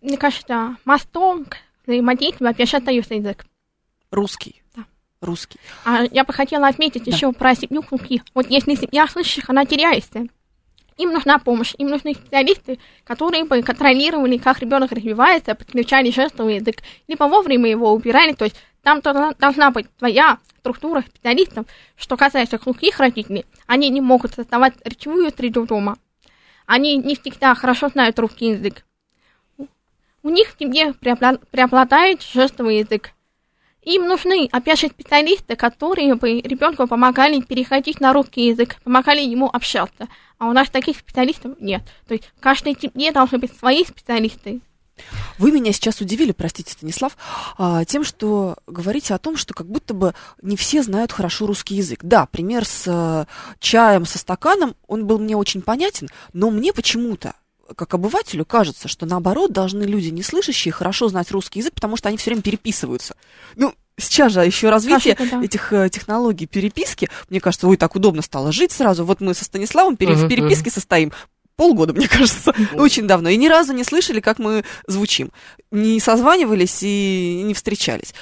Мне 0.00 0.16
кажется, 0.16 0.76
мостом 0.84 1.44
к 1.46 1.56
взаимодействию 1.86 2.50
опять 2.50 2.72
остается 2.72 3.14
язык. 3.14 3.46
Русский. 4.10 4.62
Да. 4.76 4.84
Русский. 5.20 5.58
А 5.84 6.04
я 6.04 6.24
бы 6.24 6.32
хотела 6.32 6.68
отметить 6.68 7.04
Да. 7.04 7.10
еще 7.10 7.32
про 7.32 7.54
семью 7.54 7.82
глухих. 7.82 8.22
Вот 8.34 8.46
если 8.48 8.74
семья 8.74 9.08
слышащих, 9.08 9.48
она 9.50 9.64
теряется. 9.66 10.26
Им 10.96 11.12
нужна 11.12 11.38
помощь, 11.38 11.74
им 11.78 11.88
нужны 11.88 12.12
специалисты, 12.14 12.78
которые 13.04 13.44
бы 13.44 13.62
контролировали, 13.62 14.36
как 14.36 14.58
ребенок 14.60 14.90
развивается, 14.90 15.54
подключали 15.54 16.10
жестовый 16.10 16.56
язык, 16.56 16.82
либо 17.06 17.24
вовремя 17.24 17.70
его 17.70 17.92
убирали. 17.92 18.32
То 18.32 18.44
есть 18.44 18.56
там 18.82 19.00
должна 19.00 19.70
быть 19.70 19.86
твоя 19.96 20.38
структура 20.58 21.02
специалистов. 21.02 21.66
Что 21.96 22.16
касается 22.16 22.58
глухих 22.58 22.98
родителей, 23.00 23.44
они 23.66 23.88
не 23.90 24.00
могут 24.00 24.34
создавать 24.34 24.74
речевую 24.84 25.30
среду 25.30 25.66
дома. 25.66 25.98
Они 26.66 26.96
не 26.96 27.16
всегда 27.16 27.54
хорошо 27.54 27.88
знают 27.88 28.18
русский 28.18 28.50
язык. 28.50 28.84
У- 30.22 30.30
них 30.30 30.48
в 30.48 30.58
семье 30.58 30.94
преобла- 31.00 31.40
преобладает 31.50 32.22
жестовый 32.22 32.78
язык. 32.78 33.12
Им 33.82 34.06
нужны, 34.06 34.48
опять 34.52 34.80
же, 34.80 34.88
специалисты, 34.88 35.56
которые 35.56 36.14
бы 36.14 36.40
ребенку 36.40 36.86
помогали 36.86 37.40
переходить 37.40 38.00
на 38.00 38.12
русский 38.12 38.48
язык, 38.48 38.76
помогали 38.82 39.20
ему 39.20 39.48
общаться. 39.50 40.08
А 40.38 40.46
у 40.46 40.52
нас 40.52 40.68
таких 40.68 40.98
специалистов 40.98 41.58
нет. 41.58 41.82
То 42.06 42.14
есть 42.14 42.30
в 42.36 42.40
каждой 42.40 42.76
семье 42.78 43.12
должны 43.12 43.38
быть 43.38 43.56
свои 43.56 43.84
специалисты. 43.84 44.60
Вы 45.38 45.52
меня 45.52 45.72
сейчас 45.72 46.00
удивили, 46.00 46.32
простите, 46.32 46.72
Станислав, 46.72 47.16
а, 47.56 47.84
тем, 47.84 48.04
что 48.04 48.56
говорите 48.66 49.14
о 49.14 49.18
том, 49.18 49.36
что 49.36 49.54
как 49.54 49.68
будто 49.68 49.94
бы 49.94 50.14
не 50.42 50.56
все 50.56 50.82
знают 50.82 51.12
хорошо 51.12 51.46
русский 51.46 51.74
язык. 51.76 52.00
Да, 52.02 52.26
пример 52.26 52.64
с 52.64 52.84
э, 52.86 53.24
чаем, 53.60 54.06
со 54.06 54.18
стаканом, 54.18 54.74
он 54.86 55.06
был 55.06 55.18
мне 55.18 55.36
очень 55.36 55.62
понятен, 55.62 56.08
но 56.32 56.50
мне 56.50 56.72
почему-то 56.72 57.34
как 57.76 57.92
обывателю 57.92 58.46
кажется, 58.46 58.88
что 58.88 59.04
наоборот 59.04 59.52
должны 59.52 59.82
люди, 59.82 60.08
не 60.08 60.22
слышащие, 60.22 60.72
хорошо 60.72 61.08
знать 61.08 61.30
русский 61.30 61.58
язык, 61.60 61.74
потому 61.74 61.96
что 61.98 62.08
они 62.08 62.16
все 62.16 62.30
время 62.30 62.42
переписываются. 62.42 63.14
Ну, 63.56 63.74
сейчас 63.98 64.32
же 64.32 64.40
еще 64.40 64.70
развитие 64.70 65.14
Кажется, 65.14 65.38
да. 65.38 65.44
этих 65.44 65.72
э, 65.74 65.90
технологий 65.90 66.46
переписки. 66.46 67.10
Мне 67.28 67.40
кажется, 67.40 67.68
ой, 67.68 67.76
так 67.76 67.94
удобно 67.94 68.22
стало 68.22 68.52
жить 68.52 68.72
сразу. 68.72 69.04
Вот 69.04 69.20
мы 69.20 69.34
со 69.34 69.44
Станиславом 69.44 69.96
пере- 69.98 70.14
в 70.14 70.20
Мгм, 70.20 70.28
переписке 70.30 70.70
состоим 70.70 71.12
полгода, 71.58 71.92
мне 71.92 72.08
кажется, 72.08 72.54
очень 72.74 73.06
давно. 73.06 73.28
И 73.28 73.36
ни 73.36 73.48
разу 73.48 73.74
не 73.74 73.84
слышали, 73.84 74.20
как 74.20 74.38
мы 74.38 74.64
звучим. 74.86 75.30
Не 75.70 76.00
созванивались 76.00 76.78
и 76.82 77.42
не 77.44 77.52
встречались. 77.52 78.14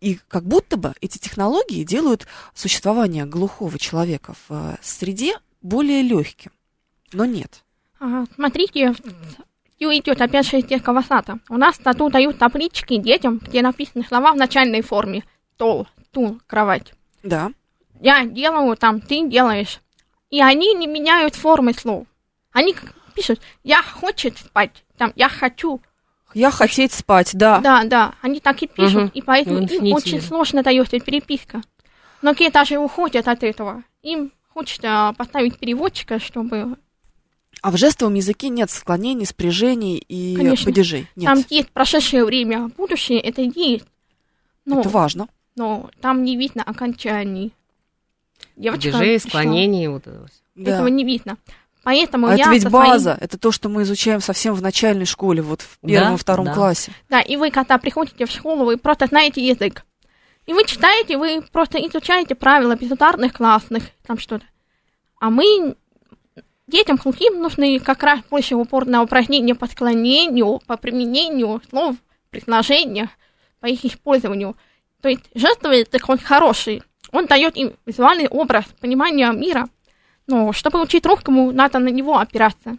И 0.00 0.18
как 0.28 0.44
будто 0.44 0.76
бы 0.76 0.92
эти 1.00 1.16
технологии 1.16 1.82
делают 1.82 2.26
существование 2.54 3.24
глухого 3.24 3.78
человека 3.78 4.34
в 4.48 4.52
э, 4.52 4.76
среде 4.82 5.38
более 5.62 6.02
легким. 6.02 6.52
Но 7.14 7.24
нет. 7.24 7.64
А, 8.00 8.24
смотрите, 8.34 8.92
все 9.76 9.98
идет 9.98 10.20
опять 10.20 10.46
же 10.46 10.58
из 10.58 10.66
детского 10.66 11.00
сада. 11.00 11.38
У 11.48 11.56
нас 11.56 11.78
тату 11.78 12.10
дают 12.10 12.38
таблички 12.38 12.98
детям, 12.98 13.38
где 13.38 13.62
написаны 13.62 14.04
слова 14.04 14.32
в 14.32 14.36
начальной 14.36 14.82
форме. 14.82 15.24
Стол, 15.54 15.88
стул, 16.10 16.38
кровать. 16.46 16.92
Да. 17.22 17.50
Я 17.98 18.26
делаю 18.26 18.76
там, 18.76 19.00
ты 19.00 19.26
делаешь. 19.26 19.80
И 20.28 20.42
они 20.42 20.74
не 20.74 20.86
меняют 20.86 21.34
формы 21.34 21.72
слов. 21.72 22.06
Они 22.54 22.74
пишут, 23.14 23.40
я 23.64 23.82
хочет 23.82 24.38
спать, 24.38 24.84
там, 24.96 25.12
я 25.16 25.28
хочу. 25.28 25.80
Я 26.32 26.50
хотеть 26.50 26.92
спать, 26.92 27.30
да. 27.34 27.58
Да, 27.58 27.84
да, 27.84 28.14
они 28.22 28.40
так 28.40 28.62
и 28.62 28.66
пишут, 28.66 29.02
Мгм. 29.02 29.10
и 29.12 29.20
поэтому 29.22 29.58
им 29.66 29.92
очень 29.92 30.20
сложно 30.22 30.62
дается 30.62 30.98
переписка. 31.00 31.60
Многие 32.22 32.50
даже 32.50 32.78
уходят 32.78 33.28
от 33.28 33.42
этого. 33.42 33.82
Им 34.02 34.32
хочется 34.48 35.12
поставить 35.18 35.58
переводчика, 35.58 36.18
чтобы 36.18 36.76
А 37.60 37.70
в 37.70 37.76
жестовом 37.76 38.14
языке 38.14 38.48
нет 38.50 38.70
склонений, 38.70 39.26
спряжений 39.26 39.96
и 39.96 40.36
Конечно. 40.36 40.64
падежей. 40.66 41.06
Нет. 41.16 41.26
там 41.26 41.44
есть 41.50 41.70
прошедшее 41.70 42.24
время, 42.24 42.68
будущее, 42.76 43.20
это 43.20 43.42
есть. 43.42 43.86
Но, 44.64 44.80
Это 44.80 44.88
важно. 44.90 45.28
но 45.56 45.90
там 46.00 46.22
не 46.24 46.36
видно 46.36 46.62
окончаний. 46.62 47.52
Девочка 48.56 48.90
Падежей, 48.92 49.14
пришла. 49.20 49.28
склонений, 49.30 49.86
вот 49.88 50.06
это. 50.06 50.26
Да. 50.54 50.70
Этого 50.76 50.86
не 50.88 51.04
видно. 51.04 51.36
Поэтому 51.84 52.26
А 52.28 52.34
я 52.34 52.44
это 52.44 52.50
ведь 52.52 52.62
со 52.62 52.70
своим- 52.70 52.90
база, 52.90 53.18
это 53.20 53.38
то, 53.38 53.52
что 53.52 53.68
мы 53.68 53.82
изучаем 53.82 54.20
совсем 54.20 54.54
в 54.54 54.62
начальной 54.62 55.04
школе, 55.04 55.42
вот 55.42 55.62
в 55.62 55.78
первом, 55.86 56.12
Да, 56.12 56.16
втором 56.16 56.46
да. 56.46 56.54
классе. 56.54 56.92
Да, 57.10 57.20
и 57.20 57.36
вы, 57.36 57.50
когда 57.50 57.76
приходите 57.78 58.24
в 58.26 58.30
школу, 58.30 58.64
вы 58.64 58.78
просто 58.78 59.06
знаете 59.06 59.46
язык. 59.46 59.84
И 60.46 60.52
вы 60.52 60.64
читаете, 60.64 61.16
вы 61.18 61.42
просто 61.52 61.78
изучаете 61.86 62.34
правила 62.34 62.74
безударных 62.74 63.34
классных, 63.34 63.84
там 64.06 64.18
что-то. 64.18 64.44
А 65.20 65.30
мы 65.30 65.76
детям 66.66 66.96
глухим 66.96 67.40
нужны 67.40 67.78
как 67.78 68.02
раз 68.02 68.20
больше 68.30 68.54
упор 68.54 68.86
на 68.86 69.02
упражнения 69.02 69.54
по 69.54 69.66
склонению, 69.66 70.60
по 70.66 70.76
применению 70.76 71.60
слов, 71.70 71.96
предложениях, 72.30 73.10
по 73.60 73.66
их 73.66 73.84
использованию. 73.84 74.56
То 75.00 75.08
есть 75.08 75.22
жестовый 75.34 75.80
язык, 75.80 76.08
он 76.08 76.18
хороший. 76.18 76.82
Он 77.12 77.26
дает 77.26 77.56
им 77.56 77.74
визуальный 77.86 78.26
образ, 78.28 78.64
понимание 78.80 79.30
мира. 79.32 79.68
Но 80.26 80.52
чтобы 80.52 80.80
учить 80.80 81.06
русскому, 81.06 81.52
надо 81.52 81.78
на 81.78 81.88
него 81.88 82.18
опираться. 82.18 82.76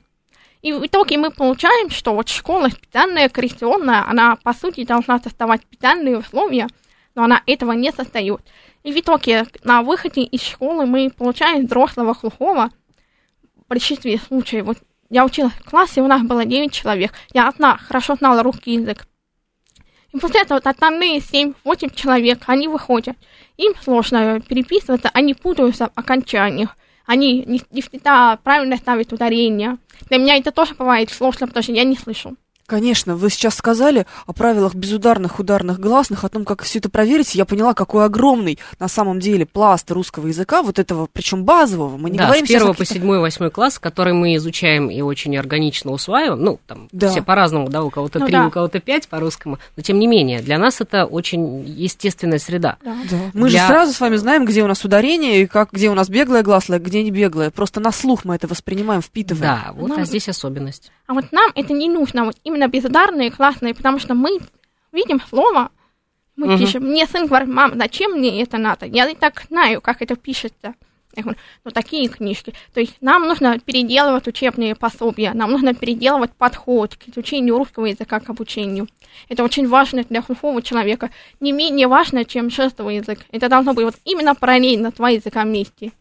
И 0.61 0.73
в 0.73 0.85
итоге 0.85 1.17
мы 1.17 1.29
получаем, 1.29 1.91
что 1.91 2.15
вот 2.15 2.27
школа 2.29 2.69
специальная, 2.69 3.29
коррекционная, 3.29 4.03
она, 4.07 4.35
по 4.37 4.53
сути, 4.53 4.83
должна 4.83 5.19
создавать 5.19 5.61
специальные 5.61 6.17
условия, 6.17 6.67
но 7.13 7.23
она 7.23 7.43
этого 7.45 7.73
не 7.73 7.91
создает. 7.91 8.41
И 8.83 8.91
в 8.91 8.99
итоге 8.99 9.45
на 9.63 9.83
выходе 9.83 10.23
из 10.23 10.41
школы 10.41 10.85
мы 10.85 11.11
получаем 11.11 11.65
взрослого 11.65 12.13
глухого 12.13 12.71
в 13.55 13.67
большинстве 13.69 14.17
случаев. 14.17 14.65
Вот 14.65 14.77
я 15.09 15.23
училась 15.23 15.53
в 15.53 15.69
классе, 15.69 16.01
у 16.01 16.07
нас 16.07 16.23
было 16.23 16.45
9 16.45 16.71
человек. 16.73 17.13
Я 17.31 17.47
одна 17.47 17.77
хорошо 17.77 18.15
знала 18.15 18.41
русский 18.41 18.73
язык. 18.73 19.07
И 20.11 20.17
после 20.17 20.41
этого 20.41 20.57
вот 20.57 20.67
остальные 20.67 21.19
7-8 21.19 21.93
человек, 21.93 22.43
они 22.47 22.67
выходят. 22.67 23.15
Им 23.57 23.73
сложно 23.83 24.41
переписываться, 24.41 25.09
они 25.13 25.33
путаются 25.33 25.87
в 25.87 25.91
окончаниях. 25.99 26.75
Они 27.05 27.43
не, 27.45 27.61
не 27.71 27.81
всегда 27.81 28.37
правильно 28.43 28.77
ставят 28.77 29.13
ударение. 29.13 29.77
Для 30.09 30.17
меня 30.17 30.37
это 30.37 30.51
тоже 30.51 30.73
бывает 30.73 31.09
сложно, 31.09 31.47
потому 31.47 31.63
что 31.63 31.71
я 31.71 31.83
не 31.83 31.95
слышу. 31.95 32.35
Конечно, 32.67 33.15
вы 33.15 33.29
сейчас 33.29 33.53
сказали 33.55 34.07
о 34.25 34.33
правилах 34.33 34.73
безударных, 34.73 35.39
ударных, 35.39 35.79
гласных, 35.79 36.23
о 36.23 36.29
том, 36.29 36.45
как 36.45 36.63
все 36.63 36.79
это 36.79 36.89
проверить. 36.89 37.35
Я 37.35 37.45
поняла, 37.45 37.75
какой 37.75 38.05
огромный 38.05 38.57
на 38.79 38.87
самом 38.87 39.19
деле 39.19 39.45
пласт 39.45 39.89
русского 39.91 40.27
языка, 40.27 40.63
вот 40.63 40.79
этого, 40.79 41.07
причем 41.11 41.43
базового. 41.43 41.95
Мы 41.97 42.09
не 42.09 42.17
да, 42.17 42.25
говорим 42.25 42.45
с 42.45 42.49
первого 42.49 42.73
по 42.73 42.83
седьмой, 42.83 43.19
восьмой 43.19 43.51
класс, 43.51 43.77
который 43.77 44.13
мы 44.13 44.35
изучаем 44.37 44.89
и 44.89 45.01
очень 45.01 45.37
органично 45.37 45.91
усваиваем. 45.91 46.41
Ну, 46.41 46.59
там 46.65 46.89
Да. 46.91 47.09
все 47.11 47.21
по-разному, 47.21 47.69
да, 47.69 47.83
у 47.83 47.91
кого-то 47.91 48.17
Ну 48.19 48.25
три, 48.25 48.33
да. 48.33 48.47
у 48.47 48.49
кого-то 48.51 48.79
пять 48.79 49.07
по-русскому. 49.09 49.59
Но 49.77 49.83
тем 49.83 49.99
не 49.99 50.07
менее, 50.07 50.41
для 50.41 50.57
нас 50.57 50.81
это 50.81 51.05
очень 51.05 51.63
естественная 51.67 52.39
среда. 52.39 52.77
Да. 52.83 52.95
Да. 53.11 53.17
Мы 53.35 53.49
же 53.49 53.57
Для- 53.57 53.67
сразу 53.67 53.93
с 53.93 53.99
вами 53.99 54.15
знаем, 54.15 54.43
где 54.45 54.63
у 54.63 54.67
нас 54.67 54.83
ударение, 54.83 55.41
и 55.41 55.45
как, 55.45 55.71
где 55.71 55.89
у 55.89 55.93
нас 55.93 56.09
беглое 56.09 56.41
гласное, 56.41 56.79
где 56.79 57.03
не 57.03 57.11
беглое. 57.11 57.51
Просто 57.51 57.79
на 57.79 57.91
слух 57.91 58.25
мы 58.25 58.33
это 58.35 58.47
воспринимаем, 58.47 59.03
впитываем. 59.03 59.43
Да, 59.43 59.71
вот 59.75 59.89
Ну, 59.89 59.99
а 59.99 60.03
здесь 60.05 60.27
особенность. 60.29 60.91
А 61.07 61.13
вот 61.13 61.25
нам 61.31 61.51
это 61.53 61.71
не 61.73 61.87
нужно, 61.87 62.25
вот 62.25 62.35
именно 62.55 62.67
безударные, 62.67 63.31
классные, 63.31 63.75
потому 63.75 63.99
что 63.99 64.15
мы 64.15 64.39
видим 64.91 65.19
слово, 65.29 65.69
мы 66.35 66.47
Мгм. 66.47 66.59
пишем, 66.59 66.83
мне 66.83 67.05
сын 67.05 67.27
говорит, 67.27 67.49
мам, 67.49 67.73
зачем 67.75 68.11
мне 68.13 68.41
это 68.41 68.57
надо? 68.57 68.85
Я 68.85 69.09
и 69.09 69.15
так 69.15 69.43
знаю, 69.49 69.81
как 69.81 70.01
это 70.01 70.15
пишется. 70.15 70.73
Я 71.15 71.23
говорю, 71.23 71.39
ну 71.63 71.71
такие 71.71 72.09
книжки. 72.09 72.53
То 72.73 72.81
есть 72.81 72.97
нам 72.99 73.25
нужно 73.25 73.57
переделывать 73.59 74.27
учебные 74.27 74.75
пособия, 74.75 75.33
нам 75.33 75.51
нужно 75.51 75.73
переделывать 75.73 76.31
подход 76.33 76.95
к 76.95 77.07
изучению 77.07 77.57
русского 77.57 77.85
языка, 77.85 78.19
к 78.19 78.29
обучению. 78.29 78.87
Это 79.29 79.43
очень 79.45 79.67
важно 79.67 80.03
для 80.03 80.21
глухого 80.21 80.61
человека. 80.61 81.11
Не 81.39 81.53
менее 81.53 81.87
важно, 81.87 82.25
чем 82.25 82.49
жестовый 82.49 82.97
язык. 82.97 83.19
Это 83.31 83.47
должно 83.47 83.73
быть 83.73 83.85
вот 83.85 83.95
именно 84.03 84.35
параллельно 84.35 84.91
два 84.91 85.09
языка 85.09 85.43
вместе. 85.43 85.93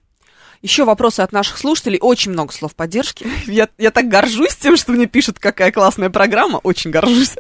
Еще 0.64 0.86
вопросы 0.86 1.20
от 1.20 1.30
наших 1.30 1.58
слушателей. 1.58 1.98
Очень 2.00 2.32
много 2.32 2.50
слов 2.50 2.74
поддержки. 2.74 3.26
Я, 3.46 3.68
я 3.76 3.90
так 3.90 4.08
горжусь 4.08 4.56
тем, 4.56 4.78
что 4.78 4.92
мне 4.92 5.04
пишут, 5.04 5.38
какая 5.38 5.70
классная 5.70 6.08
программа. 6.08 6.56
Очень 6.56 6.90
горжусь. 6.90 7.32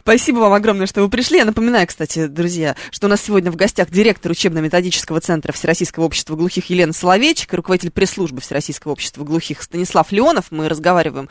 Спасибо 0.00 0.38
вам 0.38 0.52
огромное, 0.52 0.86
что 0.86 1.02
вы 1.02 1.08
пришли. 1.08 1.38
Я 1.38 1.44
напоминаю, 1.44 1.88
кстати, 1.88 2.28
друзья, 2.28 2.76
что 2.92 3.08
у 3.08 3.10
нас 3.10 3.20
сегодня 3.20 3.50
в 3.50 3.56
гостях 3.56 3.90
директор 3.90 4.30
учебно-методического 4.30 5.20
центра 5.20 5.52
Всероссийского 5.52 6.04
общества 6.04 6.36
глухих 6.36 6.70
Елена 6.70 6.92
Соловейчик 6.92 7.52
и 7.52 7.56
руководитель 7.56 7.90
пресс-службы 7.90 8.40
Всероссийского 8.40 8.92
общества 8.92 9.24
глухих 9.24 9.60
Станислав 9.60 10.12
Леонов. 10.12 10.52
Мы 10.52 10.68
разговариваем 10.68 11.28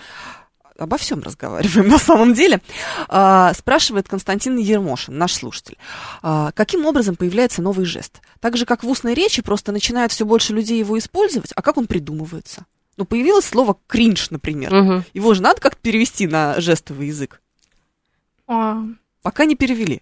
обо 0.82 0.97
всем 0.97 1.21
разговариваем 1.21 1.88
на 1.88 1.97
самом 1.97 2.34
деле. 2.34 2.61
А, 3.07 3.53
спрашивает 3.53 4.07
Константин 4.07 4.57
Ермошин, 4.57 5.17
наш 5.17 5.34
слушатель. 5.34 5.77
А, 6.21 6.51
каким 6.51 6.86
образом 6.86 7.15
появляется 7.15 7.61
новый 7.61 7.86
жест? 7.86 8.21
Так 8.39 8.57
же, 8.57 8.65
как 8.65 8.84
в 8.84 8.89
устной 8.89 9.13
речи, 9.13 9.41
просто 9.41 9.71
начинает 9.71 10.11
все 10.11 10.25
больше 10.25 10.53
людей 10.53 10.79
его 10.79 10.97
использовать, 10.97 11.51
а 11.55 11.61
как 11.61 11.77
он 11.77 11.88
придумывается? 11.88 12.65
Ну, 12.97 13.05
появилось 13.05 13.45
слово 13.45 13.77
кринж, 13.88 14.29
например. 14.32 14.73
Мгм. 14.73 15.05
Его 15.13 15.34
же 15.34 15.41
надо 15.41 15.61
как-то 15.61 15.82
перевести 15.82 16.27
на 16.27 16.59
жестовый 16.59 17.07
язык. 17.07 17.41
А, 18.47 18.84
Пока 19.21 19.45
не 19.45 19.55
перевели. 19.55 20.01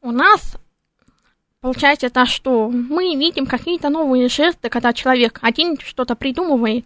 У 0.00 0.10
нас 0.10 0.56
получается 1.60 2.10
то, 2.10 2.26
что 2.26 2.68
мы 2.68 3.16
видим 3.16 3.46
какие-то 3.46 3.88
новые 3.88 4.28
жесты, 4.28 4.68
когда 4.68 4.92
человек 4.92 5.38
один 5.42 5.78
что-то 5.78 6.14
придумывает, 6.14 6.84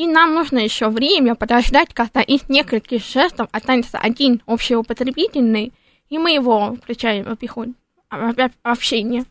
и 0.00 0.06
нам 0.06 0.32
нужно 0.32 0.60
еще 0.60 0.88
время 0.88 1.34
подождать, 1.34 1.92
когда 1.92 2.22
из 2.22 2.48
нескольких 2.48 3.04
жестов 3.04 3.48
останется 3.52 3.98
один 3.98 4.40
общеупотребительный, 4.46 5.74
и 6.08 6.16
мы 6.16 6.30
его 6.32 6.78
включаем 6.82 7.26
в 7.26 7.32
обиход, 7.32 7.68
общение. 8.62 9.26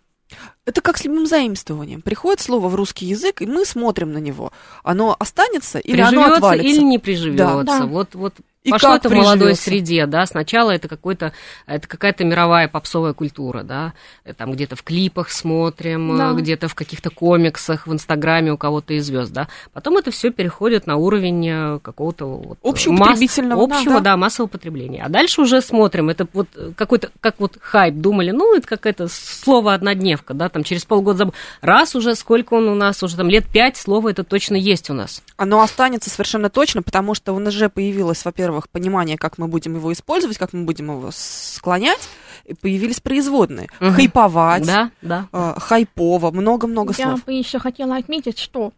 Это 0.65 0.81
как 0.81 0.99
с 0.99 1.05
любым 1.05 1.25
заимствованием. 1.25 2.03
Приходит 2.03 2.39
слово 2.39 2.67
в 2.67 2.75
русский 2.75 3.07
язык, 3.07 3.41
и 3.41 3.47
мы 3.47 3.65
смотрим 3.65 4.13
на 4.13 4.19
него. 4.19 4.53
Оно 4.83 5.15
останется 5.17 5.79
или 5.79 6.01
оно 6.01 6.09
Приживется 6.11 6.35
отвалится? 6.35 6.67
или 6.67 6.83
не 6.83 6.99
приживется. 6.99 7.63
Да. 7.63 7.85
Вот, 7.87 8.13
вот 8.13 8.33
И 8.63 8.71
пошло 8.71 8.95
это 8.95 9.07
в 9.07 9.13
молодой 9.13 9.55
среде, 9.55 10.05
да. 10.05 10.25
Сначала 10.25 10.71
это 10.71 10.89
какой-то, 10.89 11.31
это 11.65 11.87
какая-то 11.87 12.25
мировая 12.25 12.67
попсовая 12.67 13.13
культура, 13.13 13.63
да. 13.63 13.93
Э, 14.25 14.33
Там 14.33 14.51
где-то 14.51 14.75
в 14.75 14.83
клипах 14.83 15.29
смотрим, 15.29 16.17
Да. 16.17 16.31
э, 16.31 16.33
где-то 16.35 16.67
в 16.67 16.75
каких-то 16.75 17.09
комиксах, 17.09 17.87
в 17.87 17.93
Инстаграме 17.93 18.51
у 18.51 18.57
кого-то 18.57 18.93
из 18.93 19.05
звезд, 19.05 19.31
да. 19.31 19.47
Потом 19.71 19.95
это 19.97 20.11
все 20.11 20.29
переходит 20.31 20.87
на 20.87 20.97
уровень 20.97 21.47
э, 21.47 21.79
какого-то 21.81 22.25
вот, 22.25 22.59
Общеупотребительного, 22.61 23.65
масс- 23.65 23.77
общего, 23.79 23.93
да. 23.95 24.01
да, 24.01 24.17
массового 24.17 24.49
потребления. 24.49 25.03
А 25.05 25.09
дальше 25.09 25.39
уже 25.41 25.61
смотрим, 25.61 26.09
это 26.09 26.27
вот 26.33 26.49
какой-то, 26.75 27.11
как 27.21 27.35
вот 27.39 27.57
хайп, 27.61 27.95
думали, 27.95 28.31
ну, 28.31 28.53
это 28.57 28.67
какое-то 28.67 29.07
слово 29.07 29.73
однодневка, 29.73 30.33
да, 30.33 30.49
там 30.49 30.65
через 30.65 30.83
полгода 30.83 31.19
забыл. 31.19 31.33
Раз 31.61 31.95
уже, 31.95 32.13
сколько 32.13 32.55
он 32.55 32.67
у 32.67 32.75
нас, 32.75 33.01
уже 33.03 33.15
там 33.15 33.29
лет 33.29 33.45
пять, 33.47 33.77
слово 33.77 34.09
это 34.09 34.25
точно 34.25 34.55
есть 34.57 34.89
у 34.89 34.93
нас. 34.93 35.23
Оно 35.37 35.61
останется 35.61 36.09
совершенно 36.09 36.49
точно, 36.49 36.81
потому 36.81 37.13
что 37.15 37.31
у 37.31 37.39
нас 37.39 37.53
уже 37.55 37.69
появилось, 37.69 38.25
во-первых, 38.25 38.48
понимание, 38.71 39.17
как 39.17 39.37
мы 39.37 39.47
будем 39.47 39.75
его 39.75 39.91
использовать, 39.93 40.37
как 40.37 40.53
мы 40.53 40.63
будем 40.63 40.91
его 40.91 41.09
склонять, 41.11 42.09
и 42.45 42.53
появились 42.53 42.99
производные. 42.99 43.69
Мгм. 43.79 43.93
Хайповать, 43.93 44.65
Да, 44.65 44.91
да. 45.01 45.27
э, 45.31 45.53
хайпово, 45.59 46.31
много-много 46.31 46.93
Я 46.97 47.05
слов. 47.09 47.25
бы 47.25 47.33
еще 47.33 47.59
хотела 47.59 47.95
отметить, 47.97 48.39
что 48.39 48.71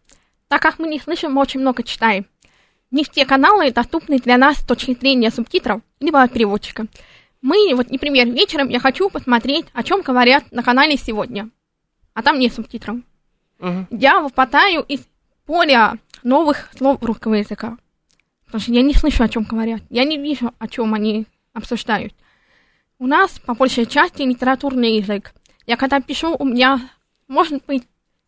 так 0.47 0.61
как 0.61 0.79
мы 0.79 0.87
не 0.87 0.99
слышим, 0.99 1.33
мы 1.33 1.41
очень 1.41 1.61
много 1.61 1.83
читаем. 1.83 2.25
Не 2.91 3.05
все 3.05 3.25
каналы 3.25 3.71
доступны 3.71 4.19
для 4.19 4.37
нас 4.37 4.57
с 4.57 4.65
точки 4.65 4.93
зрения 4.99 5.31
субтитров, 5.31 5.81
либо 6.01 6.21
от 6.21 6.33
переводчика. 6.33 6.87
Мы, 7.41 7.73
вот, 7.75 7.89
например, 7.89 8.27
вечером 8.27 8.67
я 8.69 8.79
хочу 8.79 9.09
посмотреть, 9.09 9.65
о 9.73 9.81
чем 9.83 10.01
говорят 10.01 10.43
на 10.51 10.61
канале 10.61 10.97
сегодня. 10.97 11.49
А 12.13 12.21
там 12.21 12.37
нет 12.37 12.53
субтитров. 12.53 12.97
Мгм. 13.59 13.87
Я 13.91 14.19
выпадаю 14.19 14.81
из 14.83 14.99
поля 15.45 15.97
новых 16.23 16.69
слов 16.77 16.97
русского 17.01 17.35
языка. 17.35 17.77
Потому 18.51 18.63
что 18.63 18.73
я 18.73 18.81
не 18.81 18.93
слышу, 18.93 19.23
о 19.23 19.29
чем 19.29 19.43
говорят. 19.43 19.81
Я 19.89 20.03
не 20.03 20.17
вижу, 20.17 20.53
о 20.59 20.67
чем 20.67 20.93
они 20.93 21.25
обсуждают. 21.53 22.13
У 22.99 23.07
нас, 23.07 23.39
по 23.39 23.53
большей 23.53 23.85
части, 23.85 24.23
литературный 24.23 24.97
язык. 24.97 25.33
Я 25.65 25.77
когда 25.77 26.01
пишу, 26.01 26.35
у 26.37 26.43
меня, 26.43 26.81
может 27.29 27.65
быть, 27.65 27.83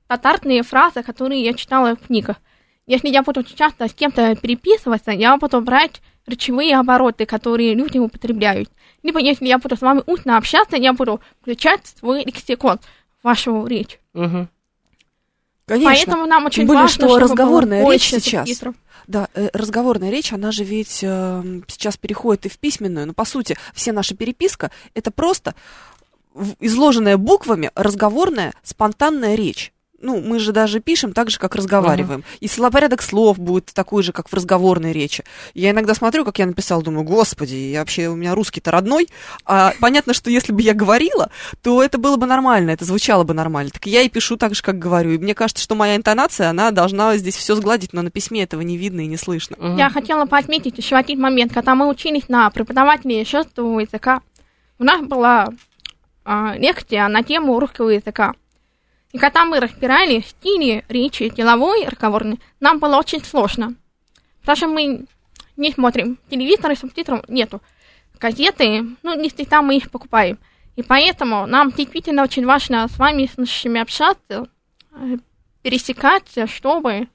стандартные 0.06 0.64
фразы, 0.64 1.04
которые 1.04 1.44
я 1.44 1.54
читала 1.54 1.98
в 1.98 2.08
книгах. 2.08 2.38
Если 2.88 3.10
я 3.10 3.22
буду 3.22 3.44
часто 3.44 3.90
с 3.90 3.94
кем-то 3.94 4.38
переписываться, 4.38 5.12
я 5.12 5.36
буду 5.36 5.60
брать 5.60 6.02
речевые 6.26 6.78
обороты, 6.78 7.26
которые 7.26 7.74
люди 7.74 7.98
употребляют. 7.98 8.70
Либо 9.04 9.20
если 9.20 9.46
я 9.48 9.58
буду 9.58 9.76
с 9.76 9.82
вами 9.82 10.04
устно 10.06 10.38
общаться, 10.38 10.78
я 10.78 10.94
буду 10.94 11.20
включать 11.42 11.86
свой 11.86 12.24
лексикон 12.24 12.80
в 13.20 13.26
вашу 13.26 13.66
речь. 13.66 14.00
Мгм. 14.14 14.48
Конечно. 15.66 15.94
Поэтому 15.94 16.26
нам 16.26 16.46
очень 16.46 16.62
Тем 16.62 16.68
более, 16.68 16.84
важно, 16.84 17.08
что 17.08 17.20
разговорная 17.20 17.90
речь 17.90 18.10
сейчас. 18.10 18.48
субтитров. 18.48 18.76
Да, 19.08 19.28
э, 19.34 19.50
разговорная 19.54 20.10
речь, 20.10 20.32
она 20.34 20.52
же 20.52 20.64
ведь 20.64 21.00
э, 21.04 21.62
сейчас 21.68 21.98
переходит 21.98 22.46
и 22.46 22.50
в 22.50 22.58
письменную. 22.58 23.08
Но, 23.08 23.14
по 23.14 23.26
сути, 23.26 23.58
все 23.74 23.92
наша 23.92 24.16
переписка— 24.16 24.72
это 24.94 25.12
просто 25.12 25.56
изложенная 26.60 27.18
буквами 27.18 27.72
разговорная 27.76 28.54
спонтанная 28.64 29.36
речь. 29.36 29.74
Ну, 30.04 30.20
мы 30.20 30.38
же 30.38 30.52
даже 30.52 30.82
пишем 30.82 31.14
так 31.14 31.30
же, 31.30 31.40
как 31.40 31.56
разговариваем. 31.56 32.26
И 32.42 32.48
словопорядок 32.50 33.02
слов 33.02 33.40
будет 33.40 33.68
такой 33.74 34.04
же, 34.04 34.12
как 34.12 34.28
в 34.28 34.34
разговорной 34.34 34.92
речи. 34.92 35.24
Я 35.54 35.72
иногда 35.72 35.94
смотрю, 35.94 36.26
как 36.26 36.40
я 36.40 36.46
написал, 36.46 36.82
думаю, 36.82 37.06
господи, 37.06 37.56
я 37.56 37.80
вообще 37.80 38.10
у 38.10 38.16
меня 38.16 38.36
русский-то 38.36 38.70
родной. 38.70 39.08
А 39.46 39.72
понятно, 39.80 40.14
что 40.14 40.30
если 40.30 40.52
бы 40.52 40.62
я 40.62 40.74
говорила, 40.74 41.32
то 41.62 41.82
это 41.82 41.98
было 41.98 42.18
бы 42.18 42.26
нормально, 42.26 42.72
это 42.72 42.84
звучало 42.84 43.24
бы 43.24 43.34
нормально. 43.34 43.72
Так 43.72 43.86
я 43.86 44.02
и 44.02 44.10
пишу 44.10 44.36
так 44.36 44.56
же, 44.56 44.62
как 44.62 44.78
говорю. 44.78 45.12
И 45.12 45.18
мне 45.18 45.34
кажется, 45.34 45.64
что 45.64 45.74
моя 45.74 45.96
интонация, 45.96 46.50
она 46.50 46.72
должна 46.72 47.16
здесь 47.16 47.38
все 47.38 47.56
сгладить, 47.56 47.94
но 47.94 48.02
на 48.02 48.12
письме 48.12 48.44
этого 48.44 48.60
не 48.60 48.78
видно 48.78 49.02
и 49.02 49.08
не 49.08 49.18
слышно. 49.18 49.56
Мгм. 49.58 49.78
Я 49.78 49.90
хотела 49.90 50.26
поотметить 50.26 50.78
еще 50.78 50.98
один 50.98 51.22
момент. 51.22 51.54
Когда 51.54 51.76
мы 51.76 51.88
учились 51.88 52.28
на 52.28 52.50
преподавателе 52.50 53.24
жестового 53.24 53.80
языка, 53.80 54.22
у 54.80 54.84
нас 54.84 55.02
была 55.02 55.48
а, 56.26 56.56
лекция 56.58 57.08
на 57.08 57.24
тему 57.24 57.58
русского 57.58 57.90
языка. 57.90 58.34
И 59.14 59.20
когда 59.20 59.46
мы 59.46 59.60
разбирали 59.60 60.22
стили 60.22 60.84
речи, 60.90 61.30
деловой, 61.30 61.86
разговорный, 61.88 62.40
нам 62.60 62.80
было 62.80 62.98
очень 62.98 63.24
сложно. 63.24 63.76
Потому 64.42 64.56
что 64.58 64.68
мы 64.68 65.06
не 65.56 65.72
смотрим 65.72 66.18
телевизор 66.30 66.72
и 66.72 66.76
субтитров 66.76 67.30
нету. 67.30 67.62
Газеты, 68.20 68.84
ну, 69.04 69.14
не 69.16 69.30
всегда 69.30 69.62
мы 69.62 69.78
их 69.78 69.92
покупаем. 69.92 70.40
И 70.76 70.82
поэтому 70.82 71.46
нам 71.46 71.72
действительно 71.72 72.24
очень 72.24 72.46
важно 72.46 72.88
с 72.88 72.98
вами, 72.98 73.30
с 73.32 73.38
нашими 73.38 73.80
общаться, 73.80 74.48
э, 74.94 75.18
пересекаться, 75.62 76.48
чтобы, 76.48 76.92
вы 76.92 77.08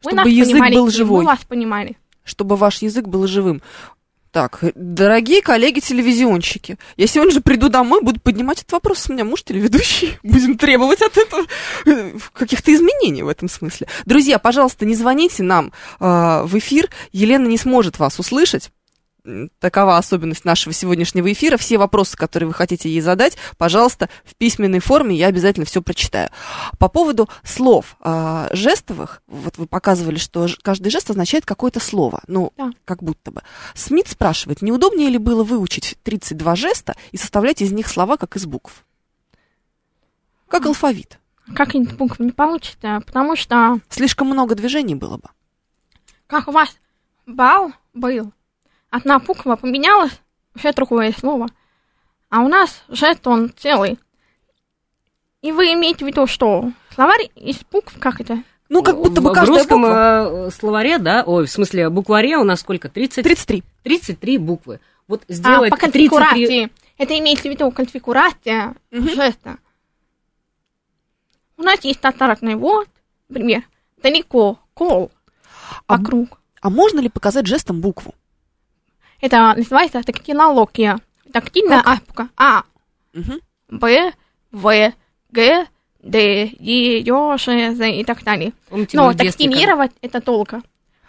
Чтобы 0.00 0.16
нас 0.16 0.26
язык 0.28 0.52
понимали, 0.54 0.74
был 0.74 0.90
живой. 0.90 1.20
мы 1.20 1.26
вас 1.26 1.44
понимали. 1.44 1.96
чтобы 2.24 2.56
ваш 2.56 2.80
язык 2.82 3.06
был 3.06 3.26
живым. 3.26 3.60
Так, 4.32 4.60
дорогие 4.74 5.42
коллеги-телевизионщики, 5.42 6.78
я 6.96 7.06
сегодня 7.06 7.34
же 7.34 7.42
приду 7.42 7.68
домой, 7.68 8.00
буду 8.00 8.18
поднимать 8.18 8.60
этот 8.60 8.72
вопрос, 8.72 9.10
у 9.10 9.12
меня 9.12 9.26
муж 9.26 9.42
телеведущий, 9.42 10.18
будем 10.22 10.56
требовать 10.56 11.02
от 11.02 11.18
этого 11.18 11.44
э, 11.84 12.14
каких-то 12.32 12.74
изменений 12.74 13.22
в 13.22 13.28
этом 13.28 13.50
смысле. 13.50 13.88
Друзья, 14.06 14.38
пожалуйста, 14.38 14.86
не 14.86 14.94
звоните 14.94 15.42
нам 15.42 15.70
э, 16.00 16.42
в 16.46 16.56
эфир, 16.56 16.88
Елена 17.12 17.46
не 17.46 17.58
сможет 17.58 17.98
вас 17.98 18.18
услышать. 18.18 18.70
Такова 19.60 19.98
особенность 19.98 20.44
нашего 20.44 20.72
сегодняшнего 20.72 21.32
эфира. 21.32 21.56
Все 21.56 21.78
вопросы, 21.78 22.16
которые 22.16 22.48
вы 22.48 22.54
хотите 22.54 22.88
ей 22.88 23.00
задать, 23.00 23.36
пожалуйста, 23.56 24.08
в 24.24 24.34
письменной 24.34 24.80
форме, 24.80 25.14
я 25.14 25.28
обязательно 25.28 25.64
все 25.64 25.80
прочитаю. 25.80 26.28
По 26.80 26.88
поводу 26.88 27.28
слов 27.44 27.96
а, 28.00 28.48
жестовых, 28.52 29.22
вот 29.28 29.58
вы 29.58 29.66
показывали, 29.68 30.16
что 30.18 30.48
каждый 30.62 30.90
жест 30.90 31.08
означает 31.10 31.46
какое-то 31.46 31.78
слово, 31.78 32.20
ну, 32.26 32.52
Да. 32.56 32.70
как 32.84 33.02
будто 33.04 33.30
бы. 33.30 33.42
Смит 33.74 34.08
спрашивает, 34.08 34.60
не 34.60 34.72
удобнее 34.72 35.08
ли 35.08 35.18
было 35.18 35.44
выучить 35.44 35.96
32 36.02 36.56
жеста 36.56 36.96
и 37.12 37.16
составлять 37.16 37.62
из 37.62 37.70
них 37.70 37.86
слова, 37.86 38.16
как 38.16 38.34
из 38.34 38.44
букв? 38.46 38.84
Как 40.48 40.66
алфавит. 40.66 41.18
Как 41.54 41.74
из 41.76 41.88
букв 41.92 42.18
не 42.18 42.32
получится, 42.32 43.00
потому 43.06 43.36
что 43.36 43.78
Слишком 43.88 44.26
много 44.28 44.54
движений 44.56 44.94
было 44.96 45.16
бы. 45.16 45.28
как 46.26 46.48
у 46.48 46.50
вас 46.52 46.68
бал 47.26 47.72
был, 47.94 48.32
одна 48.92 49.18
буква 49.18 49.56
поменялась, 49.56 50.12
уже 50.54 50.72
другое 50.72 51.12
слово. 51.12 51.48
А 52.30 52.40
у 52.40 52.48
нас 52.48 52.84
жест 52.88 53.26
он 53.26 53.52
целый. 53.56 53.98
И 55.40 55.50
вы 55.50 55.72
имеете 55.72 56.04
в 56.04 56.08
виду, 56.08 56.26
что 56.28 56.70
словарь 56.94 57.30
из 57.34 57.58
букв, 57.70 57.98
как 57.98 58.20
это? 58.20 58.42
Ну, 58.68 58.82
как 58.82 58.96
будто 58.96 59.20
в, 59.20 59.24
бы 59.24 59.30
в 59.30 59.34
каждая 59.34 59.58
русском 59.58 59.82
буква. 59.82 60.46
э, 60.46 60.50
словаре, 60.50 60.98
да, 60.98 61.24
ой, 61.26 61.46
в 61.46 61.50
смысле, 61.50 61.90
букваре 61.90 62.36
у 62.36 62.44
нас 62.44 62.60
сколько? 62.60 62.88
30, 62.88 63.24
33. 63.24 63.62
33 63.82 64.38
буквы. 64.38 64.80
Вот 65.08 65.24
А, 65.28 65.32
сделать 65.32 65.70
по 65.70 65.76
33... 65.76 66.08
конфигурации. 66.08 66.70
Это 66.96 67.18
имеется 67.18 67.48
в 67.48 67.52
виду 67.52 67.70
конфигурация 67.72 68.74
Мгм. 68.90 69.08
жеста. 69.10 69.56
У 71.58 71.62
нас 71.62 71.80
есть 71.84 71.98
стандартный 71.98 72.54
вот, 72.54 72.88
например, 73.28 73.62
далеко, 74.02 74.58
кол, 74.74 75.10
А 75.86 75.96
вокруг. 75.98 76.40
А 76.60 76.70
можно 76.70 77.00
ли 77.00 77.08
показать 77.08 77.46
жестом 77.46 77.80
букву? 77.80 78.14
Это 79.22 79.54
называется 79.56 80.02
тактилология. 80.02 80.98
Тактильная 81.32 81.80
азбука. 81.84 82.28
А, 82.36 82.64
Мгм. 83.14 83.40
Б, 83.70 84.12
В, 84.50 84.92
Г, 85.30 85.66
Д, 86.02 86.50
Е, 86.58 86.98
Ё, 87.00 87.38
Ш, 87.38 87.74
З 87.74 88.00
и 88.00 88.04
так 88.04 88.22
далее. 88.24 88.52
Помните, 88.68 88.96
Но 88.96 89.12
тактилировать 89.14 89.92
это 90.02 90.20
долго. 90.20 90.60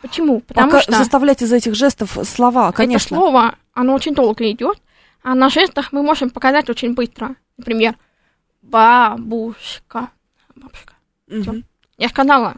Почему? 0.01 0.41
Потому 0.41 0.67
Пока 0.71 0.81
что 0.83 0.91
заставлять 0.93 1.41
из 1.41 1.51
этих 1.51 1.75
жестов 1.75 2.17
слова, 2.23 2.71
конечно. 2.71 3.15
это 3.15 3.15
слово, 3.15 3.55
оно 3.73 3.95
очень 3.95 4.13
долго 4.13 4.49
идет, 4.51 4.77
а 5.23 5.33
на 5.33 5.49
жестах 5.49 5.91
мы 5.91 6.03
можем 6.03 6.29
показать 6.29 6.69
очень 6.69 6.93
быстро. 6.93 7.35
Например, 7.57 7.95
бабушка. 8.61 10.09
Бабушка. 10.55 10.93
Мгм. 11.27 11.63
Я 11.97 12.09
сказала, 12.09 12.55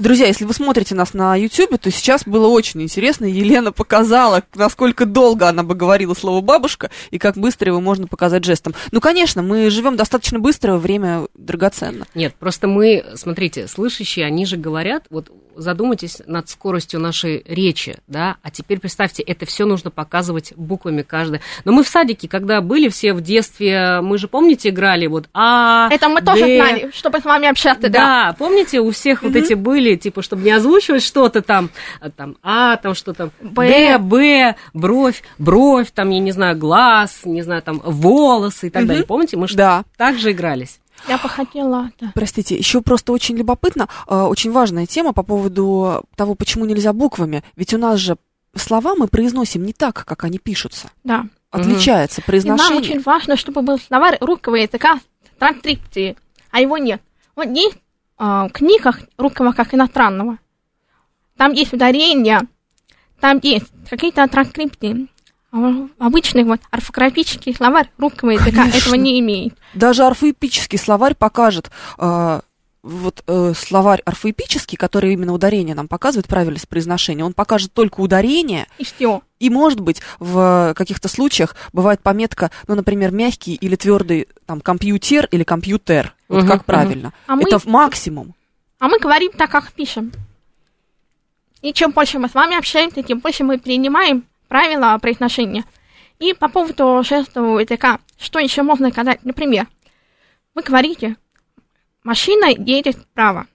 Друзья, 0.00 0.28
если 0.28 0.46
вы 0.46 0.54
смотрите 0.54 0.94
нас 0.94 1.12
на 1.12 1.36
YouTube, 1.36 1.78
то 1.78 1.90
сейчас 1.90 2.24
было 2.24 2.48
очень 2.48 2.80
интересно. 2.80 3.26
Елена 3.26 3.70
показала, 3.70 4.42
насколько 4.54 5.04
долго 5.04 5.46
она 5.46 5.62
бы 5.62 5.74
говорила 5.74 6.14
слово 6.14 6.40
бабушка 6.40 6.90
и 7.10 7.18
как 7.18 7.36
быстро 7.36 7.68
его 7.68 7.82
можно 7.82 8.06
показать 8.06 8.42
жестом. 8.42 8.74
Ну, 8.92 9.02
конечно, 9.02 9.42
мы 9.42 9.68
живем 9.68 9.96
достаточно 9.96 10.38
быстро, 10.38 10.76
время 10.76 11.26
драгоценно. 11.34 12.06
Нет, 12.14 12.34
просто 12.36 12.66
мы, 12.66 13.04
смотрите, 13.16 13.68
слышащие, 13.68 14.24
они 14.24 14.46
же 14.46 14.56
говорят, 14.56 15.04
вот 15.10 15.30
задумайтесь 15.60 16.22
над 16.26 16.48
скоростью 16.48 17.00
нашей 17.00 17.42
речи, 17.46 17.98
да, 18.06 18.36
а 18.42 18.50
теперь 18.50 18.80
представьте, 18.80 19.22
это 19.22 19.46
все 19.46 19.64
нужно 19.66 19.90
показывать 19.90 20.52
буквами 20.56 21.02
каждое. 21.02 21.40
Но 21.64 21.72
мы 21.72 21.82
в 21.84 21.88
садике, 21.88 22.28
когда 22.28 22.60
были 22.60 22.88
все 22.88 23.12
в 23.12 23.20
детстве, 23.20 24.00
мы 24.00 24.18
же, 24.18 24.28
помните, 24.28 24.70
играли 24.70 25.06
вот 25.06 25.28
А, 25.34 25.88
это 25.90 26.08
мы 26.08 26.22
тоже 26.22 26.44
Д. 26.46 26.56
знали, 26.56 26.90
чтобы 26.94 27.20
с 27.20 27.24
вами 27.24 27.48
общаться, 27.48 27.88
да. 27.88 28.00
Да, 28.30 28.36
помните, 28.38 28.80
у 28.80 28.90
всех 28.90 29.22
вот 29.22 29.36
эти 29.36 29.54
были, 29.54 29.94
типа, 29.96 30.22
чтобы 30.22 30.42
не 30.42 30.50
озвучивать 30.50 31.02
что-то 31.02 31.42
там, 31.42 31.70
а, 32.00 32.10
там, 32.10 32.36
А, 32.42 32.76
там 32.76 32.94
что 32.94 33.12
там, 33.12 33.30
Б. 33.40 33.98
Б, 33.98 34.56
бровь, 34.74 35.22
бровь, 35.38 35.90
там, 35.92 36.10
я 36.10 36.18
не 36.20 36.32
знаю, 36.32 36.56
глаз, 36.56 37.20
не 37.24 37.42
знаю, 37.42 37.62
там, 37.62 37.80
волосы 37.84 38.68
и 38.68 38.70
так 38.70 38.86
далее. 38.86 39.04
Помните, 39.04 39.36
мы 39.36 39.48
же 39.48 39.56
Да. 39.56 39.84
так 39.96 40.18
же 40.18 40.32
игрались. 40.32 40.80
Я 41.08 41.18
бы 41.18 41.28
хотела, 41.28 41.90
да. 42.00 42.12
Простите, 42.14 42.56
еще 42.56 42.82
просто 42.82 43.12
очень 43.12 43.36
любопытно, 43.36 43.88
э, 44.06 44.14
очень 44.14 44.52
важная 44.52 44.86
тема 44.86 45.12
по 45.12 45.22
поводу 45.22 46.04
того, 46.16 46.34
почему 46.34 46.64
нельзя 46.64 46.92
буквами. 46.92 47.42
Ведь 47.56 47.74
у 47.74 47.78
нас 47.78 47.98
же 47.98 48.16
слова 48.54 48.94
мы 48.96 49.08
произносим 49.08 49.64
не 49.64 49.72
так, 49.72 50.04
как 50.04 50.24
они 50.24 50.38
пишутся. 50.38 50.90
да. 51.04 51.26
Отличается 51.52 52.20
И 52.20 52.22
нам 52.22 52.26
произношение. 52.26 52.78
очень 52.78 53.00
важно, 53.00 53.36
чтобы 53.36 53.62
был 53.62 53.76
словарь 53.80 54.16
русского 54.20 54.54
языка 54.54 55.00
с 55.34 55.38
транскрипцией, 55.40 56.16
а 56.52 56.60
его 56.60 56.78
нет. 56.78 57.02
Вот 57.34 57.48
есть 57.48 57.76
а, 58.16 58.46
в 58.46 58.52
книгах 58.52 59.00
русского 59.16 59.50
как 59.50 59.74
иностранного, 59.74 60.38
там 61.36 61.52
есть 61.52 61.72
ударения, 61.72 62.42
там 63.18 63.40
есть 63.42 63.66
какие-то 63.88 64.28
транскрипции. 64.28 65.08
А 65.52 65.88
обычный 65.98 66.44
вот 66.44 66.60
орфографический 66.70 67.54
словарь 67.54 67.90
русского 67.98 68.30
языка 68.30 68.62
Конечно. 68.62 68.78
этого 68.78 68.94
не 68.94 69.18
имеет. 69.20 69.54
Даже 69.74 70.04
орфоэпический 70.04 70.78
словарь 70.78 71.14
покажет, 71.16 71.70
э, 71.98 72.40
вот 72.82 73.22
э, 73.26 73.52
словарь 73.56 74.00
орфоэпический, 74.04 74.78
который 74.78 75.12
именно 75.12 75.32
ударение 75.34 75.74
нам 75.74 75.88
показывает, 75.88 76.28
правильность 76.28 76.68
произношения, 76.68 77.24
он 77.24 77.32
покажет 77.34 77.72
только 77.72 78.00
ударение, 78.00 78.68
И 78.78 78.84
все. 78.84 79.22
и, 79.40 79.50
может 79.50 79.80
быть, 79.80 80.00
в 80.20 80.72
каких-то 80.76 81.08
случаях 81.08 81.56
бывает 81.72 82.00
пометка, 82.00 82.50
ну, 82.68 82.76
например, 82.76 83.10
мягкий 83.10 83.54
или 83.56 83.74
твердый, 83.76 84.28
там, 84.46 84.60
компьютер 84.60 85.26
или 85.32 85.42
компьютер, 85.42 86.14
вот 86.28 86.46
как 86.46 86.58
мгм. 86.58 86.64
правильно. 86.64 87.12
А 87.26 87.34
мы- 87.36 87.42
Это 87.42 87.58
в 87.58 87.66
максимум. 87.66 88.34
А 88.78 88.88
мы 88.88 88.98
говорим 88.98 89.32
так, 89.32 89.50
как 89.50 89.72
пишем. 89.72 90.12
И 91.60 91.72
чем 91.74 91.90
больше 91.90 92.18
мы 92.18 92.28
с 92.28 92.34
вами 92.34 92.56
общаемся, 92.56 93.02
тем 93.02 93.18
больше 93.18 93.44
мы 93.44 93.58
принимаем 93.58 94.24
правила 94.50 94.98
произношения. 94.98 95.64
И 96.18 96.34
по 96.34 96.48
поводу 96.48 97.02
жестового 97.04 97.60
языка, 97.60 98.00
что 98.18 98.40
еще 98.40 98.62
можно 98.62 98.90
сказать? 98.90 99.24
Например, 99.24 99.68
вы 100.54 100.62
говорите, 100.62 101.16
машина 102.02 102.46
едет 102.46 102.96
вправо. 102.96 103.46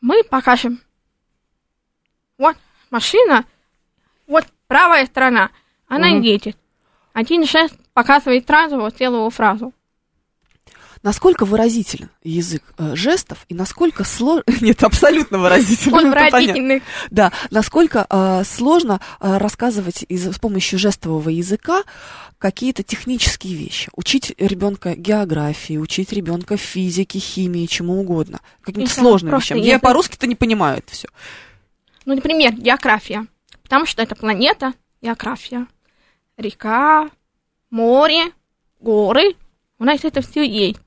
Мы 0.00 0.22
покажем. 0.22 0.80
Вот 2.38 2.56
машина, 2.90 3.44
вот 4.28 4.46
правая 4.68 5.06
сторона, 5.06 5.50
она 5.88 6.10
Мгм. 6.10 6.20
едет. 6.22 6.56
Один 7.12 7.44
жест 7.44 7.74
показывает 7.92 8.46
сразу 8.46 8.78
вот 8.78 8.96
целую 8.96 9.28
фразу. 9.30 9.74
Насколько 11.02 11.44
выразителен 11.44 12.10
язык 12.22 12.62
э, 12.78 12.94
жестов 12.94 13.44
и 13.48 13.54
насколько 13.54 14.04
сложно... 14.04 14.44
Нет, 14.60 14.84
абсолютно 14.84 15.38
выразителен. 15.38 15.94
Он 15.94 16.10
выразительный. 16.10 16.82
Да, 17.10 17.32
насколько 17.50 18.06
э, 18.08 18.42
сложно 18.44 19.00
э, 19.20 19.38
рассказывать 19.38 20.04
из, 20.08 20.34
с 20.34 20.38
помощью 20.38 20.78
жестового 20.78 21.28
языка 21.28 21.82
какие-то 22.38 22.82
технические 22.82 23.54
вещи. 23.54 23.90
Учить 23.94 24.34
ребенка 24.38 24.94
географии, 24.94 25.76
учить 25.76 26.12
ребенка 26.12 26.56
физике, 26.56 27.18
химии, 27.18 27.66
чему 27.66 28.00
угодно. 28.00 28.40
Каким-то 28.60 28.90
сложным 28.90 29.36
вещам. 29.36 29.58
Я 29.58 29.78
по-русски-то 29.78 30.26
не 30.26 30.36
понимаю 30.36 30.78
это 30.78 30.92
все. 30.92 31.08
Ну, 32.04 32.14
например, 32.14 32.52
география. 32.52 33.26
Потому 33.62 33.86
что 33.86 34.02
это 34.02 34.14
планета, 34.14 34.74
география. 35.00 35.66
Река, 36.36 37.10
море, 37.70 38.32
горы. 38.80 39.34
У 39.78 39.84
нас 39.84 40.04
это 40.04 40.20
все 40.20 40.42
есть. 40.42 40.78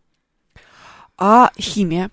А 1.18 1.52
химия? 1.60 2.10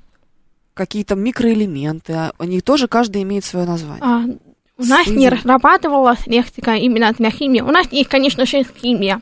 Какие-то 0.75 1.15
микроэлементы, 1.15 2.33
они 2.39 2.61
тоже 2.61 2.89
каждый 2.89 3.23
имеет 3.23 3.45
свое 3.45 3.67
название. 3.67 4.03
А, 4.03 4.25
у 4.79 4.85
нас 4.85 5.07
не 5.07 5.29
разрабатывалась 5.29 6.27
лексика 6.27 6.75
именно 6.75 7.13
для 7.13 7.31
химии. 7.31 7.61
У 7.61 7.71
нас 7.71 7.91
есть, 7.93 8.09
конечно 8.09 8.47
же, 8.47 8.65
химия. 8.65 9.21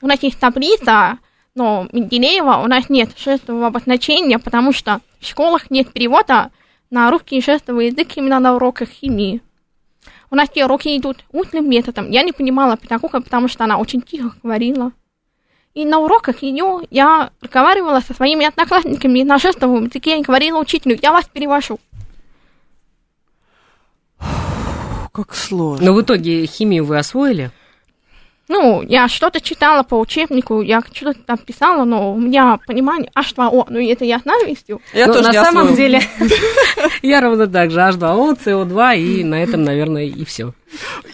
У 0.00 0.06
нас 0.06 0.22
есть 0.22 0.38
таблица, 0.38 1.18
но 1.54 1.88
Менделеева 1.92 2.56
у 2.62 2.66
нас 2.66 2.88
нет 2.88 3.10
жестового 3.16 3.68
обозначения, 3.68 4.38
потому 4.38 4.72
что 4.72 5.00
в 5.20 5.26
школах 5.26 5.70
нет 5.70 5.92
перевода 5.92 6.50
на 6.90 7.10
русский 7.10 7.40
жестовый 7.40 7.88
язык 7.88 8.16
именно 8.16 8.40
на 8.40 8.56
уроках 8.56 8.88
химии. 8.88 9.40
У 10.30 10.34
нас 10.34 10.48
те 10.50 10.64
уроки 10.64 10.96
идут 10.96 11.24
устным 11.32 11.68
методом. 11.68 12.10
Я 12.10 12.22
не 12.22 12.32
понимала 12.32 12.76
педагога, 12.76 13.20
потому 13.20 13.48
что 13.48 13.64
она 13.64 13.78
очень 13.78 14.02
тихо 14.02 14.34
говорила. 14.42 14.92
И 15.74 15.84
на 15.84 15.98
уроках 15.98 16.42
ее 16.42 16.80
я 16.90 17.30
разговаривала 17.40 18.00
со 18.00 18.14
своими 18.14 18.46
одноклассниками 18.46 19.22
на 19.22 19.38
жестовом 19.38 19.84
языке 19.86 20.18
и 20.18 20.22
говорила 20.22 20.58
учителю, 20.58 20.98
я 21.00 21.12
вас 21.12 21.26
перевожу. 21.26 21.78
Как 25.12 25.34
сложно. 25.34 25.86
Но 25.86 25.92
в 25.94 26.02
итоге 26.02 26.46
химию 26.46 26.84
вы 26.84 26.98
освоили? 26.98 27.50
Ну, 28.48 28.82
я 28.82 29.08
что-то 29.08 29.40
читала 29.42 29.82
по 29.82 29.94
учебнику, 29.98 30.62
я 30.62 30.80
что-то 30.92 31.18
там 31.20 31.36
писала, 31.36 31.84
но 31.84 32.14
у 32.14 32.18
меня 32.18 32.58
понимание 32.66 33.10
H2O, 33.14 33.66
ну 33.68 33.78
и 33.78 33.86
это 33.88 34.06
я 34.06 34.18
знаю 34.20 34.48
истину. 34.48 34.80
Я 34.94 35.06
Но 35.06 35.12
тоже 35.12 35.26
на 35.26 35.32
не 35.32 35.44
самом 35.44 35.58
освоила. 35.68 35.76
деле 35.76 36.02
я 37.02 37.20
ровно 37.20 37.46
так 37.46 37.70
же. 37.70 37.78
H2O, 37.80 38.38
CO2 38.42 38.98
и 38.98 39.24
на 39.24 39.42
этом, 39.42 39.62
наверное, 39.64 40.04
и 40.04 40.24
все. 40.24 40.54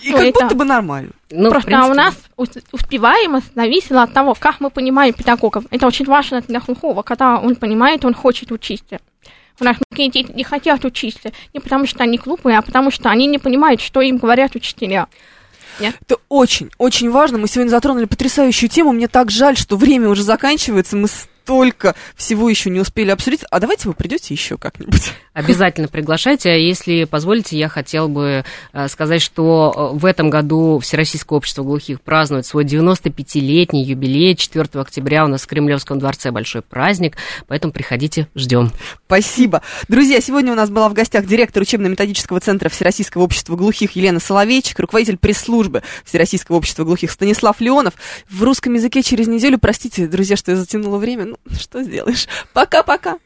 И 0.03 0.11
Ну, 0.11 0.18
как 0.18 0.26
это- 0.26 0.41
будто 0.45 0.55
бы 0.55 0.64
нормально. 0.64 1.11
Ну, 1.30 1.51
Просто 1.51 1.66
принципе, 1.66 1.91
у 1.91 1.95
нас 1.95 2.14
ус- 2.37 2.51
успеваемость 2.70 3.53
зависела 3.57 4.03
от 4.05 4.12
того, 4.12 4.35
как 4.39 4.61
мы 4.61 4.70
понимаем 4.70 5.12
педагогов. 5.12 5.64
Это 5.72 5.89
очень 5.89 6.05
важно 6.07 6.41
для 6.43 6.61
глухого, 6.61 7.03
когда 7.03 7.41
он 7.41 7.57
понимает, 7.57 8.05
он 8.05 8.14
хочет 8.14 8.53
учиться. 8.53 9.01
У 9.61 9.64
нас 9.64 9.76
многие 9.91 10.09
дети 10.11 10.30
не 10.32 10.45
хотят 10.45 10.85
учиться, 10.85 11.32
не 11.53 11.59
потому 11.61 11.87
что 11.87 12.05
они 12.05 12.16
глупые, 12.18 12.59
а 12.59 12.62
потому 12.62 12.93
что 12.93 13.09
они 13.11 13.26
не 13.26 13.39
понимают, 13.39 13.80
что 13.80 14.01
им 14.01 14.18
говорят 14.18 14.55
учителя. 14.55 15.09
Это 15.79 16.16
очень, 16.29 16.70
очень 16.79 17.11
важно. 17.11 17.39
Мы 17.39 17.49
сегодня 17.49 17.70
затронули 17.70 18.05
потрясающую 18.05 18.68
тему. 18.68 18.93
Мне 18.93 19.09
так 19.09 19.31
жаль, 19.31 19.57
что 19.57 19.77
время 19.77 20.09
уже 20.09 20.22
заканчивается. 20.22 20.97
Мы 20.97 21.09
столько 21.45 21.95
всего 22.17 22.49
еще 22.49 22.71
не 22.71 22.81
успели 22.81 23.11
обсудить. 23.11 23.45
А 23.51 23.61
давайте 23.61 23.89
вы 23.89 23.95
придете 23.95 24.33
еще 24.33 24.57
как-нибудь. 24.57 25.13
Обязательно 25.35 25.89
приглашайте. 25.89 26.49
А 26.49 26.55
Если 26.55 27.05
позволите, 27.05 27.59
я 27.59 27.69
хотел 27.69 28.09
бы 28.09 28.45
э, 28.73 28.89
сказать, 28.89 29.21
что 29.21 29.93
э, 29.95 29.99
в 29.99 30.07
этом 30.07 30.31
году 30.31 30.79
Всероссийское 30.79 31.37
общество 31.37 31.63
глухих 31.63 32.01
празднует 32.01 32.47
свой 32.47 32.65
95-летний 32.65 33.85
юбилей. 33.85 34.35
4 34.37 34.69
октября 34.81 35.27
у 35.27 35.29
нас 35.29 35.43
в 35.43 35.47
Кремлевском 35.47 35.99
дворце 35.99 36.31
большой 36.31 36.63
праздник, 36.63 37.19
поэтому 37.47 37.75
приходите, 37.75 38.27
ждем. 38.35 38.73
Спасибо. 39.05 39.61
Друзья, 39.89 40.23
сегодня 40.23 40.51
у 40.51 40.57
нас 40.57 40.71
была 40.71 40.89
в 40.89 40.95
гостях 40.95 41.27
директор 41.27 41.63
учебно-методического 41.63 42.41
центра 42.41 42.71
Всероссийского 42.71 43.23
общества 43.23 43.55
глухих 43.55 43.97
Елена 43.97 44.19
Соловейчик, 44.19 44.79
руководитель 44.79 45.19
пресс-службы 45.19 45.83
Всероссийского 46.07 46.57
общества 46.57 46.85
глухих 46.85 47.11
Станислав 47.11 47.61
Леонов. 47.61 47.93
В 48.31 48.43
русском 48.43 48.73
языке 48.73 49.03
через 49.03 49.27
неделю, 49.27 49.59
простите, 49.59 50.07
друзья, 50.07 50.37
что 50.37 50.53
я 50.53 50.57
затянула 50.57 50.97
время, 50.97 51.34
что 51.59 51.82
сделаешь. 51.82 52.26
Пока-пока. 52.53 53.18